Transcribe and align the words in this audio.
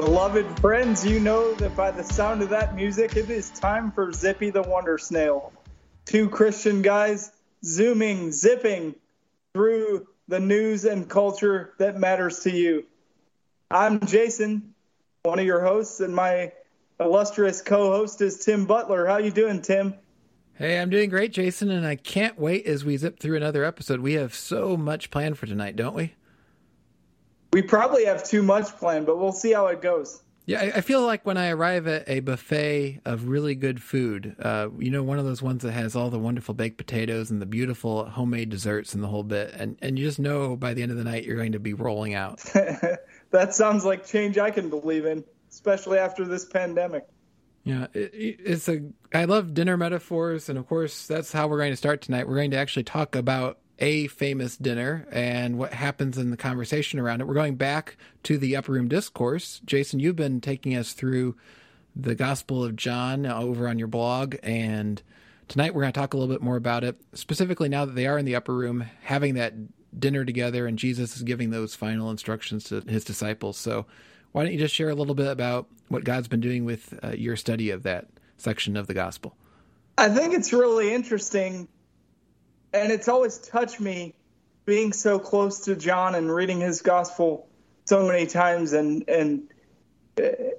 Beloved 0.00 0.58
friends, 0.60 1.04
you 1.04 1.20
know 1.20 1.52
that 1.56 1.76
by 1.76 1.90
the 1.90 2.02
sound 2.02 2.40
of 2.40 2.48
that 2.48 2.74
music, 2.74 3.16
it 3.16 3.28
is 3.28 3.50
time 3.50 3.92
for 3.92 4.10
Zippy 4.12 4.48
the 4.48 4.62
Wonder 4.62 4.96
Snail. 4.96 5.52
Two 6.06 6.30
Christian 6.30 6.80
guys 6.80 7.30
zooming, 7.62 8.32
zipping 8.32 8.94
through 9.52 10.08
the 10.26 10.40
news 10.40 10.86
and 10.86 11.06
culture 11.06 11.74
that 11.76 12.00
matters 12.00 12.40
to 12.40 12.50
you. 12.50 12.86
I'm 13.70 14.00
Jason, 14.00 14.74
one 15.22 15.38
of 15.38 15.44
your 15.44 15.62
hosts, 15.62 16.00
and 16.00 16.14
my 16.14 16.52
illustrious 16.98 17.60
co-host 17.60 18.22
is 18.22 18.42
Tim 18.42 18.64
Butler. 18.64 19.04
How 19.06 19.18
you 19.18 19.30
doing, 19.30 19.60
Tim? 19.60 19.92
Hey, 20.54 20.80
I'm 20.80 20.88
doing 20.88 21.10
great, 21.10 21.34
Jason, 21.34 21.70
and 21.70 21.86
I 21.86 21.96
can't 21.96 22.38
wait 22.38 22.64
as 22.64 22.86
we 22.86 22.96
zip 22.96 23.20
through 23.20 23.36
another 23.36 23.64
episode. 23.64 24.00
We 24.00 24.14
have 24.14 24.34
so 24.34 24.78
much 24.78 25.10
planned 25.10 25.36
for 25.36 25.44
tonight, 25.44 25.76
don't 25.76 25.94
we? 25.94 26.14
We 27.52 27.62
probably 27.62 28.04
have 28.04 28.24
too 28.24 28.42
much 28.42 28.76
planned, 28.76 29.06
but 29.06 29.18
we'll 29.18 29.32
see 29.32 29.52
how 29.52 29.66
it 29.66 29.82
goes. 29.82 30.22
Yeah, 30.46 30.72
I, 30.74 30.80
feel 30.80 31.06
like 31.06 31.24
when 31.24 31.36
I 31.36 31.50
arrive 31.50 31.86
at 31.86 32.08
a 32.08 32.18
buffet 32.18 33.02
of 33.04 33.28
really 33.28 33.54
good 33.54 33.80
food, 33.80 34.34
uh, 34.40 34.68
you 34.78 34.90
know, 34.90 35.00
one 35.00 35.20
of 35.20 35.24
those 35.24 35.40
ones 35.40 35.62
that 35.62 35.70
has 35.70 35.94
all 35.94 36.10
the 36.10 36.18
wonderful 36.18 36.54
baked 36.54 36.76
potatoes 36.76 37.30
and 37.30 37.40
the 37.40 37.46
beautiful 37.46 38.06
homemade 38.06 38.48
desserts 38.48 38.92
and 38.92 39.00
the 39.00 39.06
whole 39.06 39.22
bit, 39.22 39.54
and 39.54 39.76
and 39.80 39.96
you 39.96 40.04
just 40.04 40.18
know 40.18 40.56
by 40.56 40.74
the 40.74 40.82
end 40.82 40.90
of 40.90 40.98
the 40.98 41.04
night 41.04 41.24
you're 41.24 41.36
going 41.36 41.52
to 41.52 41.60
be 41.60 41.72
rolling 41.72 42.14
out. 42.14 42.38
that 43.30 43.54
sounds 43.54 43.84
like 43.84 44.06
change 44.06 44.38
I 44.38 44.50
can 44.50 44.70
believe 44.70 45.04
in, 45.04 45.22
especially 45.50 45.98
after 45.98 46.24
this 46.24 46.44
pandemic. 46.46 47.06
Yeah, 47.62 47.86
it, 47.92 48.40
it's 48.44 48.68
a. 48.68 48.82
I 49.14 49.26
love 49.26 49.54
dinner 49.54 49.76
metaphors, 49.76 50.48
and 50.48 50.58
of 50.58 50.66
course, 50.66 51.06
that's 51.06 51.30
how 51.30 51.46
we're 51.46 51.58
going 51.58 51.72
to 51.72 51.76
start 51.76 52.00
tonight. 52.00 52.26
We're 52.26 52.36
going 52.36 52.50
to 52.52 52.56
actually 52.56 52.84
talk 52.84 53.14
about 53.14 53.58
a 53.80 54.06
famous 54.08 54.56
dinner 54.56 55.06
and 55.10 55.58
what 55.58 55.72
happens 55.72 56.18
in 56.18 56.30
the 56.30 56.36
conversation 56.36 56.98
around 56.98 57.20
it. 57.20 57.26
We're 57.26 57.34
going 57.34 57.56
back 57.56 57.96
to 58.24 58.36
the 58.36 58.56
upper 58.56 58.72
room 58.72 58.88
discourse. 58.88 59.60
Jason, 59.64 60.00
you've 60.00 60.16
been 60.16 60.40
taking 60.40 60.76
us 60.76 60.92
through 60.92 61.36
the 61.96 62.14
Gospel 62.14 62.62
of 62.62 62.76
John 62.76 63.26
over 63.26 63.66
on 63.66 63.78
your 63.78 63.88
blog, 63.88 64.36
and 64.42 65.02
tonight 65.48 65.74
we're 65.74 65.82
going 65.82 65.92
to 65.92 65.98
talk 65.98 66.14
a 66.14 66.16
little 66.16 66.32
bit 66.32 66.42
more 66.42 66.56
about 66.56 66.84
it. 66.84 67.00
Specifically, 67.14 67.68
now 67.68 67.84
that 67.84 67.94
they 67.94 68.06
are 68.06 68.18
in 68.18 68.26
the 68.26 68.36
upper 68.36 68.54
room, 68.54 68.84
having 69.02 69.34
that 69.34 69.54
dinner 69.98 70.24
together, 70.24 70.66
and 70.66 70.78
Jesus 70.78 71.16
is 71.16 71.22
giving 71.22 71.50
those 71.50 71.74
final 71.74 72.10
instructions 72.10 72.64
to 72.64 72.82
his 72.82 73.04
disciples. 73.04 73.56
So, 73.56 73.86
why 74.32 74.44
don't 74.44 74.52
you 74.52 74.58
just 74.58 74.74
share 74.74 74.90
a 74.90 74.94
little 74.94 75.16
bit 75.16 75.26
about 75.26 75.66
what 75.88 76.04
God's 76.04 76.28
been 76.28 76.40
doing 76.40 76.64
with 76.64 76.96
uh, 77.02 77.10
your 77.10 77.34
study 77.34 77.70
of 77.70 77.82
that 77.82 78.06
section 78.36 78.76
of 78.76 78.86
the 78.86 78.94
Gospel? 78.94 79.34
I 79.98 80.08
think 80.08 80.34
it's 80.34 80.52
really 80.52 80.94
interesting 80.94 81.66
and 82.72 82.92
it's 82.92 83.08
always 83.08 83.38
touched 83.38 83.80
me 83.80 84.14
being 84.64 84.92
so 84.92 85.18
close 85.18 85.60
to 85.60 85.76
John 85.76 86.14
and 86.14 86.32
reading 86.32 86.60
his 86.60 86.82
gospel 86.82 87.48
so 87.84 88.06
many 88.06 88.26
times 88.26 88.72
and 88.72 89.08
and 89.08 89.48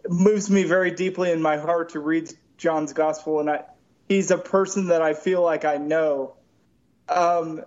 moves 0.09 0.49
me 0.49 0.63
very 0.63 0.91
deeply 0.91 1.31
in 1.31 1.41
my 1.41 1.57
heart 1.57 1.89
to 1.89 1.99
read 1.99 2.31
John's 2.57 2.93
gospel. 2.93 3.39
And 3.39 3.49
I 3.49 3.63
he's 4.09 4.31
a 4.31 4.37
person 4.37 4.87
that 4.87 5.01
I 5.01 5.13
feel 5.13 5.41
like 5.41 5.65
I 5.65 5.77
know. 5.77 6.35
Um, 7.07 7.63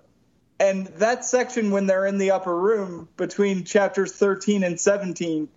and 0.61 0.87
that 0.99 1.25
section 1.25 1.71
when 1.71 1.87
they're 1.87 2.07
in 2.07 2.19
the 2.19 2.33
upper 2.33 2.55
room 2.55 3.09
between 3.17 3.65
chapters 3.65 4.13
13 4.13 4.63
and 4.63 4.79
17 4.79 5.49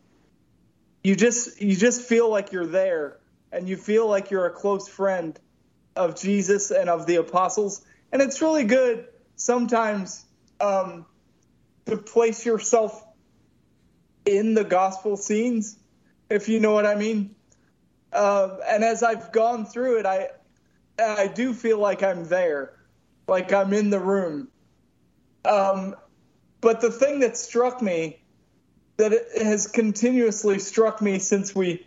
you 1.04 1.16
just 1.16 1.62
you 1.62 1.76
just 1.76 2.02
feel 2.02 2.30
like 2.30 2.52
you're 2.52 2.66
there 2.66 3.18
and 3.52 3.70
you 3.70 3.78
feel 3.78 4.08
like 4.08 4.32
you're 4.32 4.46
a 4.46 4.52
close 4.52 4.88
friend 4.90 5.40
of 5.96 6.20
Jesus 6.20 6.72
and 6.72 6.90
of 6.90 7.06
the 7.06 7.16
apostles 7.16 7.82
and 8.12 8.22
it's 8.22 8.42
really 8.42 8.64
good 8.64 9.08
sometimes 9.36 10.26
um, 10.60 11.06
to 11.86 11.98
place 11.98 12.46
yourself 12.46 13.04
in 14.26 14.54
the 14.54 14.64
gospel 14.64 15.16
scenes, 15.18 15.78
if 16.30 16.50
you 16.50 16.60
know 16.60 16.74
what 16.74 16.86
I 16.86 16.96
mean. 16.96 17.36
Uh, 18.12 18.58
and 18.68 18.84
as 18.84 19.04
I've 19.04 19.32
gone 19.32 19.66
through 19.66 20.00
it, 20.00 20.06
I 20.06 20.30
I 21.00 21.28
do 21.28 21.54
feel 21.54 21.78
like 21.78 22.02
I'm 22.02 22.26
there, 22.26 22.74
like 23.28 23.54
I'm 23.54 23.74
in 23.74 23.90
the 23.90 24.00
room. 24.00 24.48
Um, 25.46 25.96
but 26.60 26.82
the 26.82 26.92
thing 26.92 27.20
that 27.20 27.38
struck 27.38 27.82
me, 27.82 28.20
that 28.98 29.14
has 29.40 29.68
continuously 29.68 30.58
struck 30.60 31.02
me 31.02 31.20
since 31.20 31.54
we 31.54 31.86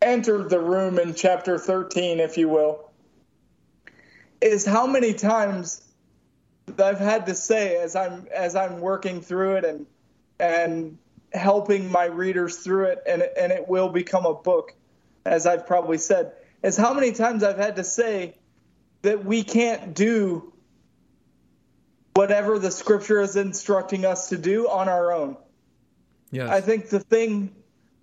entered 0.00 0.48
the 0.48 0.60
room 0.60 0.98
in 0.98 1.14
chapter 1.14 1.58
13, 1.58 2.20
if 2.20 2.38
you 2.38 2.48
will, 2.48 2.91
is 4.42 4.64
how 4.64 4.86
many 4.86 5.14
times 5.14 5.82
I've 6.78 6.98
had 6.98 7.26
to 7.26 7.34
say 7.34 7.76
as 7.76 7.96
I'm 7.96 8.26
as 8.34 8.56
I'm 8.56 8.80
working 8.80 9.20
through 9.20 9.56
it 9.56 9.64
and 9.64 9.86
and 10.38 10.98
helping 11.32 11.90
my 11.90 12.04
readers 12.06 12.58
through 12.58 12.86
it 12.86 13.02
and 13.06 13.22
and 13.22 13.52
it 13.52 13.68
will 13.68 13.88
become 13.88 14.26
a 14.26 14.34
book 14.34 14.74
as 15.24 15.46
I've 15.46 15.66
probably 15.66 15.98
said 15.98 16.32
is 16.62 16.76
how 16.76 16.94
many 16.94 17.12
times 17.12 17.42
I've 17.42 17.58
had 17.58 17.76
to 17.76 17.84
say 17.84 18.34
that 19.02 19.24
we 19.24 19.42
can't 19.42 19.94
do 19.94 20.52
whatever 22.14 22.58
the 22.58 22.70
scripture 22.70 23.20
is 23.20 23.36
instructing 23.36 24.04
us 24.04 24.28
to 24.28 24.38
do 24.38 24.68
on 24.68 24.88
our 24.88 25.12
own. 25.12 25.36
Yes. 26.30 26.50
I 26.50 26.60
think 26.60 26.88
the 26.88 27.00
thing 27.00 27.54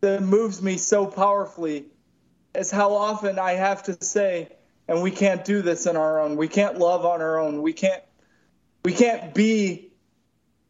that 0.02 0.22
moves 0.22 0.62
me 0.62 0.78
so 0.78 1.06
powerfully 1.06 1.86
is 2.56 2.72
how 2.72 2.94
often 2.94 3.40
I 3.40 3.54
have 3.54 3.84
to 3.84 4.04
say 4.04 4.50
and 4.90 5.04
we 5.04 5.12
can't 5.12 5.46
do 5.46 5.62
this 5.62 5.86
on 5.86 5.96
our 5.96 6.20
own. 6.20 6.36
We 6.36 6.48
can't 6.48 6.80
love 6.80 7.06
on 7.06 7.22
our 7.22 7.40
own. 7.40 7.62
We 7.62 7.74
can't 7.74 8.02
we 8.84 8.92
can't 8.92 9.36
be 9.36 9.92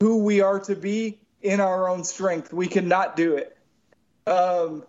who 0.01 0.23
we 0.25 0.41
are 0.41 0.59
to 0.59 0.75
be 0.75 1.19
in 1.41 1.61
our 1.61 1.87
own 1.87 2.03
strength. 2.03 2.51
We 2.51 2.67
cannot 2.67 3.15
do 3.15 3.37
it. 3.37 3.57
Um, 4.27 4.83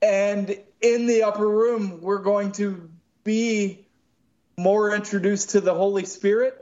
and 0.00 0.56
in 0.80 1.06
the 1.06 1.24
upper 1.24 1.48
room, 1.48 2.00
we're 2.00 2.22
going 2.22 2.52
to 2.52 2.88
be 3.24 3.88
more 4.56 4.94
introduced 4.94 5.50
to 5.50 5.60
the 5.60 5.74
Holy 5.74 6.04
Spirit 6.04 6.56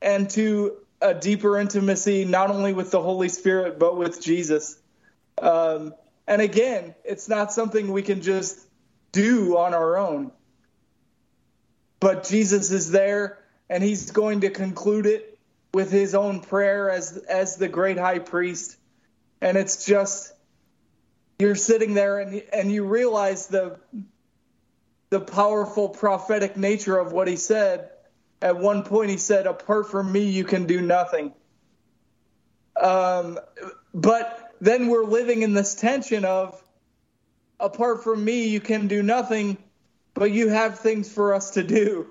and 0.00 0.30
to 0.30 0.76
a 1.00 1.14
deeper 1.14 1.58
intimacy, 1.58 2.24
not 2.24 2.50
only 2.50 2.72
with 2.72 2.92
the 2.92 3.02
Holy 3.02 3.28
Spirit, 3.28 3.80
but 3.80 3.96
with 3.96 4.22
Jesus. 4.22 4.78
Um, 5.42 5.94
and 6.28 6.40
again, 6.40 6.94
it's 7.04 7.28
not 7.28 7.52
something 7.52 7.90
we 7.90 8.02
can 8.02 8.22
just 8.22 8.69
do 9.12 9.56
on 9.56 9.74
our 9.74 9.96
own. 9.96 10.32
But 12.00 12.24
Jesus 12.24 12.70
is 12.70 12.90
there 12.90 13.38
and 13.68 13.82
he's 13.82 14.10
going 14.10 14.40
to 14.40 14.50
conclude 14.50 15.06
it 15.06 15.38
with 15.72 15.90
his 15.90 16.14
own 16.14 16.40
prayer 16.40 16.90
as 16.90 17.16
as 17.16 17.56
the 17.56 17.68
great 17.68 17.98
high 17.98 18.18
priest. 18.18 18.76
And 19.40 19.56
it's 19.56 19.84
just 19.84 20.32
you're 21.38 21.54
sitting 21.54 21.94
there 21.94 22.18
and 22.18 22.42
and 22.52 22.72
you 22.72 22.84
realize 22.84 23.46
the 23.46 23.78
the 25.10 25.20
powerful 25.20 25.88
prophetic 25.88 26.56
nature 26.56 26.96
of 26.98 27.12
what 27.12 27.28
he 27.28 27.36
said. 27.36 27.90
At 28.42 28.56
one 28.56 28.84
point 28.84 29.10
he 29.10 29.18
said, 29.18 29.46
"Apart 29.46 29.90
from 29.90 30.10
me 30.10 30.30
you 30.30 30.44
can 30.44 30.66
do 30.66 30.80
nothing." 30.80 31.34
Um, 32.80 33.38
but 33.92 34.54
then 34.60 34.88
we're 34.88 35.04
living 35.04 35.42
in 35.42 35.52
this 35.52 35.74
tension 35.74 36.24
of 36.24 36.62
apart 37.60 38.02
from 38.02 38.24
me, 38.24 38.48
you 38.48 38.60
can 38.60 38.88
do 38.88 39.02
nothing, 39.02 39.58
but 40.14 40.30
you 40.30 40.48
have 40.48 40.78
things 40.78 41.12
for 41.12 41.34
us 41.34 41.52
to 41.52 41.62
do. 41.62 42.08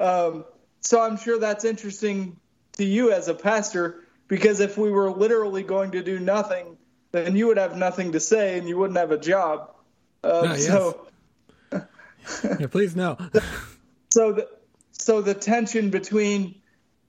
Um, 0.00 0.44
so 0.80 1.00
I'm 1.00 1.16
sure 1.16 1.38
that's 1.38 1.64
interesting 1.64 2.36
to 2.76 2.84
you 2.84 3.12
as 3.12 3.28
a 3.28 3.34
pastor, 3.34 4.04
because 4.28 4.60
if 4.60 4.78
we 4.78 4.90
were 4.90 5.10
literally 5.10 5.62
going 5.62 5.92
to 5.92 6.02
do 6.02 6.18
nothing, 6.18 6.76
then 7.12 7.36
you 7.36 7.46
would 7.48 7.56
have 7.56 7.76
nothing 7.76 8.12
to 8.12 8.20
say 8.20 8.58
and 8.58 8.68
you 8.68 8.76
wouldn't 8.76 8.98
have 8.98 9.10
a 9.10 9.18
job. 9.18 9.74
Uh, 10.22 10.42
yes. 10.44 10.66
So, 10.66 11.08
yeah, 11.72 12.66
please 12.66 12.94
no. 12.94 13.16
so 14.10 14.32
the 14.32 14.48
so 14.92 15.22
the 15.22 15.34
tension 15.34 15.90
between, 15.90 16.56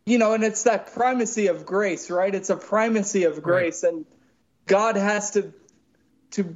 you 0.05 0.17
know, 0.17 0.33
and 0.33 0.43
it's 0.43 0.63
that 0.63 0.93
primacy 0.93 1.47
of 1.47 1.65
grace, 1.65 2.09
right? 2.09 2.33
It's 2.33 2.49
a 2.49 2.55
primacy 2.55 3.25
of 3.25 3.41
grace, 3.41 3.83
right. 3.83 3.93
and 3.93 4.05
God 4.65 4.95
has 4.95 5.31
to 5.31 5.53
to 6.31 6.55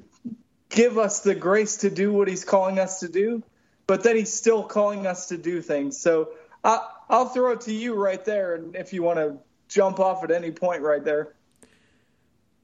give 0.74 0.98
us 0.98 1.22
the 1.22 1.36
grace 1.36 1.78
to 1.78 1.90
do 1.90 2.12
what 2.12 2.28
he's 2.28 2.44
calling 2.44 2.80
us 2.80 3.00
to 3.00 3.08
do, 3.08 3.44
but 3.88 4.04
then 4.04 4.16
he's 4.16 4.34
still 4.34 4.64
calling 4.64 5.08
us 5.08 5.28
to 5.28 5.38
do 5.38 5.62
things. 5.62 5.98
So 5.98 6.32
I, 6.64 6.80
I'll 7.10 7.30
throw 7.30 7.52
it 7.52 7.62
to 7.62 7.74
you 7.74 7.94
right 7.94 8.24
there, 8.26 8.56
and 8.56 8.76
if 8.76 8.92
you 8.92 9.04
want 9.04 9.20
to 9.20 9.38
jump 9.68 10.00
off 10.00 10.24
at 10.24 10.32
any 10.32 10.52
point 10.52 10.82
right 10.82 11.04
there. 11.04 11.34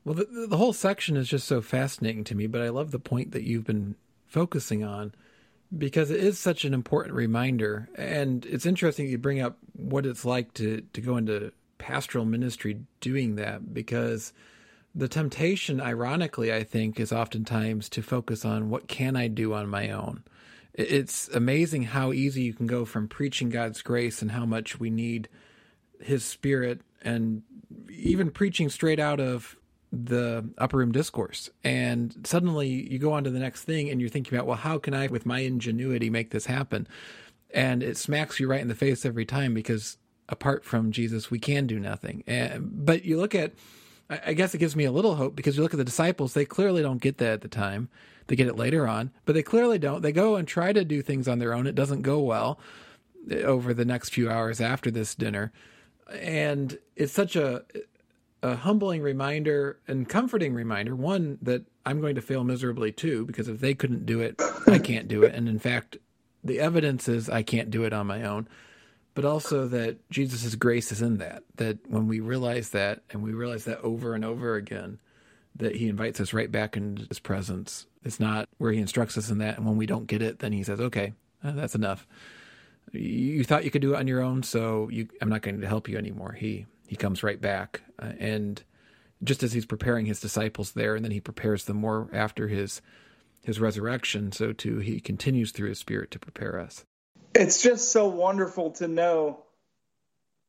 Well, 0.03 0.15
the, 0.15 0.47
the 0.47 0.57
whole 0.57 0.73
section 0.73 1.17
is 1.17 1.27
just 1.27 1.47
so 1.47 1.61
fascinating 1.61 2.23
to 2.25 2.35
me, 2.35 2.47
but 2.47 2.61
I 2.61 2.69
love 2.69 2.91
the 2.91 2.99
point 2.99 3.31
that 3.31 3.43
you've 3.43 3.65
been 3.65 3.95
focusing 4.25 4.83
on 4.83 5.13
because 5.77 6.09
it 6.09 6.19
is 6.19 6.39
such 6.39 6.65
an 6.65 6.73
important 6.73 7.15
reminder. 7.15 7.89
And 7.95 8.45
it's 8.47 8.65
interesting 8.65 9.07
you 9.07 9.19
bring 9.19 9.39
up 9.39 9.57
what 9.73 10.05
it's 10.05 10.25
like 10.25 10.53
to, 10.55 10.81
to 10.93 11.01
go 11.01 11.17
into 11.17 11.51
pastoral 11.77 12.25
ministry 12.25 12.81
doing 13.01 13.35
that 13.35 13.71
because– 13.71 14.33
the 14.95 15.07
temptation, 15.07 15.79
ironically, 15.79 16.53
I 16.53 16.63
think, 16.63 16.99
is 16.99 17.11
oftentimes 17.11 17.89
to 17.89 18.01
focus 18.01 18.43
on 18.43 18.69
what 18.69 18.87
can 18.87 19.15
I 19.15 19.27
do 19.27 19.53
on 19.53 19.69
my 19.69 19.91
own. 19.91 20.23
It's 20.73 21.27
amazing 21.29 21.83
how 21.83 22.13
easy 22.13 22.43
you 22.43 22.53
can 22.53 22.67
go 22.67 22.85
from 22.85 23.07
preaching 23.07 23.49
God's 23.49 23.81
grace 23.81 24.21
and 24.21 24.31
how 24.31 24.45
much 24.45 24.79
we 24.79 24.89
need 24.89 25.29
His 25.99 26.23
Spirit, 26.23 26.81
and 27.01 27.43
even 27.89 28.31
preaching 28.31 28.69
straight 28.69 28.99
out 28.99 29.19
of 29.19 29.55
the 29.91 30.47
upper 30.57 30.77
room 30.77 30.91
discourse. 30.91 31.49
And 31.63 32.15
suddenly 32.23 32.67
you 32.67 32.99
go 32.99 33.13
on 33.13 33.23
to 33.23 33.29
the 33.29 33.39
next 33.39 33.63
thing 33.63 33.89
and 33.89 33.99
you're 33.99 34.09
thinking 34.09 34.37
about 34.37 34.45
well 34.45 34.57
how 34.57 34.77
can 34.77 34.93
i 34.93 35.07
with 35.07 35.25
my 35.25 35.39
ingenuity 35.39 36.09
make 36.09 36.31
this 36.31 36.45
happen? 36.45 36.87
And 37.51 37.81
it 37.81 37.97
smacks 37.97 38.39
you 38.39 38.47
right 38.47 38.61
in 38.61 38.67
the 38.67 38.75
face 38.75 39.05
every 39.05 39.25
time 39.25 39.53
because 39.53 39.97
apart 40.27 40.63
from 40.63 40.91
jesus 40.91 41.31
we 41.31 41.39
can 41.39 41.65
do 41.65 41.79
nothing. 41.79 42.23
And, 42.27 42.85
but 42.85 43.03
you 43.03 43.17
look 43.17 43.33
at 43.33 43.53
i 44.09 44.33
guess 44.33 44.53
it 44.53 44.57
gives 44.57 44.75
me 44.75 44.85
a 44.85 44.91
little 44.91 45.15
hope 45.15 45.35
because 45.35 45.55
you 45.55 45.63
look 45.63 45.73
at 45.73 45.77
the 45.77 45.83
disciples 45.83 46.33
they 46.33 46.45
clearly 46.45 46.81
don't 46.81 47.01
get 47.01 47.17
that 47.17 47.33
at 47.33 47.41
the 47.41 47.47
time. 47.47 47.89
They 48.27 48.35
get 48.35 48.47
it 48.47 48.55
later 48.55 48.87
on 48.87 49.11
but 49.25 49.33
they 49.33 49.43
clearly 49.43 49.79
don't. 49.79 50.01
They 50.01 50.11
go 50.11 50.35
and 50.35 50.47
try 50.47 50.71
to 50.73 50.85
do 50.85 51.01
things 51.01 51.27
on 51.27 51.39
their 51.39 51.53
own. 51.53 51.67
It 51.67 51.75
doesn't 51.75 52.03
go 52.03 52.19
well 52.19 52.59
eh, 53.29 53.41
over 53.41 53.73
the 53.73 53.85
next 53.85 54.09
few 54.13 54.29
hours 54.29 54.61
after 54.61 54.91
this 54.91 55.15
dinner. 55.15 55.51
And 56.11 56.77
it's 56.95 57.13
such 57.13 57.35
a 57.35 57.63
a 58.41 58.55
humbling 58.55 59.01
reminder 59.01 59.79
and 59.87 60.07
comforting 60.07 60.53
reminder 60.53 60.95
one 60.95 61.37
that 61.41 61.63
i'm 61.85 61.99
going 61.99 62.15
to 62.15 62.21
fail 62.21 62.43
miserably 62.43 62.91
too 62.91 63.25
because 63.25 63.49
if 63.49 63.59
they 63.59 63.73
couldn't 63.73 64.05
do 64.05 64.21
it 64.21 64.39
i 64.67 64.79
can't 64.79 65.07
do 65.07 65.23
it. 65.23 65.35
And 65.35 65.49
in 65.49 65.59
fact 65.59 65.97
the 66.43 66.59
evidence 66.59 67.07
is 67.09 67.29
i 67.29 67.43
can't 67.43 67.69
do 67.69 67.83
it 67.83 67.93
on 67.93 68.07
my 68.07 68.23
own 68.23 68.47
but 69.19 69.27
also 69.27 69.67
that 69.67 69.97
jesus' 70.09 70.55
grace 70.55 70.91
is 70.91 71.01
in 71.01 71.17
that 71.17 71.43
that 71.55 71.77
when 71.89 72.07
we 72.07 72.19
realize 72.19 72.69
that 72.69 73.01
and 73.11 73.23
we 73.23 73.33
realize 73.33 73.65
that 73.65 73.79
over 73.81 74.13
and 74.13 74.23
over 74.23 74.55
again 74.55 74.99
that 75.55 75.75
he 75.75 75.89
invites 75.89 76.19
us 76.21 76.33
right 76.33 76.51
back 76.51 76.77
into 76.77 77.05
his 77.07 77.19
presence 77.19 77.87
it's 78.03 78.19
not 78.19 78.47
where 78.57 78.71
he 78.71 78.79
instructs 78.79 79.17
us 79.17 79.29
in 79.29 79.39
that 79.39 79.57
and 79.57 79.65
when 79.65 79.77
we 79.77 79.85
don't 79.85 80.07
get 80.07 80.21
it 80.21 80.39
then 80.39 80.53
he 80.53 80.63
says 80.63 80.79
okay 80.79 81.13
uh, 81.43 81.51
that's 81.51 81.75
enough 81.75 82.05
you 82.93 83.43
thought 83.43 83.63
you 83.63 83.71
could 83.71 83.81
do 83.81 83.93
it 83.93 83.97
on 83.97 84.07
your 84.07 84.21
own, 84.21 84.43
so 84.43 84.89
you, 84.89 85.07
I'm 85.21 85.29
not 85.29 85.41
going 85.41 85.61
to 85.61 85.67
help 85.67 85.87
you 85.87 85.97
anymore. 85.97 86.33
He 86.33 86.65
he 86.87 86.95
comes 86.95 87.21
right 87.21 87.39
back, 87.39 87.81
uh, 87.99 88.13
and 88.19 88.63
just 89.23 89.43
as 89.43 89.53
he's 89.53 89.65
preparing 89.65 90.05
his 90.05 90.19
disciples 90.19 90.71
there, 90.71 90.95
and 90.95 91.05
then 91.05 91.11
he 91.11 91.19
prepares 91.19 91.65
them 91.65 91.77
more 91.77 92.09
after 92.13 92.47
his 92.47 92.81
his 93.43 93.59
resurrection, 93.59 94.31
so 94.31 94.53
too 94.53 94.79
he 94.79 94.99
continues 94.99 95.51
through 95.51 95.69
his 95.69 95.79
Spirit 95.79 96.11
to 96.11 96.19
prepare 96.19 96.59
us. 96.59 96.85
It's 97.39 97.61
just 97.61 97.93
so 97.93 98.05
wonderful 98.09 98.71
to 98.71 98.87
know 98.89 99.45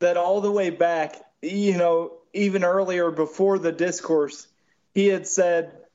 that 0.01 0.17
all 0.17 0.41
the 0.41 0.51
way 0.51 0.71
back, 0.71 1.15
you 1.41 1.79
know, 1.79 2.15
even 2.33 2.65
earlier 2.65 3.13
before 3.13 3.61
the 3.61 3.71
discourse, 3.71 4.49
he 4.93 5.07
had 5.07 5.29
said, 5.29 5.87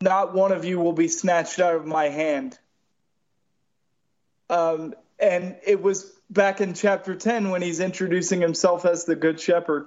"Not 0.00 0.34
one 0.34 0.50
of 0.50 0.64
you 0.64 0.80
will 0.80 0.92
be 0.92 1.06
snatched 1.06 1.60
out 1.60 1.76
of 1.76 1.86
my 1.86 2.08
hand." 2.08 2.58
Um, 4.50 4.92
and 5.20 5.56
it 5.64 5.80
was 5.80 6.10
back 6.28 6.60
in 6.60 6.74
chapter 6.74 7.14
10 7.14 7.50
when 7.50 7.62
he's 7.62 7.78
introducing 7.78 8.40
himself 8.40 8.84
as 8.84 9.04
the 9.04 9.14
Good 9.14 9.38
Shepherd. 9.38 9.86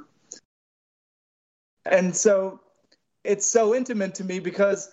And 1.83 2.15
so 2.15 2.61
it's 3.25 3.47
so 3.47 3.75
intimate 3.75 4.15
to 4.15 4.23
me 4.23 4.39
because 4.39 4.89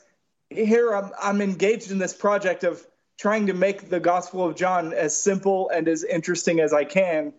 here 0.50 0.93
I'm, 0.93 1.12
I'm 1.23 1.40
engaged 1.40 1.93
in 1.93 1.99
this 1.99 2.12
project 2.12 2.64
of 2.64 2.84
trying 3.16 3.46
to 3.46 3.54
make 3.54 3.88
the 3.88 4.00
Gospel 4.00 4.46
of 4.46 4.56
John 4.56 4.92
as 4.92 5.16
simple 5.16 5.68
and 5.70 5.88
as 5.88 6.04
interesting 6.04 6.60
as 6.60 6.72
I 6.72 6.84
can. 6.84 7.32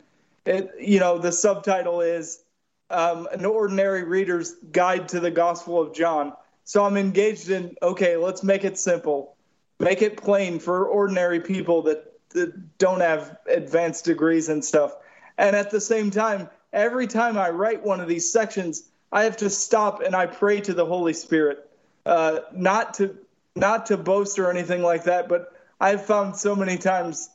It, 0.46 0.72
you 0.80 1.00
know, 1.00 1.18
the 1.18 1.32
subtitle 1.32 2.02
is 2.02 2.44
um, 2.90 3.28
An 3.32 3.46
Ordinary 3.46 4.04
Reader's 4.04 4.54
Guide 4.72 5.10
to 5.10 5.20
the 5.20 5.32
Gospel 5.32 5.82
of 5.82 5.94
John. 5.94 6.34
So 6.64 6.84
I'm 6.84 6.98
engaged 6.98 7.50
in, 7.50 7.76
okay, 7.82 8.18
let's 8.18 8.44
make 8.44 8.64
it 8.64 8.78
simple, 8.78 9.36
make 9.80 10.02
it 10.02 10.18
plain 10.18 10.60
for 10.60 10.86
ordinary 10.86 11.40
people 11.40 11.84
that 11.84 12.14
that 12.32 12.78
don't 12.78 13.00
have 13.00 13.38
advanced 13.50 14.06
degrees 14.06 14.50
and 14.50 14.64
stuff. 14.64 14.96
And 15.38 15.56
at 15.56 15.72
the 15.72 15.80
same 15.80 16.12
time, 16.12 16.50
every 16.74 17.08
time 17.08 17.38
I 17.38 17.50
write 17.50 17.84
one 17.84 18.02
of 18.02 18.08
these 18.08 18.32
sections, 18.32 18.84
I 19.12 19.24
have 19.24 19.38
to 19.38 19.50
stop 19.50 20.02
and 20.02 20.16
I 20.16 20.26
pray 20.26 20.60
to 20.62 20.74
the 20.74 20.86
Holy 20.86 21.14
Spirit, 21.14 21.70
uh, 22.06 22.40
not 22.54 22.96
to 22.96 23.18
not 23.56 23.88
to 23.88 23.98
boast 23.98 24.40
or 24.40 24.52
anything 24.52 24.84
like 24.84 25.06
that. 25.06 25.30
But 25.30 25.54
I've 25.80 26.06
found 26.06 26.36
so 26.36 26.56
many 26.56 26.78
times 26.78 27.30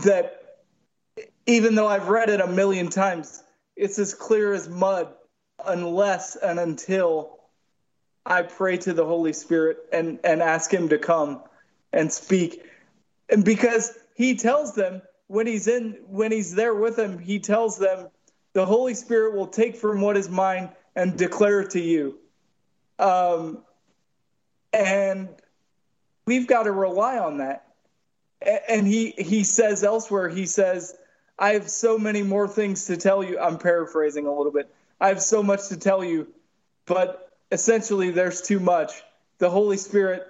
that 0.00 0.40
even 1.46 1.74
though 1.74 1.88
I've 1.88 2.08
read 2.08 2.30
it 2.30 2.40
a 2.40 2.46
million 2.46 2.88
times, 2.88 3.42
it's 3.76 3.98
as 3.98 4.14
clear 4.14 4.52
as 4.52 4.68
mud 4.68 5.12
unless 5.66 6.36
and 6.36 6.58
until 6.58 7.38
I 8.26 8.42
pray 8.42 8.76
to 8.78 8.92
the 8.92 9.04
Holy 9.04 9.32
Spirit 9.32 9.78
and, 9.92 10.18
and 10.24 10.42
ask 10.42 10.72
Him 10.72 10.88
to 10.90 10.98
come 10.98 11.42
and 11.92 12.12
speak. 12.12 12.64
And 13.30 13.44
because 13.44 13.96
he 14.14 14.36
tells 14.36 14.74
them 14.74 15.02
when 15.26 15.46
he's 15.46 15.66
in 15.66 15.98
when 16.06 16.30
he's 16.32 16.54
there 16.54 16.74
with 16.74 16.96
them 16.96 17.18
he 17.18 17.38
tells 17.38 17.78
them 17.78 18.08
the 18.52 18.66
holy 18.66 18.94
spirit 18.94 19.34
will 19.34 19.46
take 19.46 19.76
from 19.76 20.00
what 20.00 20.16
is 20.16 20.28
mine 20.28 20.70
and 20.94 21.16
declare 21.18 21.62
it 21.62 21.70
to 21.70 21.80
you. 21.80 22.18
Um, 22.98 23.64
and 24.72 25.28
we've 26.26 26.46
got 26.46 26.64
to 26.64 26.72
rely 26.72 27.18
on 27.18 27.38
that 27.38 27.66
and 28.68 28.86
he 28.86 29.10
he 29.16 29.44
says 29.44 29.82
elsewhere 29.84 30.28
he 30.28 30.46
says 30.46 30.96
i 31.38 31.52
have 31.52 31.68
so 31.68 31.98
many 31.98 32.22
more 32.22 32.46
things 32.46 32.86
to 32.86 32.96
tell 32.96 33.22
you 33.22 33.38
i'm 33.38 33.58
paraphrasing 33.58 34.26
a 34.26 34.34
little 34.34 34.52
bit 34.52 34.72
i 35.00 35.08
have 35.08 35.22
so 35.22 35.42
much 35.42 35.68
to 35.68 35.76
tell 35.76 36.04
you 36.04 36.26
but 36.86 37.32
essentially 37.52 38.10
there's 38.10 38.42
too 38.42 38.60
much 38.60 39.02
the 39.38 39.48
holy 39.48 39.76
spirit 39.76 40.26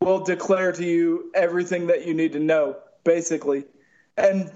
will 0.00 0.20
declare 0.20 0.72
to 0.72 0.84
you 0.84 1.30
everything 1.34 1.86
that 1.88 2.06
you 2.06 2.14
need 2.14 2.32
to 2.32 2.38
know, 2.38 2.76
basically. 3.04 3.64
And 4.16 4.50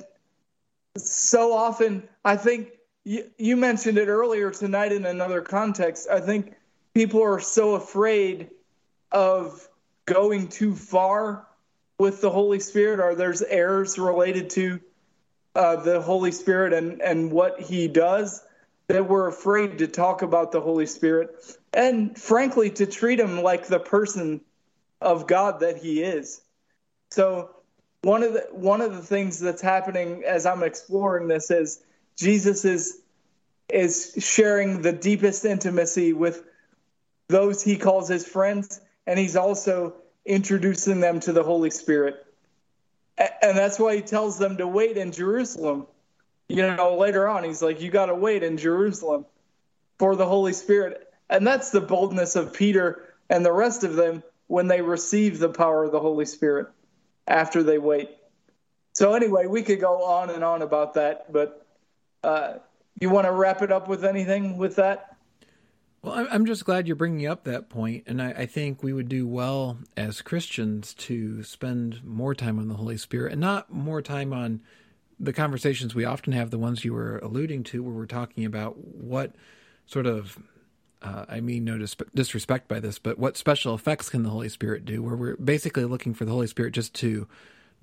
so 0.97 1.53
often, 1.53 2.09
I 2.25 2.37
think 2.37 2.71
you, 3.05 3.25
you 3.39 3.57
mentioned 3.57 3.99
it 3.99 4.09
earlier 4.09 4.51
tonight 4.51 4.93
in 4.93 5.07
another 5.07 5.41
context. 5.41 6.09
I 6.11 6.21
think 6.21 6.55
people 6.95 7.23
are 7.23 7.41
so 7.41 7.75
afraid 7.75 8.51
of 9.13 9.69
going 10.13 10.49
too 10.49 10.75
far 10.75 11.47
with 11.99 12.21
the 12.21 12.31
Holy 12.31 12.61
Spirit, 12.61 13.01
or 13.01 13.15
there's 13.15 13.43
errors 13.43 13.99
related 13.99 14.51
to 14.51 14.81
uh, 15.55 15.77
the 15.77 16.01
Holy 16.01 16.33
Spirit 16.33 16.73
and, 16.73 17.01
and 17.01 17.31
what 17.31 17.61
He 17.61 17.89
does, 17.89 18.43
that 18.89 19.09
we're 19.09 19.29
afraid 19.29 19.79
to 19.79 19.87
talk 19.87 20.23
about 20.23 20.53
the 20.53 20.61
Holy 20.61 20.87
Spirit? 20.87 21.35
And, 21.73 22.19
frankly, 22.19 22.71
to 22.71 22.87
treat 22.87 23.21
Him 23.21 23.43
like 23.43 23.67
the 23.67 23.79
person 23.79 24.41
of 25.01 25.27
God 25.27 25.61
that 25.61 25.79
he 25.79 26.03
is. 26.03 26.43
So 27.11 27.51
one 28.03 28.23
of 28.23 28.33
the 28.35 28.49
one 28.53 28.81
of 28.81 28.95
the 28.95 29.03
things 29.03 29.39
that's 29.39 29.63
happening 29.63 30.25
as 30.27 30.47
I'm 30.47 30.63
exploring 30.63 31.29
this 31.29 31.51
is 31.51 31.83
Jesus 32.17 32.65
is 32.65 33.01
is 33.69 34.15
sharing 34.19 34.83
the 34.83 34.93
deepest 34.93 35.45
intimacy 35.45 36.13
with 36.13 36.43
those 37.29 37.63
he 37.63 37.77
calls 37.77 38.09
his 38.09 38.27
friends 38.27 38.81
and 39.11 39.19
he's 39.19 39.35
also 39.35 39.95
introducing 40.25 41.01
them 41.01 41.19
to 41.19 41.33
the 41.33 41.43
Holy 41.43 41.71
Spirit. 41.71 42.25
And 43.19 43.59
that's 43.59 43.77
why 43.77 43.97
he 43.97 44.03
tells 44.03 44.39
them 44.39 44.59
to 44.59 44.69
wait 44.69 44.97
in 44.97 45.11
Jerusalem. 45.11 45.89
You 46.49 46.77
know, 46.77 46.97
later 46.97 47.27
on 47.27 47.43
he's 47.43 47.61
like 47.61 47.81
you 47.81 47.91
got 47.91 48.07
to 48.07 48.15
wait 48.15 48.45
in 48.45 48.57
Jerusalem 48.57 49.27
for 49.99 50.15
the 50.15 50.27
Holy 50.27 50.53
Spirit. 50.53 51.13
And 51.29 51.45
that's 51.45 51.71
the 51.71 51.81
boldness 51.81 52.37
of 52.37 52.53
Peter 52.53 53.13
and 53.29 53.45
the 53.45 53.53
rest 53.53 53.83
of 53.83 53.97
them 53.97 54.23
when 54.47 54.69
they 54.69 54.81
receive 54.81 55.41
the 55.41 55.49
power 55.49 55.83
of 55.87 55.91
the 55.91 55.99
Holy 55.99 56.25
Spirit 56.25 56.69
after 57.27 57.65
they 57.65 57.79
wait. 57.79 58.11
So, 58.93 59.15
anyway, 59.15 59.47
we 59.47 59.63
could 59.63 59.81
go 59.81 60.05
on 60.05 60.31
and 60.31 60.45
on 60.45 60.63
about 60.63 60.95
that, 60.95 61.33
but 61.33 61.67
uh, 62.23 62.59
you 63.01 63.11
want 63.11 63.27
to 63.27 63.33
wrap 63.33 63.61
it 63.63 63.73
up 63.73 63.89
with 63.89 64.05
anything 64.05 64.57
with 64.57 64.77
that? 64.77 65.10
Well, 66.03 66.27
I'm 66.31 66.47
just 66.47 66.65
glad 66.65 66.87
you're 66.87 66.97
bringing 66.97 67.27
up 67.27 67.45
that 67.45 67.69
point, 67.69 68.05
and 68.07 68.23
I, 68.23 68.31
I, 68.31 68.47
think 68.47 68.83
we 68.83 68.95
would 68.95 69.11
do 69.11 69.29
well 69.29 69.77
as 69.99 70.23
Christians 70.23 70.95
to 70.95 71.43
spend 71.43 72.03
more 72.03 72.35
time 72.35 72.59
on 72.59 72.69
the 72.69 72.75
Holy 72.75 72.97
Spirit 72.97 73.33
and 73.33 73.41
not 73.41 73.71
more 73.71 74.01
time 74.01 74.33
on 74.33 74.63
the 75.19 75.35
conversations 75.35 75.95
we 75.95 76.07
often 76.07 76.33
have, 76.33 76.51
the 76.51 76.59
ones 76.59 76.87
you 76.87 76.95
were 76.95 77.19
alluding 77.19 77.65
to, 77.65 77.83
where 77.83 77.93
we're 77.93 78.07
talking 78.07 78.47
about 78.47 78.79
what 78.79 79.35
sort 79.85 80.07
of 80.07 80.39
uh, 81.03 81.27
I 81.29 81.41
mean 81.41 81.65
no 81.65 81.77
dis- 81.77 81.97
disrespect 82.15 82.67
by 82.67 82.81
this, 82.81 82.99
but 82.99 83.19
what 83.19 83.37
special 83.37 83.75
effects 83.75 84.09
can 84.09 84.23
the 84.23 84.31
Holy 84.31 84.49
Spirit 84.49 84.87
do? 84.87 85.03
Where 85.03 85.17
we're 85.17 85.37
basically 85.37 85.85
looking 85.85 86.15
for 86.15 86.25
the 86.25 86.33
Holy 86.33 86.47
Spirit 86.47 86.73
just 86.73 86.95
to 86.95 87.29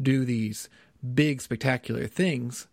do 0.02 0.26
these 0.26 0.70
big, 1.14 1.40
spectacular 1.42 2.08
things. 2.08 2.68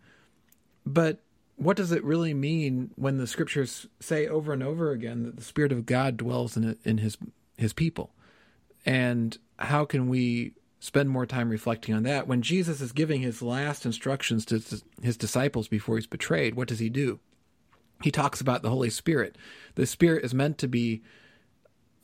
But 0.87 1.21
what 1.57 1.77
does 1.77 1.91
it 1.91 2.03
really 2.03 2.33
mean 2.33 2.91
when 2.95 3.17
the 3.17 3.27
scriptures 3.27 3.87
say 3.99 4.27
over 4.27 4.53
and 4.53 4.63
over 4.63 4.91
again 4.91 5.23
that 5.23 5.37
the 5.37 5.43
Spirit 5.43 5.71
of 5.71 5.85
God 5.85 6.17
dwells 6.17 6.57
in 6.57 6.77
in 6.83 6.99
His 6.99 7.17
His 7.57 7.73
people? 7.73 8.11
And 8.85 9.37
how 9.57 9.85
can 9.85 10.09
we 10.09 10.53
spend 10.79 11.09
more 11.09 11.25
time 11.25 11.49
reflecting 11.49 11.95
on 11.95 12.03
that 12.03 12.27
when 12.27 12.41
Jesus 12.41 12.81
is 12.81 12.91
giving 12.91 13.21
His 13.21 13.41
last 13.41 13.85
instructions 13.85 14.45
to 14.45 14.61
His 15.01 15.17
disciples 15.17 15.67
before 15.67 15.95
He's 15.95 16.07
betrayed? 16.07 16.55
What 16.55 16.67
does 16.67 16.79
He 16.79 16.89
do? 16.89 17.19
he 18.03 18.11
talks 18.11 18.41
about 18.41 18.61
the 18.61 18.69
Holy 18.69 18.89
Spirit. 18.89 19.37
The 19.75 19.85
Spirit 19.85 20.25
is 20.25 20.33
meant 20.33 20.57
to 20.59 20.67
be 20.67 21.01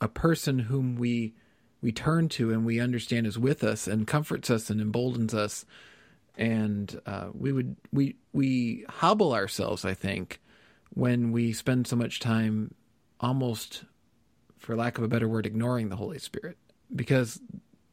a 0.00 0.08
person 0.08 0.60
whom 0.60 0.96
we 0.96 1.34
we 1.80 1.92
turn 1.92 2.28
to 2.28 2.52
and 2.52 2.64
we 2.64 2.78
understand 2.78 3.26
is 3.26 3.38
with 3.38 3.64
us 3.64 3.88
and 3.88 4.06
comforts 4.06 4.50
us 4.50 4.70
and 4.70 4.80
emboldens 4.80 5.34
us. 5.34 5.64
And 6.36 7.00
uh, 7.04 7.28
we 7.34 7.52
would 7.52 7.76
we 7.92 8.16
we 8.32 8.84
hobble 8.88 9.34
ourselves, 9.34 9.84
I 9.84 9.94
think, 9.94 10.40
when 10.90 11.32
we 11.32 11.52
spend 11.52 11.86
so 11.86 11.96
much 11.96 12.20
time 12.20 12.74
almost, 13.20 13.84
for 14.58 14.76
lack 14.76 14.98
of 14.98 15.04
a 15.04 15.08
better 15.08 15.28
word, 15.28 15.46
ignoring 15.46 15.88
the 15.88 15.96
Holy 15.96 16.18
Spirit. 16.18 16.56
Because 16.94 17.40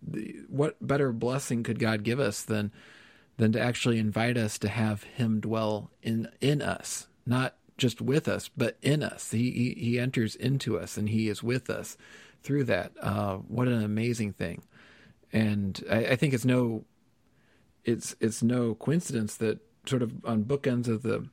the, 0.01 0.35
what 0.47 0.75
better 0.85 1.11
blessing 1.11 1.63
could 1.63 1.79
God 1.79 2.03
give 2.03 2.19
us 2.19 2.41
than 2.43 2.71
than 3.37 3.51
to 3.53 3.59
actually 3.59 3.99
invite 3.99 4.37
us 4.37 4.57
to 4.59 4.69
have 4.69 5.03
Him 5.03 5.39
dwell 5.39 5.91
in 6.01 6.29
in 6.39 6.61
us, 6.61 7.07
not 7.25 7.55
just 7.77 8.01
with 8.01 8.27
us, 8.27 8.49
but 8.55 8.77
in 8.81 9.03
us. 9.03 9.31
He 9.31 9.51
he, 9.51 9.73
he 9.77 9.99
enters 9.99 10.35
into 10.35 10.79
us, 10.79 10.97
and 10.97 11.09
He 11.09 11.27
is 11.27 11.43
with 11.43 11.69
us 11.69 11.97
through 12.41 12.65
that. 12.65 12.91
Uh, 13.01 13.35
what 13.35 13.67
an 13.67 13.83
amazing 13.83 14.33
thing! 14.33 14.63
And 15.33 15.83
I, 15.89 16.05
I 16.07 16.15
think 16.15 16.33
it's 16.33 16.45
no 16.45 16.85
it's 17.85 18.15
it's 18.19 18.43
no 18.43 18.75
coincidence 18.75 19.35
that 19.37 19.59
sort 19.85 20.01
of 20.01 20.13
on 20.25 20.43
bookends 20.43 20.87
of 20.87 21.03
the 21.03 21.27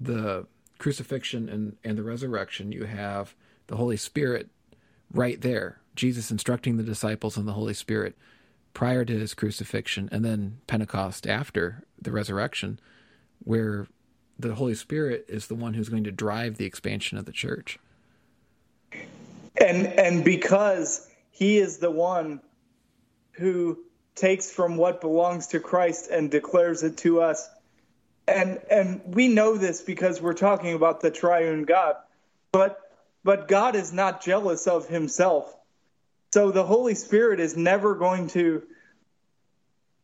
the 0.00 0.46
crucifixion 0.78 1.48
and, 1.48 1.76
and 1.84 1.98
the 1.98 2.02
resurrection, 2.02 2.72
you 2.72 2.84
have 2.84 3.34
the 3.68 3.76
Holy 3.76 3.96
Spirit 3.96 4.48
right 5.12 5.40
there. 5.40 5.78
Jesus 5.94 6.30
instructing 6.30 6.76
the 6.76 6.82
disciples 6.82 7.36
and 7.36 7.46
the 7.46 7.52
Holy 7.52 7.74
Spirit 7.74 8.16
prior 8.72 9.04
to 9.04 9.18
his 9.18 9.34
crucifixion, 9.34 10.08
and 10.10 10.24
then 10.24 10.58
Pentecost 10.66 11.26
after 11.26 11.84
the 12.00 12.12
resurrection, 12.12 12.80
where 13.44 13.86
the 14.38 14.54
Holy 14.54 14.74
Spirit 14.74 15.26
is 15.28 15.48
the 15.48 15.54
one 15.54 15.74
who's 15.74 15.88
going 15.88 16.04
to 16.04 16.12
drive 16.12 16.56
the 16.56 16.64
expansion 16.64 17.18
of 17.18 17.26
the 17.26 17.32
church. 17.32 17.78
And 19.60 19.86
and 19.86 20.24
because 20.24 21.08
he 21.30 21.58
is 21.58 21.78
the 21.78 21.90
one 21.90 22.40
who 23.32 23.78
takes 24.14 24.50
from 24.50 24.76
what 24.76 25.00
belongs 25.00 25.48
to 25.48 25.60
Christ 25.60 26.08
and 26.10 26.30
declares 26.30 26.82
it 26.82 26.98
to 26.98 27.22
us. 27.22 27.48
And 28.28 28.60
and 28.70 29.00
we 29.06 29.28
know 29.28 29.56
this 29.56 29.82
because 29.82 30.20
we're 30.20 30.34
talking 30.34 30.74
about 30.74 31.00
the 31.00 31.10
triune 31.10 31.64
God. 31.64 31.96
But 32.52 32.80
but 33.24 33.48
God 33.48 33.76
is 33.76 33.92
not 33.92 34.22
jealous 34.22 34.66
of 34.66 34.86
himself. 34.86 35.54
So 36.32 36.50
the 36.50 36.64
Holy 36.64 36.94
Spirit 36.94 37.40
is 37.40 37.56
never 37.56 37.94
going 37.94 38.28
to 38.28 38.62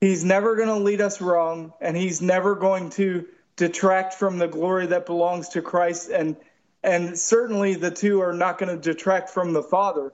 he's 0.01 0.25
never 0.25 0.57
going 0.57 0.69
to 0.69 0.77
lead 0.77 1.01
us 1.01 1.21
wrong 1.21 1.73
and 1.81 1.97
he's 1.97 2.21
never 2.21 2.55
going 2.55 2.91
to 2.91 3.27
detract 3.57 4.15
from 4.15 4.39
the 4.39 4.49
glory 4.49 4.87
that 4.87 5.07
belongs 5.07 5.51
to 5.51 5.63
Christ 5.63 6.11
and 6.11 6.37
and 6.83 7.19
certainly 7.19 7.75
the 7.75 7.91
two 7.91 8.21
are 8.21 8.33
not 8.33 8.59
going 8.59 8.75
to 8.75 8.81
detract 8.81 9.31
from 9.31 9.53
the 9.53 9.63
Father. 9.63 10.13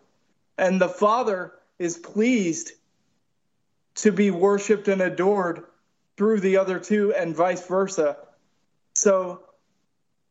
And 0.57 0.81
the 0.81 0.89
Father 0.89 1.53
is 1.79 1.99
pleased 1.99 2.73
to 3.97 4.13
be 4.13 4.31
worshiped 4.31 4.89
and 4.89 5.03
adored 5.03 5.65
through 6.17 6.41
the 6.41 6.57
other 6.57 6.79
two 6.79 7.13
and 7.15 7.35
vice 7.35 7.67
versa. 7.67 8.17
So 8.95 9.43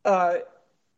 uh, 0.06 0.38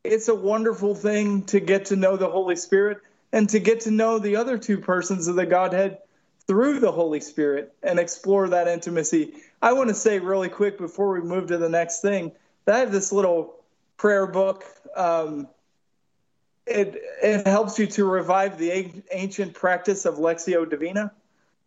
it's 0.04 0.28
a 0.28 0.36
wonderful 0.36 0.96
thing 0.96 1.44
to 1.44 1.60
get 1.60 1.86
to 1.86 1.96
know 1.96 2.18
the 2.18 2.30
Holy 2.30 2.56
Spirit 2.56 3.00
and 3.32 3.50
to 3.50 3.60
get 3.60 3.82
to 3.82 3.92
know 3.92 4.20
the 4.20 4.36
other 4.36 4.58
two 4.58 4.78
persons 4.78 5.28
of 5.28 5.36
the 5.36 5.46
Godhead 5.46 6.00
through 6.46 6.80
the 6.80 6.92
Holy 6.92 7.22
Spirit 7.22 7.74
and 7.82 8.00
explore 8.00 8.50
that 8.50 8.68
intimacy. 8.68 9.34
I 9.62 9.74
want 9.74 9.90
to 9.90 9.96
say 9.96 10.20
really 10.20 10.50
quick 10.50 10.78
before 10.78 11.12
we 11.12 11.22
move 11.22 11.48
to 11.48 11.58
the 11.58 11.70
next 11.70 12.02
thing 12.02 12.34
that 12.66 12.76
I 12.76 12.80
have 12.80 12.92
this 12.92 13.12
little 13.12 13.56
prayer 13.98 14.28
book. 14.28 14.66
Um, 14.96 15.48
it 16.66 17.02
it 17.22 17.48
helps 17.48 17.80
you 17.80 17.88
to 17.88 18.06
revive 18.06 18.58
the 18.58 19.04
ancient 19.12 19.54
practice 19.54 20.06
of 20.06 20.16
Lectio 20.16 20.70
Divina 20.70 21.12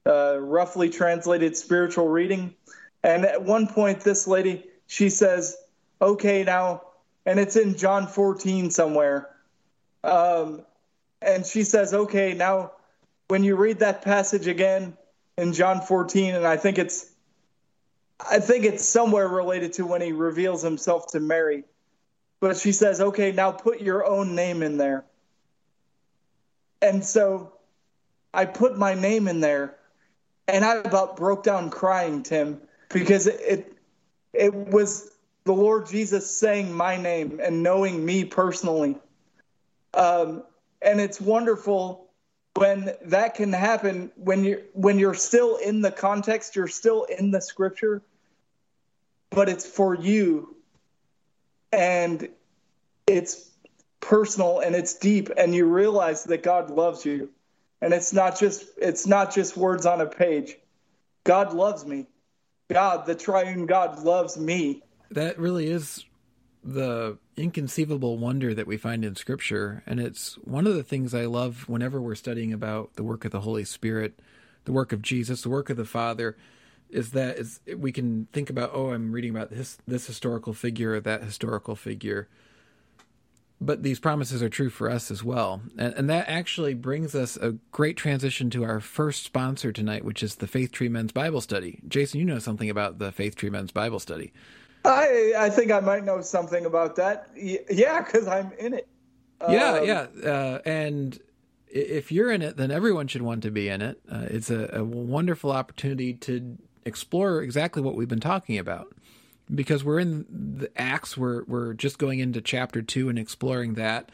uh, 0.07 0.39
roughly 0.41 0.89
translated 0.89 1.57
spiritual 1.57 2.09
reading. 2.09 2.55
And 3.03 3.25
at 3.25 3.43
one 3.43 3.67
point, 3.67 4.01
this 4.01 4.27
lady, 4.27 4.65
she 4.87 5.11
says, 5.11 5.57
okay, 6.01 6.45
now, 6.45 6.83
and 7.25 7.39
it's 7.39 7.57
in 7.57 7.77
John 7.77 8.07
14 8.07 8.71
somewhere. 8.71 9.29
Um, 10.05 10.63
and 11.21 11.45
she 11.45 11.65
says, 11.65 11.93
okay, 11.93 12.35
now, 12.35 12.73
when 13.29 13.43
you 13.43 13.57
read 13.57 13.81
that 13.81 14.03
passage 14.03 14.47
again 14.47 14.97
in 15.37 15.53
John 15.53 15.81
14, 15.81 16.35
and 16.35 16.47
I 16.47 16.57
think 16.57 16.79
it's, 16.79 17.11
I 18.21 18.39
think 18.39 18.65
it's 18.65 18.85
somewhere 18.85 19.29
related 19.29 19.75
to 19.75 19.87
when 19.87 20.01
he 20.01 20.13
reveals 20.13 20.63
himself 20.63 21.09
to 21.09 21.21
Mary. 21.21 21.65
But 22.41 22.57
she 22.57 22.73
says, 22.73 23.01
okay, 23.01 23.33
now 23.33 23.51
put 23.51 23.81
your 23.81 24.07
own 24.07 24.35
name 24.35 24.63
in 24.63 24.77
there. 24.77 25.05
And 26.81 27.05
so 27.05 27.55
I 28.33 28.45
put 28.45 28.79
my 28.79 28.95
name 28.95 29.27
in 29.27 29.41
there 29.41 29.77
and 30.49 30.65
I 30.65 30.77
about 30.77 31.17
broke 31.17 31.43
down 31.43 31.71
crying, 31.71 32.23
Tim, 32.23 32.61
because 32.89 33.27
it 33.27 33.73
it 34.33 34.55
was 34.55 35.11
the 35.45 35.53
Lord 35.53 35.87
Jesus 35.87 36.39
saying 36.39 36.73
my 36.73 36.97
name 36.97 37.41
and 37.43 37.63
knowing 37.63 38.05
me 38.05 38.25
personally. 38.25 38.97
Um, 39.95 40.43
and 40.83 41.01
it's 41.01 41.21
wonderful 41.21 42.11
when 42.55 42.93
that 43.07 43.35
can 43.35 43.53
happen 43.53 44.11
when 44.17 44.45
you 44.45 44.63
when 44.73 44.99
you're 44.99 45.15
still 45.15 45.57
in 45.57 45.83
the 45.83 45.91
context, 45.91 46.57
you're 46.57 46.69
still 46.69 47.05
in 47.05 47.31
the 47.31 47.41
scripture, 47.41 48.03
but 49.31 49.49
it's 49.49 49.67
for 49.67 49.95
you, 49.95 50.57
and 51.73 52.29
it's 53.07 53.51
personal 54.01 54.61
and 54.61 54.75
it's 54.77 54.95
deep, 54.95 55.31
and 55.37 55.55
you 55.55 55.67
realize 55.67 56.25
that 56.25 56.43
God 56.43 56.71
loves 56.71 57.05
you 57.05 57.31
and 57.81 57.93
it's 57.93 58.13
not 58.13 58.39
just 58.39 58.65
it's 58.77 59.07
not 59.07 59.35
just 59.35 59.57
words 59.57 59.87
on 59.87 60.01
a 60.01 60.07
page. 60.07 60.57
God 61.25 61.53
loves 61.53 61.85
me. 61.85 62.07
God 62.71 63.07
the 63.07 63.15
triune 63.15 63.67
god 63.67 64.03
loves 64.03 64.39
me. 64.39 64.83
That 65.11 65.39
really 65.39 65.69
is 65.69 66.05
the 66.65 67.17
inconceivable 67.37 68.19
wonder 68.19 68.53
that 68.53 68.67
we 68.67 68.77
find 68.77 69.05
in 69.05 69.15
scripture. 69.15 69.83
And 69.87 70.01
it's 70.01 70.35
one 70.43 70.67
of 70.67 70.75
the 70.75 70.83
things 70.83 71.15
i 71.15 71.27
love 71.27 71.69
whenever 71.69 72.01
we're 72.01 72.15
studying 72.15 72.53
about 72.53 72.95
the 72.95 73.05
work 73.05 73.25
of 73.25 73.31
the 73.31 73.41
holy 73.41 73.65
spirit 73.65 74.19
the 74.65 74.73
work 74.73 74.93
of 74.93 75.01
jesus 75.01 75.43
the 75.43 75.49
work 75.49 75.71
of 75.71 75.77
the 75.77 75.85
father 75.85 76.37
is 76.91 77.13
that 77.13 77.39
is 77.39 77.61
we 77.77 77.93
can 77.93 78.27
think 78.33 78.51
about 78.51 78.71
oh 78.75 78.91
i'm 78.91 79.13
reading 79.13 79.31
about 79.31 79.51
this 79.51 79.79
this 79.87 80.07
historical 80.07 80.53
figure 80.53 80.95
or 80.95 81.01
that 81.01 81.23
historical 81.23 81.75
figure 81.75 82.29
but 83.61 83.83
these 83.83 83.99
promises 83.99 84.43
are 84.43 84.49
true 84.49 84.69
for 84.69 84.91
us 84.91 85.11
as 85.11 85.25
well. 85.25 85.63
And, 85.79 85.95
and, 85.95 86.11
that 86.11 86.29
actually 86.29 86.75
brings 86.75 87.15
us 87.15 87.37
a 87.37 87.53
great 87.73 87.97
transition 87.97 88.51
to 88.51 88.65
our 88.65 88.81
first 88.81 89.25
sponsor 89.25 89.73
tonight, 89.73 90.05
which 90.05 90.23
is 90.23 90.37
the 90.37 90.47
Faith 90.47 90.73
Tree 90.73 90.89
Men's 90.89 91.13
Bible 91.13 91.41
Study. 91.41 91.81
Jason, 91.89 92.21
you 92.21 92.27
know 92.27 92.39
something 92.39 92.69
about 92.69 92.99
the 92.99 93.13
Faith 93.13 93.35
Tree 93.35 93.51
Men's 93.51 93.73
Bible 93.73 93.99
Study. 93.99 94.33
I, 94.85 95.33
I 95.37 95.51
think 95.51 95.73
I 95.73 95.81
might 95.81 96.05
know 96.05 96.21
something 96.21 96.67
about 96.67 96.97
that. 96.97 97.31
Yeah, 97.35 98.03
because 98.03 98.29
I'm 98.29 98.53
in 98.59 98.75
it. 98.75 98.89
Yeah, 99.49 99.73
um, 99.73 99.87
yeah. 99.87 100.31
Uh, 100.31 100.61
and 100.65 101.19
if 101.69 102.13
you're 102.13 102.31
in 102.31 102.43
it, 102.43 102.57
then 102.57 102.71
everyone 102.71 103.09
should 103.09 103.23
want 103.23 103.43
to 103.43 103.51
be 103.51 103.69
in 103.69 103.83
it. 103.83 104.01
Uh, 104.11 104.27
it's 104.29 104.51
a, 104.51 104.71
a 104.73 104.85
wonderful 104.85 105.51
opportunity 105.51 106.15
to 106.15 106.57
explore 106.85 107.43
exactly 107.43 107.83
what 107.83 107.97
we've 107.97 108.09
been 108.09 108.21
talking 108.21 108.59
about 108.59 108.93
because 109.55 109.85
we're 109.85 110.01
in 110.01 110.27
the 110.29 110.71
Acts, 110.77 111.17
we're 111.17 111.45
we're 111.45 111.75
just 111.75 111.99
going 111.99 112.19
into 112.19 112.41
chapter 112.41 112.83
two 112.83 113.09
and 113.09 113.19
exploring 113.19 113.75
that, 113.75 114.11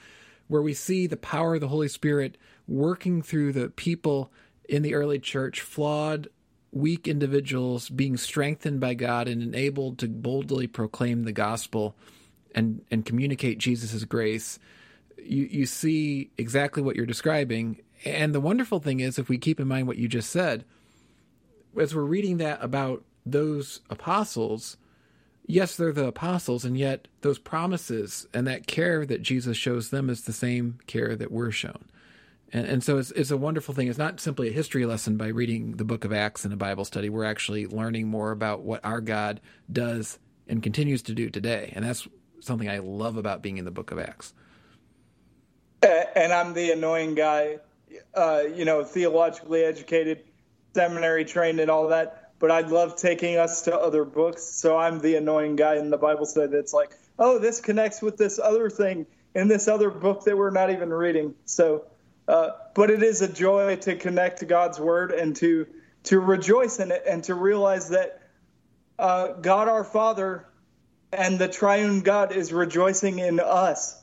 where 0.48 0.62
we 0.62 0.74
see 0.74 1.06
the 1.06 1.16
power 1.16 1.54
of 1.54 1.60
the 1.60 1.68
Holy 1.68 1.88
Spirit 1.88 2.36
working 2.68 3.22
through 3.22 3.52
the 3.52 3.70
people 3.70 4.30
in 4.68 4.82
the 4.82 4.94
early 4.94 5.18
church, 5.18 5.60
flawed, 5.60 6.28
weak 6.70 7.06
individuals 7.06 7.88
being 7.90 8.16
strengthened 8.16 8.80
by 8.80 8.94
God 8.94 9.28
and 9.28 9.42
enabled 9.42 9.98
to 9.98 10.08
boldly 10.08 10.66
proclaim 10.66 11.24
the 11.24 11.32
gospel 11.32 11.94
and 12.54 12.82
and 12.90 13.04
communicate 13.04 13.58
Jesus' 13.58 14.04
grace. 14.04 14.58
You 15.18 15.44
you 15.44 15.66
see 15.66 16.30
exactly 16.36 16.82
what 16.82 16.96
you're 16.96 17.06
describing. 17.06 17.80
And 18.04 18.34
the 18.34 18.40
wonderful 18.40 18.80
thing 18.80 19.00
is 19.00 19.18
if 19.18 19.28
we 19.28 19.38
keep 19.38 19.60
in 19.60 19.68
mind 19.68 19.86
what 19.86 19.96
you 19.96 20.08
just 20.08 20.30
said, 20.30 20.64
as 21.78 21.94
we're 21.94 22.02
reading 22.02 22.38
that 22.38 22.58
about 22.62 23.04
those 23.24 23.80
apostles, 23.88 24.76
yes, 25.46 25.76
they're 25.76 25.92
the 25.92 26.06
apostles, 26.06 26.64
and 26.64 26.76
yet 26.76 27.08
those 27.20 27.38
promises 27.38 28.26
and 28.32 28.46
that 28.46 28.66
care 28.66 29.04
that 29.06 29.22
Jesus 29.22 29.56
shows 29.56 29.90
them 29.90 30.08
is 30.08 30.22
the 30.22 30.32
same 30.32 30.78
care 30.86 31.16
that 31.16 31.32
we're 31.32 31.50
shown. 31.50 31.84
And, 32.52 32.66
and 32.66 32.84
so 32.84 32.98
it's, 32.98 33.10
it's 33.12 33.30
a 33.30 33.36
wonderful 33.36 33.74
thing. 33.74 33.88
It's 33.88 33.98
not 33.98 34.20
simply 34.20 34.48
a 34.48 34.52
history 34.52 34.84
lesson 34.84 35.16
by 35.16 35.28
reading 35.28 35.76
the 35.76 35.84
book 35.84 36.04
of 36.04 36.12
Acts 36.12 36.44
in 36.44 36.52
a 36.52 36.56
Bible 36.56 36.84
study. 36.84 37.08
We're 37.08 37.24
actually 37.24 37.66
learning 37.66 38.08
more 38.08 38.30
about 38.30 38.62
what 38.62 38.84
our 38.84 39.00
God 39.00 39.40
does 39.70 40.18
and 40.46 40.62
continues 40.62 41.02
to 41.02 41.14
do 41.14 41.30
today. 41.30 41.72
And 41.74 41.84
that's 41.84 42.06
something 42.40 42.68
I 42.68 42.78
love 42.78 43.16
about 43.16 43.42
being 43.42 43.58
in 43.58 43.64
the 43.64 43.70
book 43.70 43.90
of 43.90 43.98
Acts. 43.98 44.34
And 45.82 46.32
I'm 46.32 46.52
the 46.52 46.70
annoying 46.70 47.14
guy, 47.14 47.58
uh, 48.14 48.42
you 48.54 48.64
know, 48.64 48.84
theologically 48.84 49.64
educated, 49.64 50.24
seminary 50.74 51.24
trained, 51.24 51.58
and 51.58 51.70
all 51.70 51.88
that 51.88 52.21
but 52.42 52.50
I 52.50 52.62
love 52.62 52.96
taking 52.96 53.36
us 53.36 53.62
to 53.62 53.78
other 53.78 54.04
books. 54.04 54.42
So 54.42 54.76
I'm 54.76 54.98
the 54.98 55.14
annoying 55.14 55.54
guy 55.54 55.76
in 55.76 55.90
the 55.90 55.96
Bible 55.96 56.26
study 56.26 56.50
that's 56.50 56.72
like, 56.72 56.90
oh, 57.16 57.38
this 57.38 57.60
connects 57.60 58.02
with 58.02 58.16
this 58.16 58.40
other 58.40 58.68
thing 58.68 59.06
in 59.32 59.46
this 59.46 59.68
other 59.68 59.90
book 59.90 60.24
that 60.24 60.36
we're 60.36 60.50
not 60.50 60.68
even 60.70 60.90
reading. 60.90 61.36
So, 61.44 61.84
uh, 62.26 62.50
but 62.74 62.90
it 62.90 63.04
is 63.04 63.22
a 63.22 63.32
joy 63.32 63.76
to 63.76 63.94
connect 63.94 64.40
to 64.40 64.46
God's 64.46 64.80
word 64.80 65.12
and 65.12 65.36
to 65.36 65.68
to 66.04 66.18
rejoice 66.18 66.80
in 66.80 66.90
it 66.90 67.04
and 67.08 67.22
to 67.24 67.36
realize 67.36 67.90
that 67.90 68.20
uh, 68.98 69.34
God 69.34 69.68
our 69.68 69.84
Father 69.84 70.44
and 71.12 71.38
the 71.38 71.46
triune 71.46 72.00
God 72.00 72.32
is 72.32 72.52
rejoicing 72.52 73.20
in 73.20 73.38
us. 73.38 74.02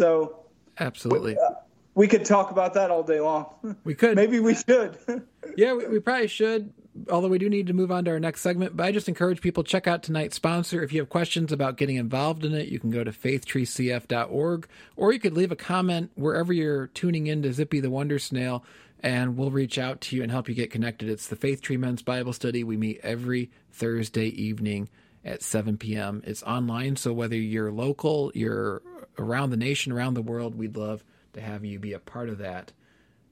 So 0.00 0.40
absolutely, 0.80 1.34
we, 1.34 1.38
uh, 1.38 1.50
we 1.94 2.08
could 2.08 2.24
talk 2.24 2.50
about 2.50 2.74
that 2.74 2.90
all 2.90 3.04
day 3.04 3.20
long. 3.20 3.76
We 3.84 3.94
could. 3.94 4.16
Maybe 4.16 4.40
we 4.40 4.56
should. 4.56 4.98
yeah, 5.56 5.72
we, 5.74 5.86
we, 5.86 6.00
probably 6.00 6.28
should. 6.28 6.72
Although 7.10 7.28
we 7.28 7.38
do 7.38 7.50
need 7.50 7.66
to 7.66 7.72
move 7.72 7.90
on 7.90 8.04
to 8.04 8.12
our 8.12 8.20
next 8.20 8.40
segment, 8.40 8.76
but 8.76 8.86
I 8.86 8.92
just 8.92 9.08
encourage 9.08 9.40
people 9.40 9.64
check 9.64 9.88
out 9.88 10.02
tonight's 10.02 10.36
sponsor. 10.36 10.82
If 10.82 10.92
you 10.92 11.00
have 11.00 11.08
questions 11.08 11.50
about 11.50 11.76
getting 11.76 11.96
involved 11.96 12.44
in 12.44 12.54
it, 12.54 12.68
you 12.68 12.78
can 12.78 12.90
go 12.90 13.02
to 13.02 13.10
faithtreecf.org, 13.10 14.68
or 14.96 15.12
you 15.12 15.18
could 15.18 15.34
leave 15.34 15.50
a 15.50 15.56
comment 15.56 16.12
wherever 16.14 16.52
you're 16.52 16.86
tuning 16.88 17.26
in 17.26 17.42
to 17.42 17.52
Zippy 17.52 17.80
the 17.80 17.90
Wonder 17.90 18.20
Snail, 18.20 18.64
and 19.00 19.36
we'll 19.36 19.50
reach 19.50 19.76
out 19.76 20.00
to 20.02 20.16
you 20.16 20.22
and 20.22 20.30
help 20.30 20.48
you 20.48 20.54
get 20.54 20.70
connected. 20.70 21.08
It's 21.08 21.26
the 21.26 21.36
Faith 21.36 21.60
Tree 21.60 21.76
Men's 21.76 22.02
Bible 22.02 22.32
Study. 22.32 22.62
We 22.62 22.76
meet 22.76 23.00
every 23.02 23.50
Thursday 23.72 24.28
evening 24.28 24.88
at 25.24 25.42
7 25.42 25.78
p.m. 25.78 26.22
It's 26.24 26.44
online, 26.44 26.94
so 26.94 27.12
whether 27.12 27.36
you're 27.36 27.72
local, 27.72 28.30
you're 28.34 28.82
around 29.18 29.50
the 29.50 29.56
nation, 29.56 29.90
around 29.90 30.14
the 30.14 30.22
world, 30.22 30.54
we'd 30.54 30.76
love 30.76 31.02
to 31.32 31.40
have 31.40 31.64
you 31.64 31.78
be 31.78 31.92
a 31.92 31.98
part 31.98 32.28
of 32.28 32.38
that 32.38 32.72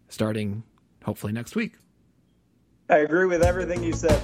starting 0.09 0.63
hopefully 1.05 1.33
next 1.33 1.57
week. 1.57 1.75
I 2.93 2.99
agree 2.99 3.25
with 3.25 3.43
everything 3.43 3.83
you 3.83 3.95
said. 3.95 4.21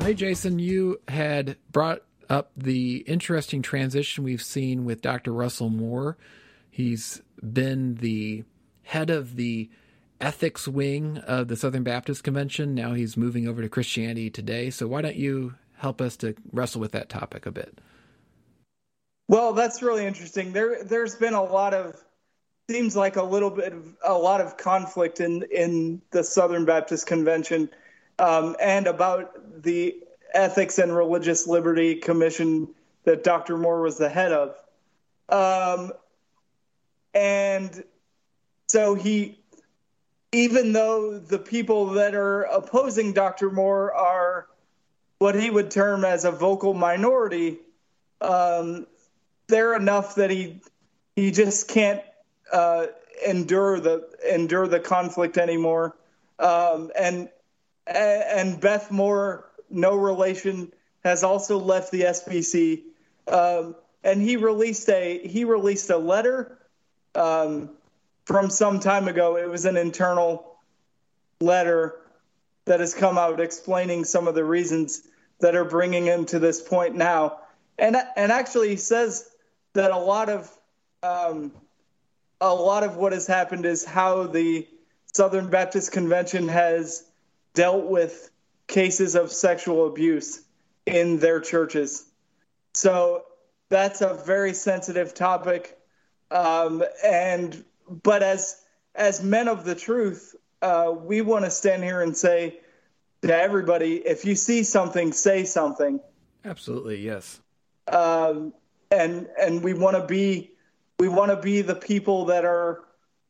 Hey, 0.00 0.14
Jason, 0.14 0.60
you 0.60 1.00
had 1.08 1.56
brought 1.72 2.02
up 2.28 2.52
the 2.56 2.98
interesting 3.08 3.60
transition 3.60 4.22
we've 4.22 4.40
seen 4.40 4.84
with 4.84 5.02
Dr. 5.02 5.32
Russell 5.32 5.68
Moore. 5.68 6.16
He's 6.70 7.20
been 7.42 7.96
the 7.96 8.44
head 8.84 9.10
of 9.10 9.34
the 9.34 9.68
ethics 10.20 10.68
wing 10.68 11.18
of 11.18 11.48
the 11.48 11.56
Southern 11.56 11.82
Baptist 11.82 12.22
Convention. 12.22 12.72
Now 12.72 12.94
he's 12.94 13.16
moving 13.16 13.48
over 13.48 13.62
to 13.62 13.68
Christianity 13.68 14.30
Today. 14.30 14.70
So 14.70 14.86
why 14.86 15.02
don't 15.02 15.16
you 15.16 15.56
help 15.78 16.00
us 16.00 16.16
to 16.18 16.36
wrestle 16.52 16.80
with 16.80 16.92
that 16.92 17.08
topic 17.08 17.46
a 17.46 17.50
bit? 17.50 17.80
Well, 19.30 19.52
that's 19.52 19.80
really 19.80 20.06
interesting. 20.06 20.52
There, 20.52 20.82
there's 20.82 21.14
been 21.14 21.34
a 21.34 21.44
lot 21.44 21.72
of 21.72 21.94
seems 22.68 22.96
like 22.96 23.14
a 23.14 23.22
little 23.22 23.50
bit 23.50 23.72
of 23.72 23.96
a 24.04 24.12
lot 24.12 24.40
of 24.40 24.56
conflict 24.56 25.20
in 25.20 25.44
in 25.54 26.02
the 26.10 26.24
Southern 26.24 26.64
Baptist 26.64 27.06
Convention 27.06 27.70
um, 28.18 28.56
and 28.60 28.88
about 28.88 29.62
the 29.62 30.02
Ethics 30.34 30.80
and 30.80 30.96
Religious 30.96 31.46
Liberty 31.46 31.94
Commission 31.94 32.74
that 33.04 33.22
Dr. 33.22 33.56
Moore 33.56 33.82
was 33.82 33.98
the 33.98 34.08
head 34.08 34.32
of. 34.32 34.56
Um, 35.28 35.92
and 37.14 37.84
so 38.66 38.96
he 38.96 39.38
even 40.32 40.72
though 40.72 41.20
the 41.20 41.38
people 41.38 41.90
that 41.90 42.16
are 42.16 42.42
opposing 42.42 43.12
Dr. 43.12 43.48
Moore 43.48 43.94
are 43.94 44.48
what 45.20 45.36
he 45.36 45.50
would 45.50 45.70
term 45.70 46.04
as 46.04 46.24
a 46.24 46.32
vocal 46.32 46.74
minority, 46.74 47.58
um, 48.20 48.88
they're 49.50 49.74
enough 49.74 50.14
that 50.14 50.30
he 50.30 50.60
he 51.16 51.30
just 51.30 51.68
can't 51.68 52.00
uh, 52.52 52.86
endure 53.26 53.80
the 53.80 54.08
endure 54.32 54.66
the 54.66 54.80
conflict 54.80 55.36
anymore. 55.36 55.96
Um, 56.38 56.90
and 56.98 57.28
and 57.86 58.60
Beth 58.60 58.90
Moore, 58.90 59.50
no 59.68 59.96
relation, 59.96 60.72
has 61.04 61.22
also 61.24 61.58
left 61.58 61.90
the 61.90 62.02
SBC, 62.02 62.82
um, 63.28 63.74
and 64.04 64.22
he 64.22 64.36
released 64.36 64.88
a 64.88 65.26
he 65.26 65.44
released 65.44 65.90
a 65.90 65.98
letter. 65.98 66.58
Um, 67.14 67.70
from 68.30 68.48
some 68.48 68.78
time 68.78 69.08
ago. 69.08 69.36
It 69.36 69.48
was 69.48 69.64
an 69.64 69.76
internal 69.76 70.56
letter 71.40 71.96
that 72.64 72.78
has 72.78 72.94
come 72.94 73.18
out 73.18 73.40
explaining 73.40 74.04
some 74.04 74.28
of 74.28 74.36
the 74.36 74.44
reasons 74.44 75.02
that 75.40 75.56
are 75.56 75.64
bringing 75.64 76.04
him 76.04 76.26
to 76.26 76.38
this 76.38 76.62
point 76.62 76.94
now. 76.94 77.40
And 77.76 77.96
and 78.16 78.30
actually 78.30 78.76
says 78.76 79.29
that 79.72 79.90
a 79.90 79.96
lot 79.96 80.28
of 80.28 80.50
um, 81.02 81.52
a 82.40 82.54
lot 82.54 82.82
of 82.82 82.96
what 82.96 83.12
has 83.12 83.26
happened 83.26 83.66
is 83.66 83.84
how 83.84 84.24
the 84.24 84.66
Southern 85.12 85.48
Baptist 85.50 85.92
Convention 85.92 86.48
has 86.48 87.04
dealt 87.54 87.86
with 87.86 88.30
cases 88.66 89.14
of 89.14 89.32
sexual 89.32 89.86
abuse 89.86 90.42
in 90.86 91.18
their 91.18 91.40
churches. 91.40 92.04
So 92.74 93.24
that's 93.68 94.00
a 94.00 94.14
very 94.14 94.54
sensitive 94.54 95.14
topic. 95.14 95.78
Um, 96.30 96.84
and 97.04 97.64
but 98.02 98.22
as 98.22 98.62
as 98.94 99.22
men 99.22 99.48
of 99.48 99.64
the 99.64 99.74
truth, 99.74 100.34
uh, 100.62 100.92
we 100.96 101.22
want 101.22 101.44
to 101.44 101.50
stand 101.50 101.82
here 101.82 102.02
and 102.02 102.16
say 102.16 102.60
to 103.22 103.36
everybody, 103.36 103.96
if 103.96 104.24
you 104.24 104.34
see 104.34 104.62
something, 104.62 105.12
say 105.12 105.44
something. 105.44 106.00
Absolutely, 106.44 106.98
yes. 106.98 107.40
Um, 107.88 108.52
and 108.90 109.28
and 109.40 109.62
we 109.62 109.74
want 109.74 109.96
to 109.96 110.04
be 110.06 110.50
we 110.98 111.08
want 111.08 111.30
to 111.30 111.36
be 111.36 111.62
the 111.62 111.74
people 111.74 112.26
that 112.26 112.44
are 112.44 112.84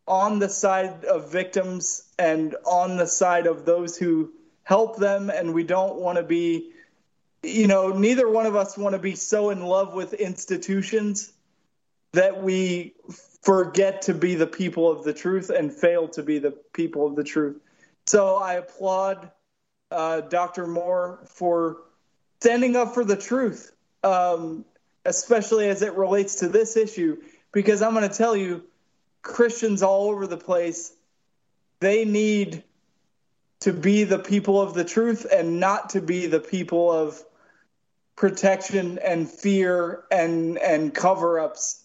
on 0.06 0.38
the 0.38 0.48
side 0.48 1.04
of 1.04 1.30
victims 1.30 2.02
and 2.18 2.56
on 2.64 2.96
the 2.96 3.06
side 3.06 3.46
of 3.46 3.64
those 3.64 3.96
who 3.96 4.32
help 4.64 4.96
them 4.96 5.30
and 5.30 5.54
we 5.54 5.62
don't 5.62 5.96
want 5.96 6.16
to 6.16 6.24
be 6.24 6.72
you 7.42 7.66
know 7.66 7.90
neither 7.90 8.28
one 8.28 8.46
of 8.46 8.56
us 8.56 8.76
want 8.76 8.94
to 8.94 8.98
be 8.98 9.14
so 9.14 9.50
in 9.50 9.62
love 9.62 9.94
with 9.94 10.14
institutions 10.14 11.32
that 12.12 12.42
we 12.42 12.94
forget 13.42 14.02
to 14.02 14.14
be 14.14 14.34
the 14.34 14.46
people 14.46 14.90
of 14.90 15.04
the 15.04 15.12
truth 15.12 15.50
and 15.50 15.72
fail 15.72 16.08
to 16.08 16.22
be 16.22 16.38
the 16.38 16.50
people 16.72 17.06
of 17.06 17.16
the 17.16 17.24
truth. 17.24 17.60
So 18.06 18.36
I 18.36 18.54
applaud 18.54 19.30
uh, 19.90 20.22
Dr. 20.22 20.66
Moore 20.66 21.20
for 21.26 21.78
standing 22.40 22.76
up 22.76 22.94
for 22.94 23.04
the 23.04 23.16
truth, 23.16 23.72
um, 24.02 24.64
especially 25.04 25.68
as 25.68 25.82
it 25.82 25.94
relates 25.94 26.36
to 26.36 26.48
this 26.48 26.76
issue, 26.76 27.16
because 27.52 27.82
I'm 27.82 27.94
going 27.94 28.08
to 28.08 28.14
tell 28.14 28.36
you, 28.36 28.64
Christians 29.22 29.82
all 29.82 30.10
over 30.10 30.26
the 30.26 30.36
place, 30.36 30.92
they 31.80 32.04
need 32.04 32.62
to 33.60 33.72
be 33.72 34.04
the 34.04 34.18
people 34.18 34.60
of 34.60 34.74
the 34.74 34.84
truth 34.84 35.26
and 35.30 35.60
not 35.60 35.90
to 35.90 36.00
be 36.00 36.26
the 36.26 36.40
people 36.40 36.90
of 36.90 37.22
protection 38.16 38.98
and 38.98 39.30
fear 39.30 40.04
and 40.10 40.58
and 40.58 40.94
cover-ups 40.94 41.82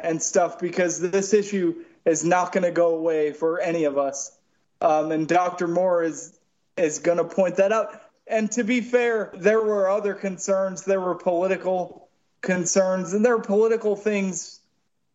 and 0.00 0.20
stuff 0.20 0.58
because 0.58 1.00
this 1.00 1.32
issue 1.32 1.84
is 2.04 2.24
not 2.24 2.52
going 2.52 2.64
to 2.64 2.70
go 2.70 2.96
away 2.96 3.32
for 3.32 3.60
any 3.60 3.84
of 3.84 3.98
us. 3.98 4.36
Um, 4.80 5.10
and 5.12 5.26
Dr. 5.26 5.68
Moore 5.68 6.02
is 6.02 6.38
is 6.76 6.98
going 6.98 7.18
to 7.18 7.24
point 7.24 7.56
that 7.56 7.72
out. 7.72 8.00
And 8.26 8.50
to 8.52 8.64
be 8.64 8.80
fair, 8.80 9.32
there 9.34 9.62
were 9.62 9.88
other 9.88 10.14
concerns. 10.14 10.84
There 10.84 11.00
were 11.00 11.14
political 11.14 12.05
concerns, 12.40 13.12
and 13.12 13.24
there 13.24 13.36
were 13.36 13.42
political 13.42 13.96
things 13.96 14.60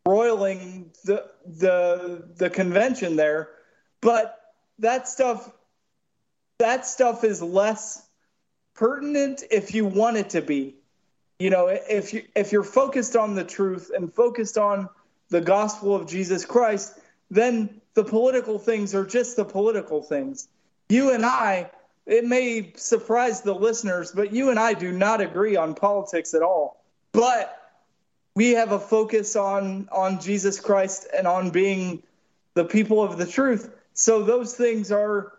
roiling 0.05 0.91
the 1.05 1.25
the 1.45 2.27
the 2.35 2.49
convention 2.49 3.15
there. 3.15 3.49
But 4.01 4.39
that 4.79 5.07
stuff 5.07 5.51
that 6.57 6.85
stuff 6.85 7.23
is 7.23 7.41
less 7.41 8.05
pertinent 8.73 9.43
if 9.51 9.73
you 9.73 9.85
want 9.85 10.17
it 10.17 10.31
to 10.31 10.41
be 10.41 10.75
you 11.41 11.49
know, 11.49 11.69
if 11.69 12.13
you 12.13 12.23
if 12.35 12.51
you're 12.51 12.63
focused 12.63 13.15
on 13.15 13.33
the 13.33 13.43
truth 13.43 13.89
and 13.95 14.13
focused 14.13 14.59
on 14.59 14.87
the 15.29 15.41
gospel 15.41 15.95
of 15.95 16.07
Jesus 16.07 16.45
Christ, 16.45 16.99
then 17.31 17.81
the 17.95 18.03
political 18.03 18.59
things 18.59 18.93
are 18.93 19.07
just 19.07 19.37
the 19.37 19.43
political 19.43 20.03
things. 20.03 20.47
You 20.89 21.11
and 21.11 21.25
I, 21.25 21.71
it 22.05 22.25
may 22.25 22.73
surprise 22.75 23.41
the 23.41 23.55
listeners, 23.55 24.11
but 24.11 24.31
you 24.31 24.51
and 24.51 24.59
I 24.59 24.75
do 24.75 24.91
not 24.91 25.19
agree 25.19 25.55
on 25.55 25.73
politics 25.73 26.35
at 26.35 26.43
all. 26.43 26.80
But 27.13 27.57
we 28.35 28.51
have 28.51 28.71
a 28.71 28.79
focus 28.79 29.35
on 29.35 29.89
on 29.91 30.21
Jesus 30.21 30.59
Christ 30.59 31.07
and 31.15 31.27
on 31.27 31.49
being 31.51 32.03
the 32.53 32.65
people 32.65 33.03
of 33.03 33.17
the 33.17 33.25
truth. 33.25 33.73
So 33.93 34.23
those 34.23 34.55
things 34.55 34.91
are 34.91 35.33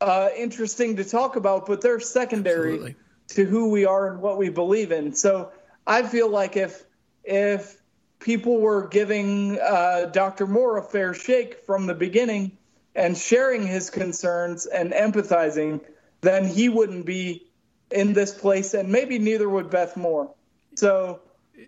uh, 0.00 0.28
interesting 0.36 0.96
to 0.96 1.04
talk 1.04 1.36
about, 1.36 1.66
but 1.66 1.80
they're 1.80 2.00
secondary 2.00 2.74
Absolutely 2.74 2.96
to 3.28 3.44
who 3.44 3.70
we 3.70 3.84
are 3.84 4.08
and 4.08 4.20
what 4.20 4.38
we 4.38 4.48
believe 4.48 4.92
in. 4.92 5.14
So 5.14 5.50
I 5.86 6.02
feel 6.02 6.28
like 6.28 6.56
if 6.56 6.84
if 7.24 7.80
people 8.18 8.60
were 8.60 8.88
giving 8.88 9.58
uh, 9.60 10.06
Dr. 10.12 10.46
Moore 10.46 10.78
a 10.78 10.82
fair 10.82 11.12
shake 11.12 11.64
from 11.66 11.86
the 11.86 11.94
beginning 11.94 12.56
and 12.94 13.16
sharing 13.16 13.66
his 13.66 13.90
concerns 13.90 14.66
and 14.66 14.92
empathizing, 14.92 15.80
then 16.20 16.46
he 16.46 16.68
wouldn't 16.68 17.04
be 17.04 17.46
in 17.90 18.14
this 18.14 18.32
place, 18.32 18.74
and 18.74 18.90
maybe 18.90 19.18
neither 19.18 19.48
would 19.48 19.70
Beth 19.70 19.96
Moore. 19.96 20.32
So 20.76 21.20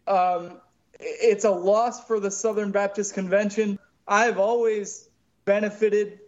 um, 0.06 0.60
it's 1.00 1.44
a 1.44 1.50
loss 1.50 2.06
for 2.06 2.20
the 2.20 2.30
Southern 2.30 2.70
Baptist 2.70 3.14
Convention. 3.14 3.78
I've 4.06 4.38
always 4.38 5.08
benefited 5.44 6.20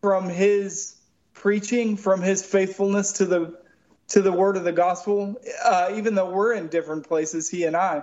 from 0.00 0.28
his 0.28 0.96
preaching, 1.32 1.96
from 1.96 2.20
his 2.20 2.44
faithfulness 2.44 3.12
to 3.12 3.24
the 3.24 3.62
to 4.08 4.20
the 4.20 4.32
word 4.32 4.56
of 4.56 4.64
the 4.64 4.72
gospel, 4.72 5.40
uh, 5.64 5.92
even 5.94 6.14
though 6.14 6.30
we're 6.30 6.52
in 6.52 6.68
different 6.68 7.06
places, 7.06 7.48
he 7.48 7.64
and 7.64 7.74
I. 7.74 8.02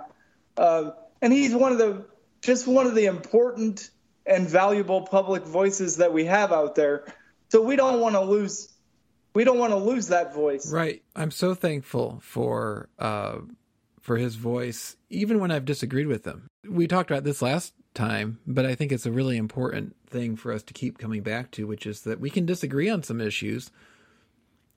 Uh, 0.56 0.90
and 1.22 1.32
he's 1.32 1.54
one 1.54 1.72
of 1.72 1.78
the 1.78 2.04
just 2.40 2.66
one 2.66 2.86
of 2.86 2.94
the 2.94 3.06
important 3.06 3.90
and 4.26 4.48
valuable 4.48 5.02
public 5.02 5.44
voices 5.44 5.98
that 5.98 6.12
we 6.12 6.24
have 6.24 6.52
out 6.52 6.74
there. 6.74 7.12
So 7.50 7.62
we 7.62 7.76
don't 7.76 8.00
want 8.00 8.14
to 8.14 8.22
lose 8.22 8.72
we 9.34 9.44
don't 9.44 9.58
want 9.58 9.72
to 9.72 9.78
lose 9.78 10.08
that 10.08 10.34
voice. 10.34 10.72
Right. 10.72 11.02
I'm 11.14 11.30
so 11.30 11.54
thankful 11.54 12.18
for 12.22 12.88
uh, 12.98 13.38
for 14.10 14.16
his 14.16 14.34
voice, 14.34 14.96
even 15.08 15.38
when 15.38 15.52
I've 15.52 15.64
disagreed 15.64 16.08
with 16.08 16.24
him. 16.24 16.48
We 16.68 16.88
talked 16.88 17.12
about 17.12 17.22
this 17.22 17.40
last 17.40 17.74
time, 17.94 18.40
but 18.44 18.66
I 18.66 18.74
think 18.74 18.90
it's 18.90 19.06
a 19.06 19.12
really 19.12 19.36
important 19.36 19.94
thing 20.08 20.34
for 20.34 20.52
us 20.52 20.64
to 20.64 20.74
keep 20.74 20.98
coming 20.98 21.22
back 21.22 21.52
to, 21.52 21.68
which 21.68 21.86
is 21.86 22.00
that 22.00 22.18
we 22.18 22.28
can 22.28 22.44
disagree 22.44 22.88
on 22.88 23.04
some 23.04 23.20
issues 23.20 23.70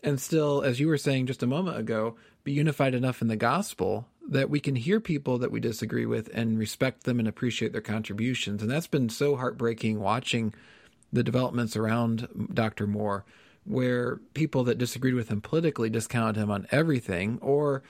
and 0.04 0.22
still, 0.22 0.62
as 0.62 0.80
you 0.80 0.88
were 0.88 1.00
saying 1.00 1.26
just 1.26 1.42
a 1.42 1.48
moment 1.48 1.80
ago, 1.80 2.16
be 2.44 2.52
unified 2.52 2.94
enough 2.94 3.24
in 3.24 3.28
the 3.28 3.36
gospel 3.36 4.08
that 4.30 4.52
we 4.52 4.60
can 4.60 4.76
hear 4.76 5.00
people 5.00 5.40
that 5.40 5.52
we 5.52 5.60
disagree 5.60 6.06
with 6.06 6.30
and 6.32 6.60
respect 6.60 7.04
them 7.04 7.18
and 7.18 7.28
appreciate 7.28 7.72
their 7.72 7.82
contributions. 7.82 8.62
And 8.62 8.70
that's 8.70 8.86
been 8.86 9.10
so 9.10 9.36
heartbreaking 9.36 10.00
watching 10.00 10.54
the 11.12 11.24
developments 11.24 11.76
around 11.76 12.28
Dr. 12.54 12.86
Moore, 12.86 13.26
where 13.64 14.18
people 14.36 14.64
that 14.66 14.78
disagreed 14.78 15.16
with 15.16 15.30
him 15.30 15.42
politically 15.42 15.90
discounted 15.90 16.36
him 16.36 16.52
on 16.52 16.68
everything, 16.70 17.40
or 17.42 17.82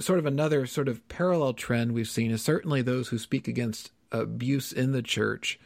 sort 0.00 0.18
of 0.18 0.26
another 0.26 0.66
sort 0.66 0.88
of 0.88 1.06
parallel 1.08 1.54
trend 1.54 1.92
we've 1.92 2.08
seen 2.08 2.30
is 2.30 2.42
certainly 2.42 2.82
those 2.82 3.08
who 3.08 3.18
speak 3.18 3.48
against 3.48 3.90
abuse 4.12 4.72
in 4.72 4.92
the 4.92 5.02
church 5.02 5.58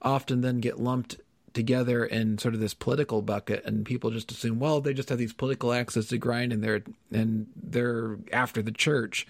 often 0.00 0.40
then 0.40 0.60
get 0.60 0.78
lumped 0.78 1.16
together 1.54 2.04
in 2.04 2.38
sort 2.38 2.54
of 2.54 2.60
this 2.60 2.74
political 2.74 3.22
bucket 3.22 3.64
and 3.64 3.84
people 3.84 4.10
just 4.10 4.30
assume 4.30 4.60
well 4.60 4.80
they 4.80 4.94
just 4.94 5.08
have 5.08 5.18
these 5.18 5.32
political 5.32 5.72
axes 5.72 6.06
to 6.08 6.18
grind 6.18 6.52
and 6.52 6.62
they're 6.62 6.82
and 7.10 7.46
they're 7.56 8.18
after 8.32 8.62
the 8.62 8.70
church 8.70 9.26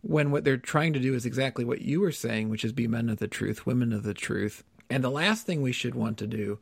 when 0.00 0.30
what 0.30 0.44
they're 0.44 0.56
trying 0.56 0.92
to 0.92 1.00
do 1.00 1.14
is 1.14 1.26
exactly 1.26 1.64
what 1.64 1.82
you 1.82 2.00
were 2.00 2.12
saying 2.12 2.48
which 2.48 2.64
is 2.64 2.72
be 2.72 2.86
men 2.86 3.08
of 3.08 3.18
the 3.18 3.28
truth 3.28 3.66
women 3.66 3.92
of 3.92 4.04
the 4.04 4.14
truth. 4.14 4.64
And 4.88 5.02
the 5.02 5.10
last 5.10 5.44
thing 5.44 5.62
we 5.62 5.72
should 5.72 5.96
want 5.96 6.16
to 6.18 6.28
do 6.28 6.60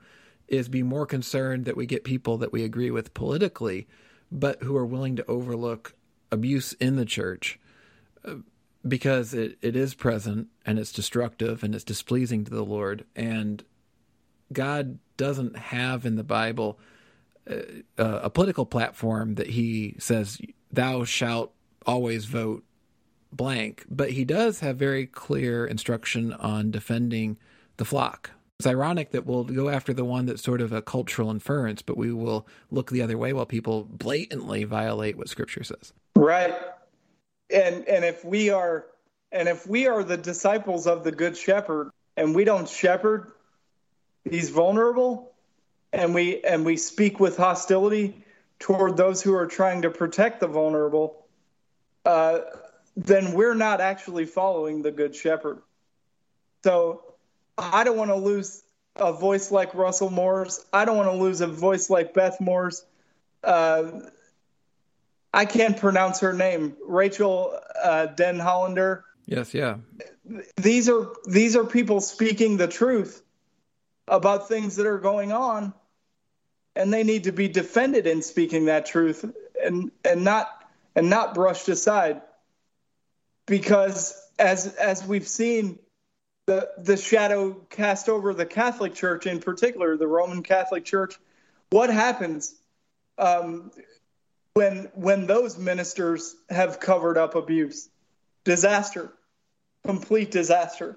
is 0.48 0.68
be 0.68 0.82
more 0.82 1.04
concerned 1.04 1.66
that 1.66 1.76
we 1.76 1.84
get 1.84 2.04
people 2.04 2.38
that 2.38 2.52
we 2.52 2.64
agree 2.64 2.90
with 2.90 3.14
politically 3.14 3.86
but 4.32 4.62
who 4.62 4.76
are 4.76 4.86
willing 4.86 5.14
to 5.16 5.26
overlook 5.26 5.94
abuse 6.34 6.74
in 6.74 6.96
the 6.96 7.04
church 7.04 7.58
uh, 8.24 8.34
because 8.86 9.32
it, 9.32 9.56
it 9.62 9.76
is 9.76 9.94
present 9.94 10.48
and 10.66 10.78
it's 10.78 10.92
destructive 10.92 11.62
and 11.64 11.74
it's 11.74 11.84
displeasing 11.84 12.44
to 12.44 12.50
the 12.50 12.64
Lord. 12.64 13.04
And 13.16 13.64
God 14.52 14.98
doesn't 15.16 15.56
have 15.56 16.04
in 16.04 16.16
the 16.16 16.24
Bible 16.24 16.78
uh, 17.48 17.56
a 17.96 18.30
political 18.30 18.66
platform 18.66 19.36
that 19.36 19.48
he 19.48 19.96
says, 19.98 20.38
thou 20.70 21.04
shalt 21.04 21.52
always 21.86 22.24
vote 22.26 22.64
blank, 23.32 23.84
but 23.90 24.10
he 24.10 24.24
does 24.24 24.60
have 24.60 24.76
very 24.76 25.06
clear 25.06 25.66
instruction 25.66 26.32
on 26.34 26.70
defending 26.70 27.36
the 27.76 27.84
flock. 27.84 28.30
It's 28.60 28.66
ironic 28.66 29.10
that 29.10 29.26
we'll 29.26 29.44
go 29.44 29.68
after 29.68 29.92
the 29.92 30.04
one 30.04 30.26
that's 30.26 30.42
sort 30.42 30.60
of 30.60 30.72
a 30.72 30.80
cultural 30.80 31.30
inference, 31.30 31.82
but 31.82 31.96
we 31.96 32.12
will 32.12 32.46
look 32.70 32.90
the 32.90 33.02
other 33.02 33.18
way 33.18 33.32
while 33.32 33.46
people 33.46 33.84
blatantly 33.84 34.64
violate 34.64 35.16
what 35.18 35.28
Scripture 35.28 35.64
says. 35.64 35.92
Right. 36.16 36.54
And 37.50 37.86
and 37.88 38.04
if 38.04 38.24
we 38.24 38.50
are 38.50 38.86
and 39.32 39.48
if 39.48 39.66
we 39.66 39.86
are 39.86 40.02
the 40.02 40.16
disciples 40.16 40.86
of 40.86 41.04
the 41.04 41.12
good 41.12 41.36
shepherd 41.36 41.90
and 42.16 42.34
we 42.34 42.44
don't 42.44 42.68
shepherd 42.68 43.32
these 44.24 44.50
vulnerable 44.50 45.32
and 45.92 46.14
we 46.14 46.42
and 46.42 46.64
we 46.64 46.76
speak 46.76 47.20
with 47.20 47.36
hostility 47.36 48.24
toward 48.58 48.96
those 48.96 49.22
who 49.22 49.34
are 49.34 49.46
trying 49.46 49.82
to 49.82 49.90
protect 49.90 50.40
the 50.40 50.46
vulnerable, 50.46 51.26
uh, 52.04 52.40
then 52.96 53.32
we're 53.32 53.54
not 53.54 53.80
actually 53.80 54.24
following 54.24 54.82
the 54.82 54.90
good 54.90 55.14
shepherd. 55.14 55.60
So 56.62 57.02
I 57.58 57.84
don't 57.84 57.96
want 57.96 58.10
to 58.10 58.16
lose 58.16 58.62
a 58.96 59.12
voice 59.12 59.50
like 59.50 59.74
Russell 59.74 60.10
Moore's. 60.10 60.64
I 60.72 60.84
don't 60.84 60.96
want 60.96 61.10
to 61.10 61.16
lose 61.16 61.40
a 61.40 61.46
voice 61.46 61.90
like 61.90 62.14
Beth 62.14 62.40
Moore's. 62.40 62.84
Uh, 63.42 63.90
I 65.34 65.46
can't 65.46 65.76
pronounce 65.76 66.20
her 66.20 66.32
name. 66.32 66.76
Rachael 66.86 67.58
uh, 67.82 68.06
Denhollander. 68.14 69.02
Yes, 69.26 69.52
yeah. 69.52 69.78
These 70.56 70.88
are 70.88 71.08
these 71.26 71.56
are 71.56 71.64
people 71.64 72.00
speaking 72.00 72.56
the 72.56 72.68
truth 72.68 73.22
about 74.06 74.48
things 74.48 74.76
that 74.76 74.86
are 74.86 74.98
going 74.98 75.32
on, 75.32 75.74
and 76.76 76.92
they 76.92 77.02
need 77.02 77.24
to 77.24 77.32
be 77.32 77.48
defended 77.48 78.06
in 78.06 78.22
speaking 78.22 78.66
that 78.66 78.86
truth 78.86 79.24
and 79.62 79.90
and 80.04 80.22
not 80.22 80.48
and 80.94 81.10
not 81.10 81.34
brushed 81.34 81.68
aside. 81.68 82.22
Because 83.46 84.16
as 84.38 84.74
as 84.76 85.04
we've 85.04 85.28
seen 85.28 85.80
the 86.46 86.70
the 86.78 86.96
shadow 86.96 87.54
cast 87.70 88.08
over 88.08 88.34
the 88.34 88.46
Catholic 88.46 88.94
Church 88.94 89.26
in 89.26 89.40
particular, 89.40 89.96
the 89.96 90.06
Roman 90.06 90.44
Catholic 90.44 90.84
Church, 90.84 91.18
what 91.70 91.90
happens? 91.90 92.54
Um, 93.18 93.72
when 94.54 94.90
when 94.94 95.26
those 95.26 95.58
ministers 95.58 96.36
have 96.48 96.80
covered 96.80 97.18
up 97.18 97.34
abuse 97.34 97.88
disaster 98.44 99.12
complete 99.84 100.30
disaster. 100.30 100.96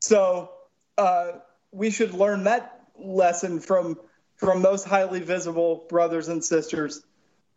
So 0.00 0.50
uh, 0.96 1.32
we 1.72 1.90
should 1.90 2.14
learn 2.14 2.44
that 2.44 2.80
lesson 2.98 3.60
from 3.60 3.98
from 4.36 4.62
those 4.62 4.82
highly 4.84 5.20
visible 5.20 5.84
brothers 5.88 6.28
and 6.28 6.42
sisters 6.42 7.02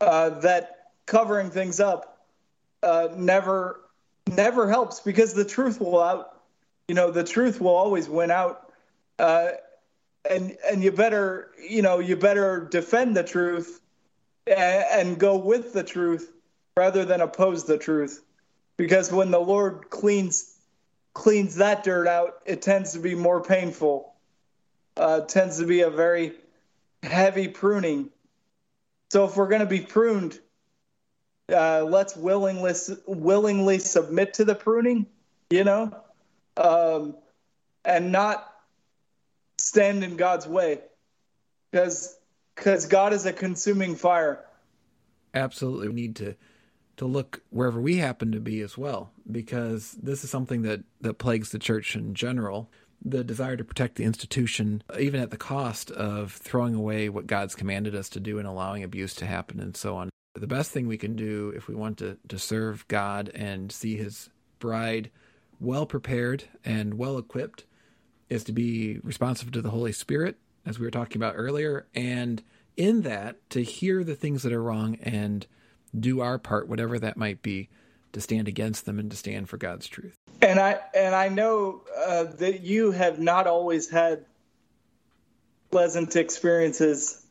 uh, 0.01 0.29
that 0.41 0.91
covering 1.05 1.49
things 1.49 1.79
up 1.79 2.25
uh, 2.81 3.09
never 3.15 3.81
never 4.27 4.69
helps 4.69 4.99
because 4.99 5.33
the 5.33 5.45
truth 5.45 5.79
will 5.79 6.01
out 6.01 6.41
you 6.87 6.95
know 6.95 7.11
the 7.11 7.23
truth 7.23 7.61
will 7.61 7.75
always 7.75 8.09
win 8.09 8.31
out 8.31 8.71
uh, 9.19 9.49
and 10.29 10.57
and 10.69 10.83
you 10.83 10.91
better 10.91 11.51
you 11.61 11.81
know 11.81 11.99
you 11.99 12.15
better 12.15 12.67
defend 12.69 13.15
the 13.15 13.23
truth 13.23 13.81
and 14.47 15.17
go 15.17 15.37
with 15.37 15.73
the 15.73 15.83
truth 15.83 16.31
rather 16.75 17.05
than 17.05 17.21
oppose 17.21 17.65
the 17.65 17.77
truth. 17.77 18.23
Because 18.77 19.11
when 19.11 19.31
the 19.31 19.39
Lord 19.39 19.89
cleans 19.89 20.49
cleans 21.13 21.55
that 21.55 21.83
dirt 21.83 22.07
out, 22.07 22.41
it 22.45 22.61
tends 22.61 22.93
to 22.93 22.99
be 22.99 23.13
more 23.13 23.41
painful. 23.41 24.13
Uh, 24.97 25.21
tends 25.21 25.59
to 25.59 25.65
be 25.65 25.81
a 25.81 25.89
very 25.89 26.33
heavy 27.03 27.47
pruning. 27.47 28.09
So 29.11 29.25
if 29.25 29.37
we're 29.37 29.47
going 29.47 29.61
to 29.61 29.67
be 29.67 29.81
pruned, 29.81 30.39
uh, 31.51 31.83
let's 31.83 32.15
willingly 32.15 32.73
willingly 33.05 33.79
submit 33.79 34.35
to 34.35 34.45
the 34.45 34.55
pruning, 34.55 35.05
you 35.49 35.63
know, 35.63 35.95
um, 36.57 37.15
and 37.85 38.11
not 38.11 38.51
stand 39.57 40.03
in 40.03 40.15
God's 40.15 40.47
way, 40.47 40.79
because 41.71 42.17
because 42.55 42.85
God 42.85 43.13
is 43.13 43.25
a 43.25 43.33
consuming 43.33 43.95
fire. 43.95 44.43
Absolutely, 45.33 45.89
we 45.89 45.93
need 45.93 46.15
to 46.17 46.35
to 46.95 47.05
look 47.05 47.41
wherever 47.49 47.81
we 47.81 47.97
happen 47.97 48.31
to 48.31 48.39
be 48.39 48.61
as 48.61 48.77
well, 48.77 49.11
because 49.29 49.93
this 49.93 50.23
is 50.23 50.29
something 50.29 50.61
that 50.63 50.83
that 51.01 51.15
plagues 51.15 51.49
the 51.49 51.59
church 51.59 51.95
in 51.95 52.13
general. 52.13 52.69
The 53.05 53.23
desire 53.23 53.57
to 53.57 53.65
protect 53.65 53.95
the 53.95 54.05
institution, 54.05 54.81
even 54.97 55.19
at 55.19 55.29
the 55.29 55.37
cost 55.37 55.91
of 55.91 56.31
throwing 56.31 56.73
away 56.73 57.09
what 57.09 57.27
God's 57.27 57.53
commanded 57.53 57.95
us 57.95 58.07
to 58.09 58.21
do 58.21 58.39
and 58.39 58.47
allowing 58.47 58.81
abuse 58.81 59.13
to 59.15 59.25
happen, 59.25 59.59
and 59.59 59.75
so 59.75 59.97
on. 59.97 60.09
The 60.35 60.47
best 60.47 60.71
thing 60.71 60.87
we 60.87 60.97
can 60.97 61.15
do 61.15 61.51
if 61.55 61.67
we 61.67 61.75
want 61.75 61.97
to, 61.97 62.17
to 62.29 62.39
serve 62.39 62.87
God 62.87 63.29
and 63.35 63.71
see 63.71 63.97
His 63.97 64.29
bride 64.59 65.11
well 65.59 65.85
prepared 65.85 66.45
and 66.63 66.93
well 66.93 67.17
equipped 67.17 67.65
is 68.29 68.43
to 68.45 68.53
be 68.53 68.99
responsive 69.03 69.51
to 69.51 69.61
the 69.61 69.69
Holy 69.69 69.91
Spirit 69.91 70.37
as 70.65 70.79
we 70.79 70.85
were 70.85 70.91
talking 70.91 71.17
about 71.17 71.35
earlier, 71.37 71.87
and 71.93 72.41
in 72.77 73.01
that 73.01 73.37
to 73.51 73.63
hear 73.63 74.03
the 74.03 74.15
things 74.15 74.43
that 74.43 74.53
are 74.53 74.63
wrong 74.63 74.97
and 75.01 75.45
do 75.97 76.21
our 76.21 76.37
part, 76.37 76.67
whatever 76.67 76.97
that 76.99 77.17
might 77.17 77.41
be, 77.41 77.69
to 78.13 78.21
stand 78.21 78.47
against 78.47 78.85
them 78.85 78.99
and 78.99 79.11
to 79.11 79.17
stand 79.17 79.49
for 79.49 79.57
God's 79.57 79.87
truth. 79.87 80.15
And 80.41 80.59
I 80.59 80.79
and 80.95 81.13
I 81.15 81.29
know 81.29 81.81
uh, 81.95 82.25
that 82.25 82.61
you 82.61 82.91
have 82.91 83.19
not 83.19 83.47
always 83.47 83.89
had 83.89 84.25
pleasant 85.71 86.15
experiences 86.15 87.25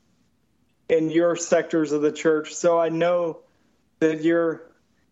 in 0.88 1.10
your 1.10 1.36
sectors 1.36 1.92
of 1.92 2.02
the 2.02 2.12
church, 2.12 2.54
so 2.54 2.78
I 2.78 2.88
know 2.88 3.38
that 4.00 4.22
you're 4.22 4.62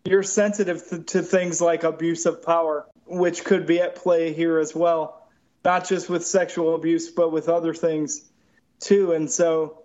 you're 0.05 0.23
sensitive 0.23 0.87
to, 0.89 0.99
to 1.03 1.23
things 1.23 1.61
like 1.61 1.85
abuse 1.85 2.27
of 2.27 2.43
power, 2.43 2.87
which 3.07 3.45
could 3.45 3.67
be 3.67 3.81
at 3.81 3.97
play 3.97 4.33
here 4.33 4.59
as 4.59 4.75
well 4.75 5.20
not 5.65 5.87
just 5.87 6.09
with 6.09 6.27
sexual 6.27 6.75
abuse, 6.75 7.11
but 7.11 7.33
with 7.33 7.49
other 7.49 7.75
things 7.75 8.31
too. 8.79 9.13
And 9.13 9.31
so, 9.31 9.83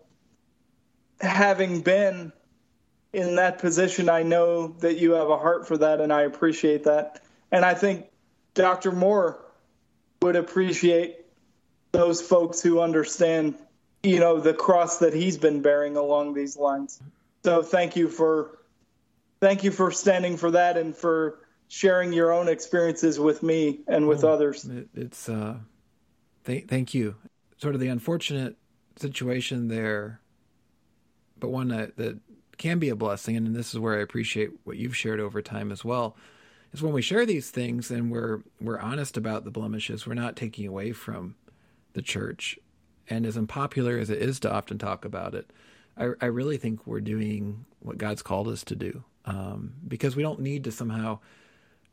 having 1.20 1.82
been 1.82 2.32
in 3.14 3.36
that 3.36 3.60
position, 3.60 4.10
I 4.10 4.24
know 4.24 4.68
that 4.80 4.98
you 4.98 5.14
have 5.14 5.30
a 5.30 5.38
heart 5.38 5.68
for 5.68 5.78
that, 5.78 6.02
and 6.02 6.12
I 6.12 6.22
appreciate 6.22 6.84
that. 6.84 7.24
And 7.52 7.64
I 7.64 7.74
think 7.74 8.08
Dr. 8.54 8.92
Moore 8.92 9.40
would 10.22 10.36
appreciate 10.36 11.18
those 11.92 12.22
folks 12.22 12.62
who 12.62 12.80
understand, 12.80 13.56
you 14.04 14.20
know, 14.20 14.40
the 14.40 14.54
cross 14.54 15.00
that 15.00 15.14
he's 15.14 15.38
been 15.38 15.62
bearing 15.62 15.96
along 15.98 16.34
these 16.34 16.58
lines. 16.58 17.02
So 17.44 17.62
thank 17.62 17.96
you 17.96 18.10
for 18.10 18.58
thank 19.40 19.64
you 19.64 19.72
for 19.72 19.92
standing 19.92 20.38
for 20.38 20.52
that 20.52 20.78
and 20.78 20.96
for 20.96 21.40
sharing 21.76 22.14
your 22.14 22.32
own 22.32 22.48
experiences 22.48 23.20
with 23.20 23.44
me 23.44 23.82
and 23.86 24.08
with 24.08 24.24
oh, 24.24 24.30
others. 24.32 24.64
It, 24.64 24.88
it's 24.96 25.28
uh, 25.28 25.58
th- 26.46 26.68
thank 26.68 26.94
you. 26.94 27.16
Sort 27.58 27.76
of 27.76 27.82
the 27.82 27.90
unfortunate 27.90 28.56
situation 28.96 29.68
there 29.68 30.22
but 31.38 31.50
one 31.50 31.68
that, 31.68 31.98
that 31.98 32.18
can 32.58 32.80
be 32.80 32.88
a 32.88 32.96
blessing. 32.96 33.36
And 33.36 33.54
this 33.54 33.74
is 33.74 33.80
where 33.80 34.00
I 34.00 34.02
appreciate 34.02 34.52
what 34.64 34.78
you've 34.78 34.96
shared 34.96 35.20
over 35.20 35.42
time 35.42 35.70
as 35.70 35.84
well. 35.84 36.16
Is 36.72 36.82
when 36.82 36.94
we 36.94 37.02
share 37.02 37.26
these 37.26 37.50
things 37.50 37.92
and 37.92 38.10
we're 38.10 38.40
we're 38.62 38.80
honest 38.80 39.18
about 39.18 39.44
the 39.44 39.52
blemishes, 39.52 40.08
we're 40.08 40.14
not 40.14 40.38
taking 40.38 40.66
away 40.66 40.94
from 40.94 41.36
the 41.92 42.02
church. 42.02 42.58
And 43.10 43.26
as 43.26 43.36
unpopular 43.36 43.98
as 43.98 44.10
it 44.10 44.22
is 44.22 44.40
to 44.42 44.52
often 44.52 44.78
talk 44.78 45.04
about 45.04 45.36
it, 45.36 45.52
I, 45.98 46.12
I 46.22 46.28
really 46.28 46.58
think 46.58 46.88
we're 46.88 47.02
doing 47.02 47.66
what 47.80 47.98
God's 47.98 48.22
called 48.22 48.48
us 48.48 48.64
to 48.64 48.76
do. 48.78 49.04
Um, 49.26 49.74
because 49.86 50.16
we 50.16 50.24
don't 50.24 50.40
need 50.40 50.64
to 50.64 50.72
somehow 50.72 51.20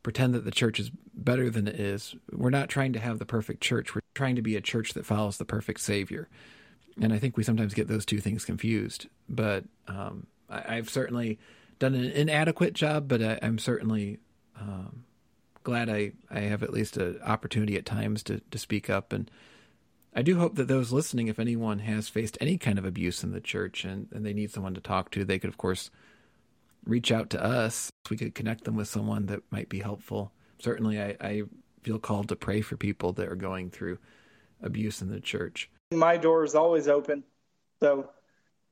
pretend 0.03 0.35
that 0.35 0.45
the 0.45 0.51
church 0.51 0.79
is 0.79 0.91
better 1.13 1.49
than 1.49 1.67
it 1.67 1.79
is. 1.79 2.15
We're 2.31 2.49
not 2.49 2.69
trying 2.69 2.93
to 2.93 2.99
have 2.99 3.19
the 3.19 3.25
perfect 3.25 3.61
church. 3.61 3.95
We're 3.95 4.01
trying 4.13 4.35
to 4.35 4.41
be 4.41 4.55
a 4.55 4.61
church 4.61 4.93
that 4.93 5.05
follows 5.05 5.37
the 5.37 5.45
perfect 5.45 5.79
Savior. 5.79 6.27
And 7.01 7.13
I 7.13 7.19
think 7.19 7.37
we 7.37 7.43
sometimes 7.43 7.73
get 7.73 7.87
those 7.87 8.05
two 8.05 8.19
things 8.19 8.45
confused. 8.45 9.07
But 9.27 9.63
um, 9.87 10.27
I, 10.49 10.75
have 10.75 10.89
certainly 10.89 11.39
done 11.79 11.95
an 11.95 12.03
inadequate 12.03 12.73
job, 12.73 13.07
but 13.07 13.23
I, 13.23 13.39
am 13.41 13.57
certainly 13.57 14.19
um, 14.59 15.05
glad 15.63 15.89
I, 15.89 16.11
I 16.29 16.41
have 16.41 16.61
at 16.61 16.73
least 16.73 16.97
an 16.97 17.19
opportunity 17.23 17.77
at 17.77 17.85
times 17.85 18.21
to, 18.23 18.41
to 18.51 18.57
speak 18.57 18.89
up. 18.89 19.13
And 19.13 19.31
I 20.13 20.21
do 20.21 20.37
hope 20.37 20.55
that 20.55 20.67
those 20.67 20.91
listening, 20.91 21.27
if 21.27 21.39
anyone 21.39 21.79
has 21.79 22.09
faced 22.09 22.37
any 22.39 22.57
kind 22.57 22.77
of 22.77 22.85
abuse 22.85 23.23
in 23.23 23.31
the 23.31 23.41
church 23.41 23.85
and, 23.85 24.07
and 24.11 24.25
they 24.25 24.33
need 24.33 24.51
someone 24.51 24.75
to 24.75 24.81
talk 24.81 25.09
to, 25.11 25.25
they 25.25 25.39
could, 25.39 25.49
of 25.49 25.57
course, 25.57 25.89
reach 26.85 27.11
out 27.11 27.29
to 27.31 27.43
us. 27.43 27.91
We 28.09 28.17
could 28.17 28.35
connect 28.35 28.65
them 28.65 28.75
with 28.75 28.87
someone 28.87 29.27
that 29.27 29.41
might 29.51 29.69
be 29.69 29.79
helpful. 29.79 30.31
Certainly, 30.59 31.01
I, 31.01 31.15
I 31.19 31.41
feel 31.81 31.99
called 31.99 32.29
to 32.29 32.35
pray 32.35 32.61
for 32.61 32.77
people 32.77 33.13
that 33.13 33.27
are 33.27 33.35
going 33.35 33.69
through 33.69 33.97
abuse 34.61 35.01
in 35.01 35.09
the 35.09 35.19
church. 35.19 35.69
My 35.91 36.17
door 36.17 36.43
is 36.43 36.55
always 36.55 36.87
open. 36.87 37.23
So 37.81 38.09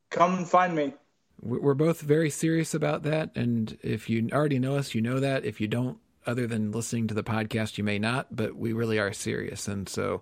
come 0.10 0.36
and 0.36 0.48
find 0.48 0.76
me. 0.76 0.94
We're 1.42 1.74
both 1.74 2.02
very 2.02 2.30
serious 2.30 2.74
about 2.74 3.04
that. 3.04 3.32
And 3.36 3.78
if 3.82 4.10
you 4.10 4.30
already 4.32 4.60
know 4.60 4.76
us, 4.76 4.94
you 4.94 5.02
know 5.02 5.20
that. 5.20 5.44
If 5.44 5.60
you 5.60 5.68
don't, 5.68 5.98
other 6.26 6.46
than 6.46 6.72
listening 6.72 7.08
to 7.08 7.16
the 7.16 7.24
podcast, 7.24 7.78
you 7.80 7.84
may 7.84 7.98
not, 7.98 8.36
but 8.36 8.56
we 8.56 8.74
really 8.74 9.00
are 9.00 9.12
serious. 9.12 9.68
And 9.68 9.90
so, 9.90 10.22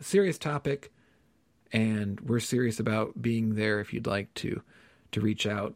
serious 0.00 0.36
topic. 0.36 0.92
And 1.72 2.20
we're 2.20 2.40
serious 2.40 2.78
about 2.78 3.20
being 3.20 3.54
there 3.54 3.80
if 3.80 3.92
you'd 3.92 4.06
like 4.06 4.32
to 4.34 4.62
to 5.12 5.20
reach 5.22 5.46
out 5.46 5.74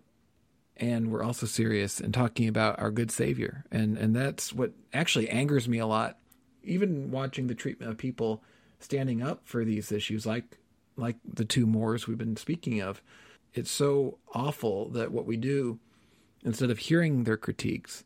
and 0.82 1.12
we're 1.12 1.22
also 1.22 1.46
serious 1.46 2.00
in 2.00 2.10
talking 2.10 2.48
about 2.48 2.80
our 2.80 2.90
good 2.90 3.12
savior. 3.12 3.64
And 3.70 3.96
and 3.96 4.16
that's 4.16 4.52
what 4.52 4.72
actually 4.92 5.30
angers 5.30 5.68
me 5.68 5.78
a 5.78 5.86
lot 5.86 6.18
even 6.64 7.10
watching 7.10 7.46
the 7.46 7.54
treatment 7.54 7.90
of 7.90 7.98
people 7.98 8.42
standing 8.80 9.22
up 9.22 9.40
for 9.44 9.64
these 9.64 9.92
issues 9.92 10.26
like 10.26 10.58
like 10.96 11.16
the 11.24 11.44
two 11.44 11.66
Moores 11.66 12.06
we've 12.06 12.18
been 12.18 12.36
speaking 12.36 12.80
of. 12.80 13.00
It's 13.54 13.70
so 13.70 14.18
awful 14.34 14.88
that 14.90 15.12
what 15.12 15.24
we 15.24 15.36
do 15.36 15.78
instead 16.44 16.70
of 16.70 16.78
hearing 16.78 17.24
their 17.24 17.36
critiques 17.36 18.02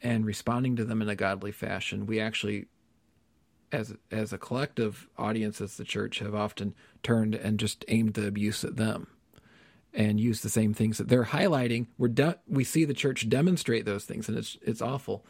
and 0.00 0.24
responding 0.24 0.76
to 0.76 0.84
them 0.84 1.02
in 1.02 1.08
a 1.08 1.16
godly 1.16 1.50
fashion 1.50 2.06
we 2.06 2.20
actually 2.20 2.66
as 3.72 3.94
as 4.12 4.32
a 4.32 4.38
collective 4.38 5.08
audience 5.18 5.60
as 5.60 5.76
the 5.76 5.84
church 5.84 6.20
have 6.20 6.34
often 6.34 6.74
turned 7.02 7.34
and 7.34 7.58
just 7.58 7.84
aimed 7.88 8.14
the 8.14 8.26
abuse 8.26 8.62
at 8.64 8.76
them 8.76 9.08
and 9.94 10.18
use 10.18 10.40
the 10.40 10.48
same 10.48 10.74
things 10.74 10.98
that 10.98 11.08
they're 11.08 11.24
highlighting. 11.24 11.86
We're 11.98 12.08
de- 12.08 12.38
we 12.48 12.64
see 12.64 12.84
the 12.84 12.94
church 12.94 13.28
demonstrate 13.28 13.84
those 13.84 14.04
things, 14.04 14.28
and 14.28 14.38
it's 14.38 14.56
it's 14.62 14.82
awful. 14.82 15.24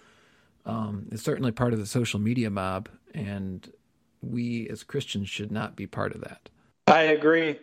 Um, 0.64 1.08
it's 1.10 1.22
certainly 1.22 1.50
part 1.50 1.72
of 1.72 1.78
the 1.78 1.86
social 1.86 2.20
media 2.20 2.50
mob, 2.50 2.88
and 3.14 3.70
we 4.20 4.68
as 4.68 4.84
Christians 4.84 5.28
should 5.28 5.50
not 5.50 5.74
be 5.76 5.86
part 5.86 6.14
of 6.14 6.20
that. 6.22 6.48
I 6.86 7.02
agree. 7.02 7.58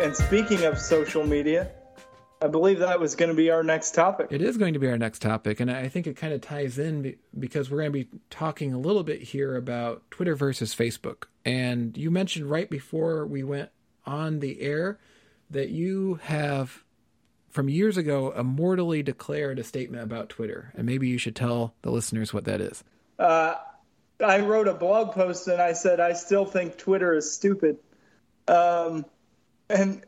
And 0.00 0.14
speaking 0.14 0.64
of 0.64 0.78
social 0.78 1.26
media, 1.26 1.70
I 2.44 2.46
believe 2.46 2.80
that 2.80 3.00
was 3.00 3.14
going 3.14 3.30
to 3.30 3.34
be 3.34 3.50
our 3.50 3.62
next 3.62 3.92
topic. 3.92 4.26
It 4.30 4.42
is 4.42 4.58
going 4.58 4.74
to 4.74 4.78
be 4.78 4.86
our 4.88 4.98
next 4.98 5.22
topic, 5.22 5.60
and 5.60 5.70
I 5.70 5.88
think 5.88 6.06
it 6.06 6.14
kind 6.14 6.34
of 6.34 6.42
ties 6.42 6.78
in 6.78 7.16
because 7.38 7.70
we're 7.70 7.78
going 7.78 7.92
to 7.92 8.04
be 8.04 8.08
talking 8.28 8.74
a 8.74 8.78
little 8.78 9.02
bit 9.02 9.22
here 9.22 9.56
about 9.56 10.02
Twitter 10.10 10.34
versus 10.34 10.74
Facebook. 10.74 11.24
And 11.46 11.96
you 11.96 12.10
mentioned 12.10 12.50
right 12.50 12.68
before 12.68 13.24
we 13.24 13.42
went 13.42 13.70
on 14.04 14.40
the 14.40 14.60
air 14.60 14.98
that 15.48 15.70
you 15.70 16.20
have, 16.24 16.84
from 17.48 17.70
years 17.70 17.96
ago, 17.96 18.34
immortally 18.36 19.02
declared 19.02 19.58
a 19.58 19.64
statement 19.64 20.02
about 20.02 20.28
Twitter, 20.28 20.70
and 20.76 20.84
maybe 20.84 21.08
you 21.08 21.16
should 21.16 21.34
tell 21.34 21.72
the 21.80 21.90
listeners 21.90 22.34
what 22.34 22.44
that 22.44 22.60
is. 22.60 22.84
Uh, 23.18 23.54
I 24.22 24.40
wrote 24.40 24.68
a 24.68 24.74
blog 24.74 25.12
post 25.12 25.48
and 25.48 25.62
I 25.62 25.72
said 25.72 25.98
I 25.98 26.12
still 26.12 26.44
think 26.44 26.76
Twitter 26.76 27.14
is 27.14 27.32
stupid. 27.32 27.78
Um, 28.46 29.06
and 29.70 30.04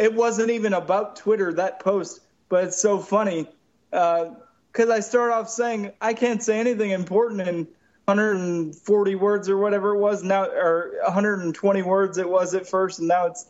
it 0.00 0.14
wasn't 0.14 0.50
even 0.50 0.72
about 0.72 1.14
Twitter 1.14 1.52
that 1.52 1.78
post, 1.78 2.20
but 2.48 2.64
it's 2.64 2.80
so 2.80 2.98
funny 2.98 3.46
because 3.90 4.88
uh, 4.88 4.92
I 4.92 5.00
start 5.00 5.30
off 5.30 5.50
saying 5.50 5.92
I 6.00 6.14
can't 6.14 6.42
say 6.42 6.58
anything 6.58 6.92
important 6.92 7.42
in 7.42 7.68
140 8.06 9.14
words 9.16 9.50
or 9.50 9.58
whatever 9.58 9.94
it 9.94 9.98
was 9.98 10.24
now, 10.24 10.44
or 10.44 10.94
120 11.04 11.82
words 11.82 12.16
it 12.16 12.28
was 12.28 12.54
at 12.54 12.66
first, 12.66 12.98
and 12.98 13.08
now 13.08 13.26
it's 13.26 13.46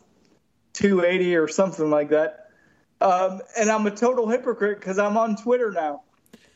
280 0.73 1.37
or 1.37 1.47
something 1.47 1.89
like 1.89 2.09
that. 2.09 2.49
Um, 2.99 3.39
and 3.57 3.69
I'm 3.71 3.87
a 3.87 3.91
total 3.91 4.27
hypocrite 4.27 4.79
because 4.79 4.99
I'm 4.99 5.15
on 5.17 5.37
Twitter 5.37 5.71
now. 5.71 6.03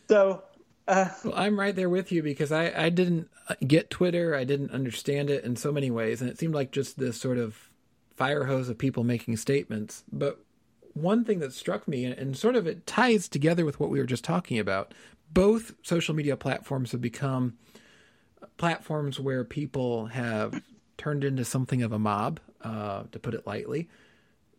So. 0.10 0.44
Uh, 0.90 1.10
well, 1.24 1.34
I'm 1.36 1.58
right 1.58 1.76
there 1.76 1.90
with 1.90 2.12
you 2.12 2.22
because 2.22 2.52
I, 2.52 2.72
I 2.76 2.90
didn't 2.90 3.30
get 3.66 3.90
Twitter. 3.90 4.36
I 4.36 4.44
didn't 4.44 4.72
understand 4.72 5.32
it 5.32 5.44
in 5.46 5.56
so 5.56 5.72
many 5.72 5.90
ways. 5.90 6.22
And 6.22 6.30
it 6.30 6.38
seemed 6.38 6.54
like 6.54 6.72
just 6.72 7.00
this 7.00 7.20
sort 7.20 7.40
of 7.40 7.72
fire 8.16 8.46
hose 8.46 8.70
of 8.70 8.78
people 8.78 9.04
making 9.04 9.38
statements. 9.38 10.04
But 10.12 10.40
one 10.94 11.26
thing 11.26 11.40
that 11.40 11.54
struck 11.54 11.88
me, 11.88 12.06
and 12.06 12.38
sort 12.38 12.56
of 12.56 12.68
it 12.68 12.88
ties 12.88 13.28
together 13.28 13.66
with 13.66 13.80
what 13.80 13.90
we 13.90 14.00
were 14.00 14.06
just 14.06 14.24
talking 14.24 14.60
about, 14.60 14.94
both 15.32 15.74
social 15.82 16.16
media 16.16 16.38
platforms 16.38 16.92
have 16.92 17.02
become 17.02 17.58
platforms 18.58 19.20
where 19.20 19.44
people 19.44 20.08
have 20.08 20.62
turned 20.98 21.24
into 21.24 21.44
something 21.44 21.84
of 21.84 21.92
a 21.92 22.00
mob, 22.00 22.40
uh, 22.62 23.04
to 23.12 23.20
put 23.20 23.34
it 23.34 23.46
lightly. 23.46 23.90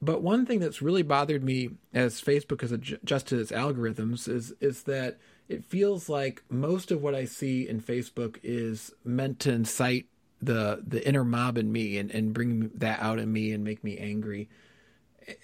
But 0.03 0.23
one 0.23 0.45
thing 0.45 0.61
that's 0.61 0.83
really 0.83 1.03
bothered 1.03 1.43
me 1.43 1.71
as 1.95 2.21
Facebook 2.21 2.61
has 2.61 2.73
adjusted 2.73 3.41
its 3.41 3.51
algorithms 3.51 4.29
is 4.29 4.53
is 4.61 4.83
that 4.83 5.19
it 5.49 5.65
feels 5.65 6.09
like 6.09 6.43
most 6.51 6.91
of 6.91 7.03
what 7.03 7.15
I 7.15 7.25
see 7.25 7.67
in 7.67 7.81
Facebook 7.81 8.39
is 8.43 8.93
meant 9.05 9.41
to 9.41 9.53
incite 9.53 10.07
the 10.41 10.83
the 10.87 11.07
inner 11.07 11.25
mob 11.25 11.59
in 11.59 11.73
me 11.73 11.99
and, 11.99 12.11
and 12.11 12.33
bring 12.33 12.71
that 12.75 13.01
out 13.01 13.19
in 13.19 13.33
me 13.33 13.53
and 13.53 13.65
make 13.65 13.83
me 13.83 13.99
angry. 13.99 14.49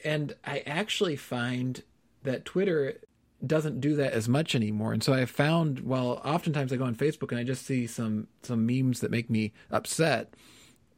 And 0.04 0.34
I 0.44 0.60
actually 0.60 1.16
find 1.16 1.82
that 2.22 2.44
Twitter 2.44 2.98
doesn't 3.44 3.80
do 3.80 3.96
that 3.96 4.12
as 4.12 4.28
much 4.28 4.54
anymore. 4.54 4.92
And 4.92 5.02
so 5.02 5.12
I 5.12 5.24
found 5.24 5.80
well, 5.80 6.20
oftentimes 6.24 6.72
I 6.72 6.76
go 6.76 6.84
on 6.84 6.94
Facebook 6.94 7.30
and 7.30 7.40
I 7.40 7.44
just 7.44 7.66
see 7.66 7.86
some 7.86 8.28
some 8.42 8.66
memes 8.66 9.00
that 9.00 9.10
make 9.10 9.30
me 9.30 9.52
upset. 9.70 10.34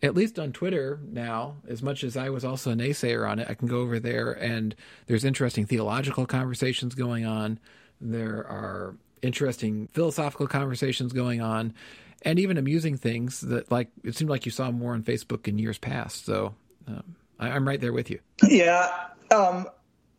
At 0.03 0.15
least 0.15 0.39
on 0.39 0.53
Twitter 0.53 1.01
now, 1.03 1.57
as 1.67 1.83
much 1.83 2.05
as 2.05 2.15
I 2.15 2.29
was 2.29 2.45
also 2.45 2.73
a 2.73 2.75
naysayer 2.75 3.29
on 3.29 3.39
it, 3.39 3.49
I 3.49 3.55
can 3.55 3.69
go 3.69 3.81
over 3.81 3.99
there 3.99 4.33
and 4.33 4.75
there's 5.07 5.25
interesting 5.25 5.65
theological 5.65 6.27
conversations 6.27 6.95
going 6.95 7.25
on. 7.25 7.59
There 8.01 8.47
are 8.47 8.97
interesting 9.23 9.89
philosophical 9.95 10.47
conversations 10.47 11.15
going 11.15 11.41
on 11.41 11.73
and 12.23 12.39
even 12.39 12.57
amusing 12.57 12.97
things 12.97 13.41
that 13.41 13.71
like 13.71 13.89
it 14.03 14.17
seemed 14.17 14.31
like 14.31 14.47
you 14.47 14.53
saw 14.53 14.71
more 14.71 14.95
on 14.95 15.03
Facebook 15.03 15.49
in 15.49 15.59
years 15.59 15.79
past. 15.79 16.25
So 16.25 16.55
um, 16.87 17.17
I, 17.39 17.51
am 17.51 17.67
right 17.67 17.81
there 17.81 17.93
with 17.93 18.11
you. 18.11 18.21
Yeah, 18.43 18.91
um, 19.31 19.67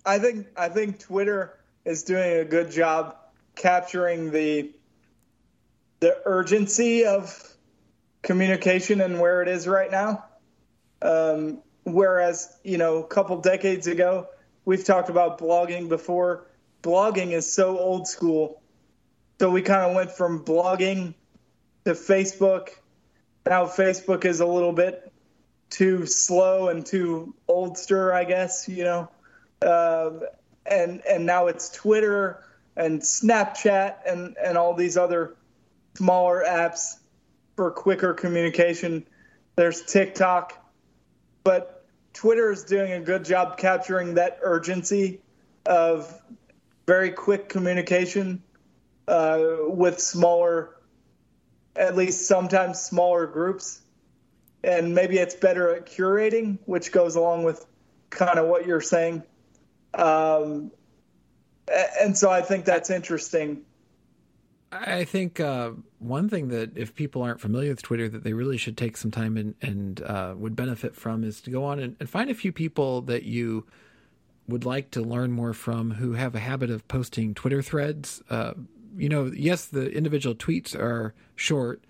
I 0.05 0.19
think 0.19 0.47
I 0.55 0.69
think 0.69 0.99
Twitter 0.99 1.59
is 1.83 2.03
doing 2.03 2.39
a 2.39 2.45
good 2.45 2.71
job 2.71 3.15
capturing 3.55 4.31
the 4.31 4.71
the 5.99 6.17
urgency 6.25 7.05
of 7.05 7.41
communication 8.21 9.01
and 9.01 9.19
where 9.19 9.41
it 9.41 9.47
is 9.47 9.67
right 9.67 9.89
now. 9.89 10.25
Um, 11.01 11.61
whereas 11.83 12.55
you 12.63 12.77
know 12.77 12.97
a 12.97 13.07
couple 13.07 13.39
decades 13.41 13.87
ago, 13.87 14.27
we've 14.65 14.83
talked 14.83 15.09
about 15.09 15.39
blogging 15.39 15.89
before. 15.89 16.47
Blogging 16.83 17.31
is 17.31 17.51
so 17.51 17.79
old 17.79 18.07
school. 18.07 18.61
So 19.39 19.49
we 19.49 19.61
kind 19.61 19.89
of 19.89 19.95
went 19.95 20.11
from 20.11 20.45
blogging 20.45 21.13
to 21.85 21.91
Facebook. 21.91 22.69
Now 23.45 23.65
Facebook 23.65 24.25
is 24.25 24.39
a 24.39 24.45
little 24.45 24.73
bit 24.73 25.11
too 25.69 26.05
slow 26.05 26.69
and 26.69 26.85
too 26.85 27.33
oldster, 27.47 28.13
I 28.13 28.23
guess, 28.23 28.67
you 28.67 28.83
know. 28.83 29.11
Uh, 29.61 30.11
and 30.65 31.01
and 31.07 31.25
now 31.25 31.47
it's 31.47 31.69
Twitter 31.69 32.43
and 32.75 33.01
Snapchat 33.01 33.97
and 34.05 34.35
and 34.43 34.57
all 34.57 34.73
these 34.73 34.97
other 34.97 35.35
smaller 35.95 36.43
apps 36.47 36.95
for 37.55 37.71
quicker 37.71 38.13
communication. 38.13 39.05
There's 39.55 39.83
TikTok, 39.83 40.71
but 41.43 41.85
Twitter 42.13 42.51
is 42.51 42.63
doing 42.63 42.93
a 42.93 42.99
good 42.99 43.23
job 43.23 43.57
capturing 43.57 44.15
that 44.15 44.39
urgency 44.41 45.21
of 45.65 46.21
very 46.87 47.11
quick 47.11 47.47
communication 47.47 48.41
uh, 49.07 49.39
with 49.67 49.99
smaller 49.99 50.74
at 51.75 51.95
least 51.95 52.27
sometimes 52.27 52.79
smaller 52.79 53.27
groups. 53.27 53.81
and 54.63 54.95
maybe 54.95 55.19
it's 55.19 55.35
better 55.35 55.75
at 55.75 55.85
curating, 55.85 56.57
which 56.65 56.91
goes 56.91 57.15
along 57.15 57.43
with 57.43 57.65
kind 58.09 58.39
of 58.39 58.47
what 58.47 58.65
you're 58.65 58.81
saying. 58.81 59.21
Um, 59.93 60.71
and 62.01 62.17
so 62.17 62.31
I 62.31 62.41
think 62.41 62.65
that's 62.65 62.89
interesting. 62.89 63.61
I 64.71 65.03
think 65.05 65.39
uh, 65.39 65.71
one 65.99 66.29
thing 66.29 66.49
that 66.49 66.77
if 66.77 66.95
people 66.95 67.21
aren't 67.21 67.39
familiar 67.39 67.69
with 67.69 67.81
Twitter, 67.81 68.09
that 68.09 68.23
they 68.23 68.33
really 68.33 68.57
should 68.57 68.77
take 68.77 68.97
some 68.97 69.11
time 69.11 69.37
and, 69.37 69.55
and 69.61 70.01
uh, 70.01 70.33
would 70.37 70.55
benefit 70.55 70.95
from 70.95 71.23
is 71.23 71.41
to 71.41 71.49
go 71.49 71.63
on 71.63 71.79
and, 71.79 71.95
and, 71.99 72.09
find 72.09 72.29
a 72.29 72.33
few 72.33 72.51
people 72.51 73.01
that 73.03 73.23
you 73.23 73.65
would 74.47 74.65
like 74.65 74.91
to 74.91 75.01
learn 75.01 75.31
more 75.31 75.53
from 75.53 75.91
who 75.91 76.13
have 76.13 76.35
a 76.35 76.39
habit 76.39 76.69
of 76.69 76.87
posting 76.87 77.33
Twitter 77.33 77.61
threads. 77.61 78.21
Uh, 78.29 78.53
you 78.97 79.09
know, 79.09 79.31
yes, 79.33 79.65
the 79.65 79.91
individual 79.91 80.35
tweets 80.35 80.75
are 80.75 81.13
short, 81.35 81.83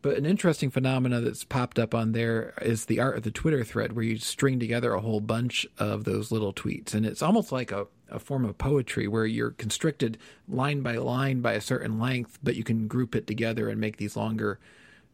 but 0.00 0.16
an 0.16 0.26
interesting 0.26 0.70
phenomena 0.70 1.20
that's 1.20 1.44
popped 1.44 1.78
up 1.78 1.94
on 1.94 2.12
there 2.12 2.54
is 2.62 2.86
the 2.86 3.00
art 3.00 3.16
of 3.16 3.22
the 3.24 3.30
Twitter 3.30 3.64
thread, 3.64 3.92
where 3.92 4.04
you 4.04 4.18
string 4.18 4.60
together 4.60 4.92
a 4.92 5.00
whole 5.00 5.20
bunch 5.20 5.66
of 5.78 6.04
those 6.04 6.30
little 6.30 6.52
tweets, 6.52 6.94
and 6.94 7.04
it's 7.04 7.22
almost 7.22 7.50
like 7.50 7.72
a, 7.72 7.86
a 8.08 8.18
form 8.18 8.44
of 8.44 8.58
poetry 8.58 9.08
where 9.08 9.26
you're 9.26 9.50
constricted 9.50 10.18
line 10.48 10.82
by 10.82 10.96
line 10.96 11.40
by 11.40 11.54
a 11.54 11.60
certain 11.60 11.98
length, 11.98 12.38
but 12.42 12.56
you 12.56 12.64
can 12.64 12.86
group 12.86 13.14
it 13.14 13.26
together 13.26 13.68
and 13.68 13.80
make 13.80 13.96
these 13.96 14.16
longer 14.16 14.58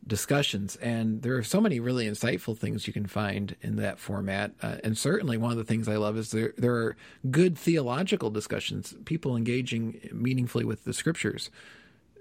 discussions. 0.06 0.76
And 0.76 1.22
there 1.22 1.36
are 1.36 1.42
so 1.42 1.60
many 1.60 1.80
really 1.80 2.06
insightful 2.06 2.56
things 2.56 2.86
you 2.86 2.92
can 2.92 3.06
find 3.06 3.56
in 3.62 3.76
that 3.76 3.98
format. 3.98 4.52
Uh, 4.62 4.76
and 4.84 4.96
certainly, 4.96 5.36
one 5.36 5.50
of 5.50 5.58
the 5.58 5.64
things 5.64 5.88
I 5.88 5.96
love 5.96 6.16
is 6.16 6.30
there 6.30 6.52
there 6.56 6.74
are 6.74 6.96
good 7.30 7.56
theological 7.58 8.30
discussions, 8.30 8.94
people 9.04 9.36
engaging 9.36 10.08
meaningfully 10.12 10.64
with 10.64 10.84
the 10.84 10.92
scriptures 10.92 11.50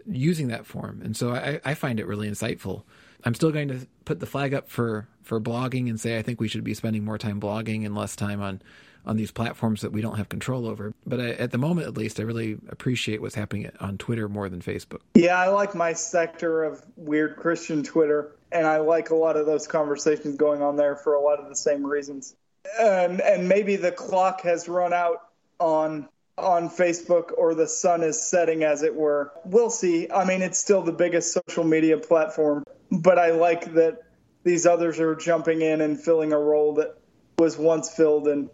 using 0.05 0.47
that 0.49 0.65
form. 0.65 1.01
And 1.03 1.15
so 1.15 1.31
I, 1.31 1.61
I 1.63 1.73
find 1.73 1.99
it 1.99 2.07
really 2.07 2.29
insightful. 2.29 2.83
I'm 3.23 3.33
still 3.33 3.51
going 3.51 3.69
to 3.69 3.87
put 4.05 4.19
the 4.19 4.25
flag 4.25 4.53
up 4.53 4.69
for 4.69 5.07
for 5.21 5.39
blogging 5.39 5.89
and 5.89 5.99
say 5.99 6.17
I 6.17 6.21
think 6.21 6.41
we 6.41 6.47
should 6.47 6.63
be 6.63 6.73
spending 6.73 7.05
more 7.05 7.17
time 7.17 7.39
blogging 7.39 7.85
and 7.85 7.95
less 7.95 8.15
time 8.15 8.41
on 8.41 8.61
on 9.05 9.17
these 9.17 9.31
platforms 9.31 9.81
that 9.81 9.91
we 9.91 10.01
don't 10.01 10.17
have 10.17 10.29
control 10.29 10.67
over. 10.67 10.93
But 11.05 11.19
I, 11.19 11.29
at 11.31 11.51
the 11.51 11.57
moment, 11.57 11.87
at 11.87 11.97
least, 11.97 12.19
I 12.19 12.23
really 12.23 12.57
appreciate 12.69 13.21
what's 13.21 13.35
happening 13.35 13.69
on 13.79 13.97
Twitter 13.97 14.29
more 14.29 14.49
than 14.49 14.61
Facebook. 14.61 15.01
Yeah, 15.15 15.37
I 15.37 15.49
like 15.49 15.75
my 15.75 15.93
sector 15.93 16.63
of 16.63 16.83
weird 16.95 17.35
Christian 17.37 17.83
Twitter, 17.83 18.35
and 18.51 18.65
I 18.65 18.77
like 18.77 19.09
a 19.09 19.15
lot 19.15 19.37
of 19.37 19.45
those 19.45 19.67
conversations 19.67 20.37
going 20.37 20.61
on 20.61 20.75
there 20.75 20.95
for 20.95 21.15
a 21.15 21.21
lot 21.21 21.39
of 21.39 21.49
the 21.49 21.55
same 21.55 21.85
reasons. 21.85 22.35
And 22.79 23.19
and 23.19 23.49
maybe 23.49 23.75
the 23.75 23.91
clock 23.91 24.41
has 24.41 24.69
run 24.69 24.93
out 24.93 25.27
on 25.59 26.07
on 26.37 26.69
Facebook 26.69 27.31
or 27.37 27.53
the 27.53 27.67
sun 27.67 28.03
is 28.03 28.21
setting, 28.21 28.63
as 28.63 28.83
it 28.83 28.95
were. 28.95 29.31
We'll 29.45 29.69
see. 29.69 30.09
I 30.09 30.25
mean, 30.25 30.41
it's 30.41 30.57
still 30.57 30.81
the 30.81 30.93
biggest 30.93 31.33
social 31.33 31.63
media 31.63 31.97
platform, 31.97 32.63
but 32.89 33.19
I 33.19 33.31
like 33.31 33.73
that 33.73 34.03
these 34.43 34.65
others 34.65 34.99
are 34.99 35.15
jumping 35.15 35.61
in 35.61 35.81
and 35.81 35.99
filling 35.99 36.33
a 36.33 36.39
role 36.39 36.75
that 36.75 36.97
was 37.37 37.57
once 37.57 37.89
filled 37.89 38.27
and 38.27 38.49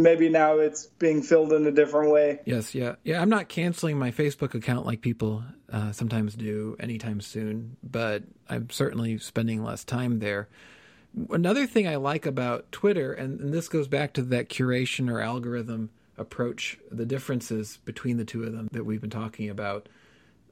maybe 0.00 0.28
now 0.28 0.58
it's 0.58 0.86
being 0.86 1.22
filled 1.22 1.52
in 1.52 1.66
a 1.66 1.70
different 1.70 2.10
way. 2.10 2.40
Yes, 2.44 2.74
yeah. 2.74 2.96
Yeah, 3.04 3.20
I'm 3.20 3.28
not 3.28 3.48
canceling 3.48 3.98
my 3.98 4.10
Facebook 4.10 4.54
account 4.54 4.86
like 4.86 5.00
people 5.00 5.44
uh, 5.72 5.92
sometimes 5.92 6.34
do 6.34 6.76
anytime 6.80 7.20
soon, 7.20 7.76
but 7.82 8.24
I'm 8.48 8.70
certainly 8.70 9.18
spending 9.18 9.62
less 9.62 9.84
time 9.84 10.18
there. 10.18 10.48
Another 11.30 11.66
thing 11.66 11.88
I 11.88 11.96
like 11.96 12.26
about 12.26 12.70
Twitter, 12.70 13.12
and, 13.12 13.40
and 13.40 13.52
this 13.52 13.68
goes 13.68 13.88
back 13.88 14.12
to 14.14 14.22
that 14.22 14.48
curation 14.48 15.10
or 15.10 15.20
algorithm 15.20 15.90
approach 16.16 16.78
the 16.90 17.06
differences 17.06 17.78
between 17.84 18.16
the 18.16 18.24
two 18.24 18.44
of 18.44 18.52
them 18.52 18.68
that 18.72 18.84
we've 18.84 19.00
been 19.00 19.10
talking 19.10 19.48
about. 19.48 19.88